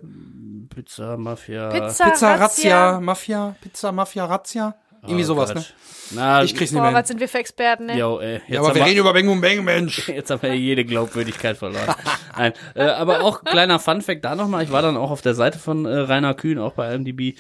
Pizza, 0.74 1.18
Mafia. 1.18 1.70
Pizza, 1.70 2.06
Pizza 2.06 2.36
Razzia, 2.36 2.90
Razzia. 2.90 3.00
Mafia, 3.00 3.56
Pizza 3.62 3.92
Mafia 3.92 4.26
Razzia. 4.26 4.76
Irgendwie 5.04 5.24
Oh 5.24 5.28
sowas, 5.28 5.54
Gott. 5.54 5.58
ne? 5.58 5.66
Na, 6.12 6.44
Ich 6.44 6.56
krieg's 6.56 6.72
nicht 6.72 6.80
Boah, 6.80 6.88
mehr. 6.88 6.94
was 6.94 7.02
hin. 7.02 7.08
sind 7.08 7.20
wir 7.20 7.30
für 7.30 7.38
Experten, 7.38 7.86
ne? 7.86 7.98
Jo, 7.98 8.20
ey, 8.20 8.34
jetzt, 8.34 8.50
Ja, 8.50 8.60
aber 8.62 8.74
wir 8.76 8.84
reden 8.86 9.00
über 9.00 9.14
Bang 9.14 9.28
und 9.30 9.42
Bang, 9.42 9.64
Mensch. 9.64 10.08
jetzt 10.10 10.30
haben 10.32 10.42
wir 10.42 10.56
jede 10.56 10.84
Glaubwürdigkeit 10.86 11.56
verloren. 11.58 11.94
Nein, 12.38 12.54
äh, 12.76 12.84
aber 12.84 13.22
auch 13.22 13.44
kleiner 13.44 13.80
Funfact 13.80 14.26
da 14.26 14.36
nochmal. 14.36 14.64
Ich 14.64 14.72
war 14.72 14.82
dann 14.82 14.98
auch 14.98 15.12
auf 15.12 15.22
der 15.22 15.36
Seite 15.36 15.60
von 15.60 15.86
äh, 15.86 15.90
Rainer 15.96 16.34
Kühn, 16.34 16.58
auch 16.60 16.74
bei 16.74 16.94
IMDb. 16.94 17.38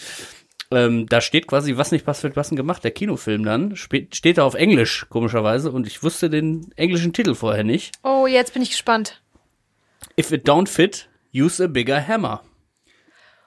Ähm, 0.71 1.07
da 1.07 1.19
steht 1.19 1.47
quasi, 1.47 1.77
was 1.77 1.91
nicht 1.91 2.05
passt, 2.05 2.21
wird 2.21 2.35
passend 2.35 2.57
gemacht. 2.57 2.83
Der 2.83 2.91
Kinofilm 2.91 3.43
dann 3.43 3.75
steht 3.75 4.37
da 4.37 4.43
auf 4.43 4.53
Englisch, 4.53 5.07
komischerweise. 5.09 5.71
Und 5.71 5.87
ich 5.87 6.03
wusste 6.03 6.29
den 6.29 6.71
englischen 6.75 7.11
Titel 7.11 7.33
vorher 7.33 7.63
nicht. 7.63 7.91
Oh, 8.03 8.27
jetzt 8.27 8.53
bin 8.53 8.61
ich 8.61 8.69
gespannt. 8.69 9.21
If 10.19 10.31
it 10.31 10.47
don't 10.47 10.67
fit, 10.69 11.09
use 11.33 11.63
a 11.63 11.67
bigger 11.67 12.05
hammer. 12.07 12.43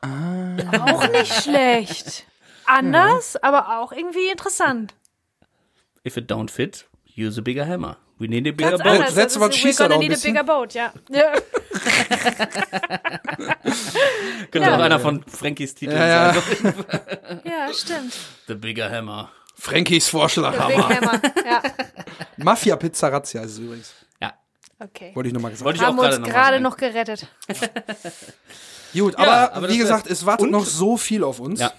Auch 0.03 1.09
nicht 1.13 1.33
schlecht. 1.43 2.27
Anders, 2.67 3.37
aber 3.43 3.79
auch 3.81 3.93
irgendwie 3.93 4.29
interessant. 4.31 4.95
If 6.07 6.17
it 6.17 6.31
don't 6.31 6.51
fit, 6.51 6.87
use 7.17 7.39
a 7.39 7.43
bigger 7.43 7.67
hammer. 7.67 7.97
We 8.19 8.29
need 8.29 8.47
a 8.47 8.53
bigger 8.53 8.79
Ganz 8.79 8.83
boat. 8.83 8.93
anders. 8.93 9.15
we're 9.65 9.73
said 9.73 9.89
gonna 9.89 9.95
auch 9.97 10.01
need 10.01 10.11
ein 10.11 10.13
a 10.13 10.15
bisschen. 10.15 10.33
bigger 10.35 10.45
boat, 10.45 10.75
ja. 10.75 10.93
ja. 11.11 11.33
Könnte 14.51 14.69
Ja. 14.69 14.77
auch 14.77 14.81
einer 14.81 15.01
von 15.01 15.25
Frankies 15.27 15.75
Titeln 15.75 15.99
Ja, 15.99 16.07
ja. 16.07 16.35
sein. 16.35 16.75
Ja, 17.45 17.73
stimmt. 17.73 18.15
The 18.47 18.55
bigger 18.55 18.91
hammer. 18.91 19.31
Frankies 19.57 20.09
Vorschlag, 20.09 20.53
Big 20.67 20.77
Hammer. 20.79 21.21
Ja, 21.45 21.63
Mafia 22.37 22.77
Pizza 22.77 23.09
Razzia 23.09 23.43
ist 23.43 23.53
es 23.53 23.59
übrigens. 23.59 23.93
Ja, 24.21 24.33
okay. 24.81 25.13
Wollte 25.15 25.29
ich 25.29 25.35
nochmal 25.35 25.51
gesagt 25.53 25.65
wollte 25.65 25.77
ich 25.79 25.83
auch 25.83 25.89
Haben 25.89 25.99
uns 26.01 26.19
noch 26.19 26.27
gerade 26.29 26.55
sagen. 26.57 26.63
noch 26.65 26.77
gerettet. 26.77 27.27
Gut, 28.93 29.15
Ja, 29.19 29.19
aber, 29.19 29.53
aber 29.55 29.69
wie 29.69 29.79
gesagt, 29.79 30.07
es 30.09 30.27
wartet 30.27 30.51
noch 30.51 30.65
so 30.65 30.97
viel 30.97 31.23
auf 31.25 31.39
uns. 31.41 31.61
Ja. 31.61 31.73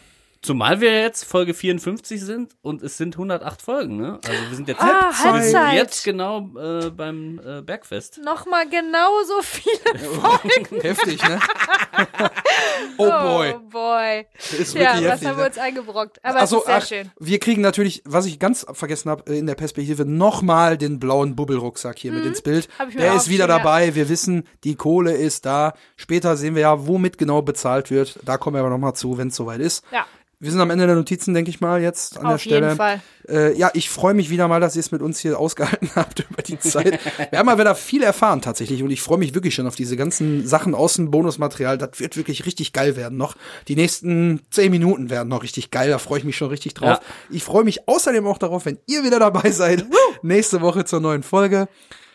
Zumal 0.43 0.81
wir 0.81 0.99
jetzt 1.01 1.23
Folge 1.23 1.53
54 1.53 2.19
sind 2.21 2.51
und 2.61 2.83
es 2.83 2.97
sind 2.97 3.15
108 3.15 3.61
Folgen, 3.61 3.95
ne? 3.95 4.19
Also 4.27 4.41
wir 4.49 4.55
sind 4.57 4.67
jetzt, 4.67 4.81
Ah, 4.81 5.09
wir 5.35 5.41
sind 5.41 5.73
jetzt 5.73 6.03
genau 6.03 6.49
äh, 6.59 6.89
beim 6.89 7.39
äh, 7.39 7.61
Bergfest. 7.61 8.19
Nochmal 8.25 8.67
genauso 8.69 9.41
viele 9.41 9.99
Folgen. 10.19 10.81
Heftig, 10.81 11.25
ne? 11.25 11.39
oh 12.97 13.05
boy. 13.09 13.53
Oh 13.55 13.59
boy. 13.69 14.25
Das 14.35 14.51
ist 14.59 14.73
Ja, 14.75 14.81
wirklich 14.95 15.03
was 15.05 15.11
heftig. 15.13 15.27
haben 15.29 15.37
wir 15.37 15.43
ne? 15.43 15.49
uns 15.49 15.57
eingebrockt? 15.57 16.25
Aber 16.25 16.41
Achso, 16.41 16.57
es 16.57 16.61
ist 16.61 16.65
sehr 16.67 16.75
ach, 16.75 16.85
schön. 16.87 17.11
wir 17.19 17.39
kriegen 17.39 17.61
natürlich, 17.61 18.01
was 18.05 18.25
ich 18.25 18.37
ganz 18.37 18.65
vergessen 18.73 19.09
habe, 19.09 19.33
in 19.33 19.47
der 19.47 19.55
Perspektive 19.55 20.03
nochmal 20.05 20.77
den 20.77 20.99
blauen 20.99 21.37
Bubbelrucksack 21.37 21.97
hier 21.97 22.11
mit 22.11 22.25
ins 22.25 22.41
Bild. 22.41 22.67
Mhm. 22.67 22.79
Hab 22.79 22.89
ich 22.89 22.95
mir 22.95 23.01
Der 23.01 23.15
ist 23.15 23.29
wieder 23.29 23.47
dabei. 23.47 23.95
Wir 23.95 24.09
wissen, 24.09 24.45
die 24.65 24.75
Kohle 24.75 25.13
ist 25.13 25.45
da. 25.45 25.73
Später 25.95 26.35
sehen 26.35 26.55
wir 26.55 26.63
ja, 26.63 26.85
womit 26.85 27.17
genau 27.17 27.41
bezahlt 27.41 27.91
wird. 27.91 28.19
Da 28.25 28.37
kommen 28.37 28.57
wir 28.57 28.59
aber 28.59 28.69
nochmal 28.71 28.93
zu, 28.93 29.17
wenn 29.17 29.29
es 29.29 29.37
soweit 29.37 29.61
ist. 29.61 29.85
Ja. 29.91 30.05
Wir 30.43 30.51
sind 30.51 30.59
am 30.59 30.71
Ende 30.71 30.85
der 30.85 30.97
Notizen, 30.97 31.33
denke 31.33 31.49
ich 31.49 31.61
mal, 31.61 31.81
jetzt 31.81 32.17
an 32.17 32.25
der 32.25 32.35
Auf 32.35 32.41
Stelle. 32.41 32.65
jeden 32.65 32.75
Fall. 32.75 33.01
Äh, 33.29 33.57
ja, 33.57 33.71
ich 33.73 33.89
freue 33.89 34.13
mich 34.13 34.29
wieder 34.29 34.49
mal, 34.49 34.59
dass 34.59 34.75
ihr 34.75 34.81
es 34.81 34.91
mit 34.91 35.01
uns 35.01 35.17
hier 35.19 35.39
ausgehalten 35.39 35.91
habt 35.95 36.19
über 36.29 36.41
die 36.41 36.59
Zeit. 36.59 36.99
Wir 37.29 37.39
haben 37.39 37.45
mal 37.45 37.57
wieder 37.57 37.75
viel 37.75 38.03
erfahren 38.03 38.41
tatsächlich 38.41 38.83
und 38.83 38.91
ich 38.91 39.01
freue 39.01 39.17
mich 39.17 39.33
wirklich 39.33 39.55
schon 39.55 39.67
auf 39.67 39.77
diese 39.77 39.95
ganzen 39.95 40.45
Sachen 40.45 40.75
außen 40.75 41.09
Bonusmaterial. 41.11 41.77
Das 41.77 41.97
wird 42.01 42.17
wirklich 42.17 42.45
richtig 42.45 42.73
geil 42.73 42.97
werden 42.97 43.17
noch. 43.17 43.37
Die 43.69 43.77
nächsten 43.77 44.41
zehn 44.51 44.69
Minuten 44.69 45.09
werden 45.09 45.29
noch 45.29 45.43
richtig 45.43 45.71
geil. 45.71 45.89
Da 45.89 45.97
freue 45.97 46.19
ich 46.19 46.25
mich 46.25 46.35
schon 46.35 46.49
richtig 46.49 46.73
drauf. 46.73 46.99
Ja. 46.99 47.01
Ich 47.29 47.45
freue 47.45 47.63
mich 47.63 47.87
außerdem 47.87 48.27
auch 48.27 48.37
darauf, 48.37 48.65
wenn 48.65 48.79
ihr 48.85 49.05
wieder 49.05 49.19
dabei 49.19 49.49
seid. 49.49 49.85
Nächste 50.23 50.59
Woche 50.59 50.83
zur 50.83 50.99
neuen 50.99 51.23
Folge. 51.23 51.69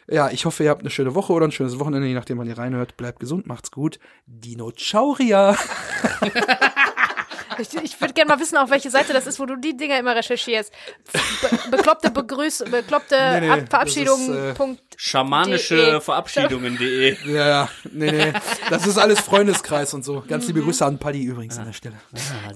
Ja, 0.07 0.29
ich 0.29 0.45
hoffe, 0.45 0.65
ihr 0.65 0.71
habt 0.71 0.83
eine 0.83 0.91
schöne 0.91 1.15
Woche 1.15 1.33
oder 1.33 1.47
ein 1.47 1.53
schönes 1.53 1.79
Wochenende, 1.79 2.07
je 2.07 2.15
nachdem, 2.15 2.37
wann 2.37 2.47
ihr 2.47 2.59
reinhört. 2.59 2.99
Bleibt 2.99 3.21
gesund, 3.21 3.47
macht's 3.47 3.71
gut. 3.71 3.99
Dino 4.27 4.71
Chauria. 4.77 5.57
Ich, 7.59 7.75
ich 7.75 8.01
würde 8.01 8.15
gerne 8.15 8.29
mal 8.29 8.41
wissen, 8.41 8.57
auf 8.57 8.71
welche 8.71 8.91
Seite 8.91 9.13
das 9.13 9.27
ist, 9.27 9.39
wo 9.41 9.47
du 9.47 9.57
die 9.57 9.77
Dinger 9.77 9.99
immer 9.99 10.15
recherchierst. 10.15 10.73
Be 11.43 11.77
bekloppte 11.77 12.11
Begrüß, 12.11 12.65
bekloppte 12.71 13.17
Nee, 13.17 13.41
nee, 13.41 13.51
Ab 13.51 13.61
das 13.61 13.69
Verabschiedung. 13.71 14.21
ist, 14.21 14.61
äh, 14.61 14.77
Schamanische 14.97 15.77
De. 15.77 16.01
Verabschiedungen.de. 16.01 17.17
Ja, 17.27 17.49
ja, 17.49 17.69
nee, 17.93 18.11
nee. 18.11 18.33
Das 18.71 18.87
ist 18.87 18.99
alles 18.99 19.21
Freundeskreis 19.21 19.95
und 19.95 20.05
so. 20.05 20.25
Ganz 20.27 20.47
liebe 20.47 20.61
Grüße 20.61 20.85
an 20.85 20.99
Paddy 20.99 21.23
übrigens 21.23 21.59
an 21.59 21.67
der 21.67 21.73
Stelle. 21.73 21.95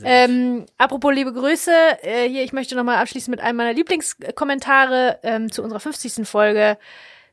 Ähm, 0.04 0.66
apropos 0.78 1.12
liebe 1.14 1.32
Grüße, 1.32 1.70
äh, 2.02 2.28
hier, 2.28 2.42
ich 2.42 2.52
möchte 2.52 2.74
nochmal 2.74 2.96
abschließen 2.96 3.30
mit 3.30 3.40
einem 3.40 3.56
meiner 3.56 3.72
Lieblingskommentare 3.72 5.20
ähm, 5.22 5.52
zu 5.52 5.62
unserer 5.62 5.80
50. 5.80 6.26
Folge. 6.26 6.78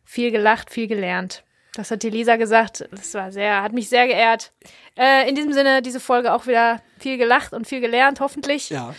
Viel 0.03 0.32
gelacht, 0.32 0.72
viel 0.72 0.88
gelernt. 0.88 1.43
Das 1.80 1.92
hat 1.92 2.04
die 2.04 2.10
Lisa 2.10 2.36
gesagt. 2.36 2.90
Das 2.92 3.14
war 3.14 3.32
sehr, 3.32 3.62
hat 3.64 3.72
mich 3.72 3.88
sehr 3.88 4.06
geehrt. 4.06 4.52
Äh, 4.98 5.30
in 5.30 5.36
diesem 5.36 5.54
Sinne, 5.54 5.82
diese 5.82 6.02
Folge 6.02 6.34
auch 6.34 6.46
wieder 6.46 6.82
viel 6.98 7.18
gelacht 7.18 7.54
und 7.54 7.68
viel 7.68 7.80
gelernt, 7.80 8.20
hoffentlich. 8.20 8.70
Ja, 8.70 8.94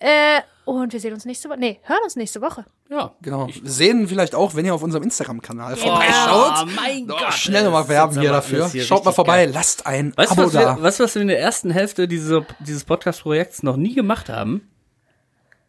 Äh, 0.00 0.40
und 0.64 0.92
wir 0.92 0.98
sehen 0.98 1.12
uns 1.14 1.24
nächste 1.24 1.48
Woche. 1.48 1.58
Nee, 1.60 1.78
hören 1.84 2.00
uns 2.02 2.16
nächste 2.16 2.40
Woche. 2.40 2.64
Ja. 2.90 3.12
genau. 3.22 3.48
Sehen 3.62 4.08
vielleicht 4.08 4.34
auch, 4.34 4.56
wenn 4.56 4.64
ihr 4.64 4.74
auf 4.74 4.82
unserem 4.82 5.04
Instagram-Kanal 5.04 5.76
Genau. 5.76 5.86
vorbeischaut. 5.90 6.66
Oh 6.66 6.70
mein 6.74 7.04
Oh, 7.10 7.16
Gott. 7.16 7.34
schnell 7.34 7.62
nochmal 7.64 7.88
werben 7.88 8.18
hier 8.20 8.30
dafür. 8.32 8.68
hier 8.68 8.82
Schaut 8.82 9.04
mal 9.04 9.12
vorbei, 9.12 9.44
geil. 9.44 9.52
lasst 9.54 9.86
ein 9.86 10.12
Weißt 10.16 10.32
Abo 10.32 10.46
was 10.46 10.52
wir, 10.54 10.60
da. 10.60 10.82
weißt 10.82 10.98
du, 10.98 11.04
was 11.04 11.14
wir 11.14 11.22
in 11.22 11.28
der 11.28 11.38
ersten 11.40 11.70
Hälfte 11.70 12.08
dieser, 12.08 12.44
dieses 12.58 12.82
Podcast-Projekts 12.84 13.62
noch 13.62 13.76
nie 13.76 13.94
gemacht 13.94 14.28
haben? 14.28 14.68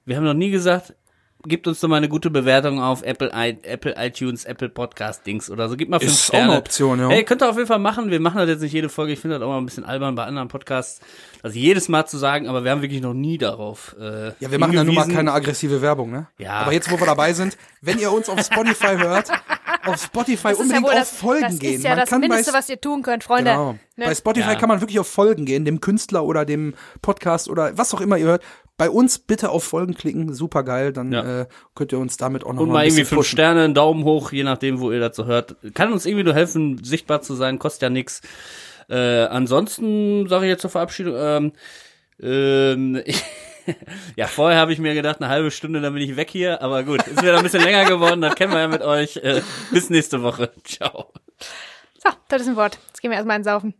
Wir 0.05 0.17
haben 0.17 0.23
noch 0.25 0.33
nie 0.33 0.49
gesagt, 0.49 0.95
gebt 1.47 1.67
uns 1.67 1.79
doch 1.79 1.87
mal 1.87 1.95
eine 1.97 2.09
gute 2.09 2.29
Bewertung 2.29 2.81
auf 2.81 3.01
Apple, 3.01 3.31
i, 3.33 3.57
Apple 3.63 3.95
iTunes, 3.97 4.43
Apple 4.45 4.69
Podcast 4.69 5.25
Dings 5.25 5.49
oder 5.49 5.69
so. 5.69 5.77
Gebt 5.77 5.89
mal 5.89 5.99
fünf 5.99 6.11
Ist 6.11 6.21
auch 6.21 6.25
Sterne. 6.35 6.51
eine 6.51 6.57
Option, 6.59 6.99
ja. 6.99 7.09
Hey, 7.09 7.23
könnt 7.23 7.41
ihr 7.41 7.49
auf 7.49 7.55
jeden 7.55 7.67
Fall 7.67 7.79
machen. 7.79 8.11
Wir 8.11 8.19
machen 8.19 8.37
das 8.39 8.49
jetzt 8.49 8.61
nicht 8.61 8.73
jede 8.73 8.89
Folge. 8.89 9.13
Ich 9.13 9.19
finde 9.19 9.39
das 9.39 9.45
auch 9.45 9.49
mal 9.49 9.57
ein 9.57 9.65
bisschen 9.65 9.85
albern 9.85 10.15
bei 10.15 10.25
anderen 10.25 10.49
Podcasts, 10.49 10.99
das 11.41 11.55
jedes 11.55 11.87
Mal 11.87 12.05
zu 12.05 12.17
sagen, 12.17 12.47
aber 12.49 12.63
wir 12.63 12.71
haben 12.71 12.81
wirklich 12.81 13.01
noch 13.01 13.13
nie 13.13 13.37
darauf. 13.37 13.95
Äh, 13.99 14.33
Ja, 14.39 14.51
wir 14.51 14.59
machen 14.59 14.73
ja 14.73 14.83
nun 14.83 14.95
mal 14.95 15.07
keine 15.07 15.31
aggressive 15.31 15.81
Werbung, 15.81 16.11
ne? 16.11 16.27
Ja. 16.37 16.51
Aber 16.53 16.73
jetzt, 16.73 16.91
wo 16.91 16.99
wir 16.99 17.05
dabei 17.05 17.31
sind, 17.33 17.57
wenn 17.81 17.99
ihr 17.99 18.11
uns 18.11 18.27
auf 18.27 18.39
Spotify 18.41 18.97
hört, 18.97 19.29
auf 19.85 20.03
Spotify 20.03 20.49
Das 20.49 20.51
ist 20.53 20.59
unbedingt 20.59 20.87
ja 20.87 20.91
auf 20.93 20.99
das, 20.99 21.15
Folgen 21.15 21.41
das 21.43 21.59
gehen. 21.59 21.75
ist 21.75 21.83
ja 21.83 21.91
man 21.91 21.99
das 21.99 22.09
kann 22.09 22.19
Mindeste, 22.19 22.51
bei, 22.51 22.57
was 22.57 22.69
ihr 22.69 22.81
tun 22.81 23.01
könnt, 23.01 23.23
Freunde. 23.23 23.51
genau. 23.51 23.71
Ne? 23.95 24.05
bei 24.05 24.13
Spotify 24.15 24.49
Ja. 24.51 24.55
kann 24.55 24.67
man 24.69 24.81
wirklich 24.81 24.99
auf 24.99 25.07
Folgen 25.07 25.45
gehen, 25.45 25.63
dem 25.63 25.79
Künstler 25.79 26.25
oder 26.25 26.43
dem 26.43 26.73
Podcast 27.01 27.49
oder 27.49 27.77
was 27.77 27.93
auch 27.93 28.01
immer 28.01 28.17
ihr 28.17 28.25
hört. 28.25 28.43
Bei 28.79 28.89
uns 28.89 29.19
bitte 29.19 29.49
auf 29.49 29.63
Folgen 29.65 29.93
klicken, 29.93 30.33
super 30.33 30.63
geil, 30.63 30.91
dann 30.93 31.11
Ja. 31.11 31.41
äh, 31.41 31.47
könnt 31.75 31.91
ihr 31.91 31.99
uns 31.99 32.17
damit 32.17 32.43
auch 32.43 32.53
noch 32.53 32.61
Und 32.61 32.69
mal 32.69 32.73
mal 32.75 32.85
irgendwie 32.85 33.03
fünf 33.05 33.19
pushen. 33.19 33.37
Sterne, 33.37 33.63
einen 33.65 33.73
Daumen 33.75 34.03
hoch, 34.05 34.31
je 34.31 34.43
nachdem, 34.43 34.79
wo 34.79 34.91
ihr 34.91 34.99
dazu 35.01 35.25
hört. 35.25 35.57
Kann 35.75 35.91
uns 35.93 36.05
irgendwie 36.05 36.23
nur 36.23 36.33
helfen, 36.33 36.83
sichtbar 36.83 37.21
zu 37.21 37.35
sein, 37.35 37.59
kostet 37.59 37.81
ja 37.83 37.89
nix. 37.89 38.21
Äh, 38.89 39.25
ansonsten 39.25 40.27
sage 40.29 40.45
ich 40.45 40.49
jetzt 40.49 40.61
zur 40.61 40.69
Verabschiedung, 40.71 41.13
ähm, 41.17 41.51
ähm, 42.21 43.03
ja, 44.15 44.27
vorher 44.27 44.59
habe 44.59 44.73
ich 44.73 44.79
mir 44.79 44.93
gedacht, 44.93 45.17
eine 45.21 45.29
halbe 45.29 45.51
Stunde, 45.51 45.81
dann 45.81 45.93
bin 45.93 46.01
ich 46.01 46.15
weg 46.15 46.29
hier, 46.31 46.61
aber 46.61 46.83
gut, 46.83 47.05
ist 47.05 47.21
wieder 47.21 47.37
ein 47.37 47.43
bisschen 47.43 47.61
länger 47.63 47.85
geworden, 47.85 48.21
das 48.21 48.33
kennen 48.35 48.53
wir 48.53 48.59
ja 48.61 48.67
mit 48.67 48.81
euch. 48.81 49.17
Äh, 49.17 49.41
bis 49.71 49.89
nächste 49.89 50.23
Woche. 50.23 50.51
Ciao. 50.63 51.11
So, 52.01 52.09
das 52.29 52.41
ist 52.43 52.47
ein 52.47 52.55
Wort. 52.55 52.79
Jetzt 52.87 53.01
gehen 53.01 53.11
wir 53.11 53.17
erstmal 53.17 53.37
ins 53.37 53.45
Saufen. 53.45 53.73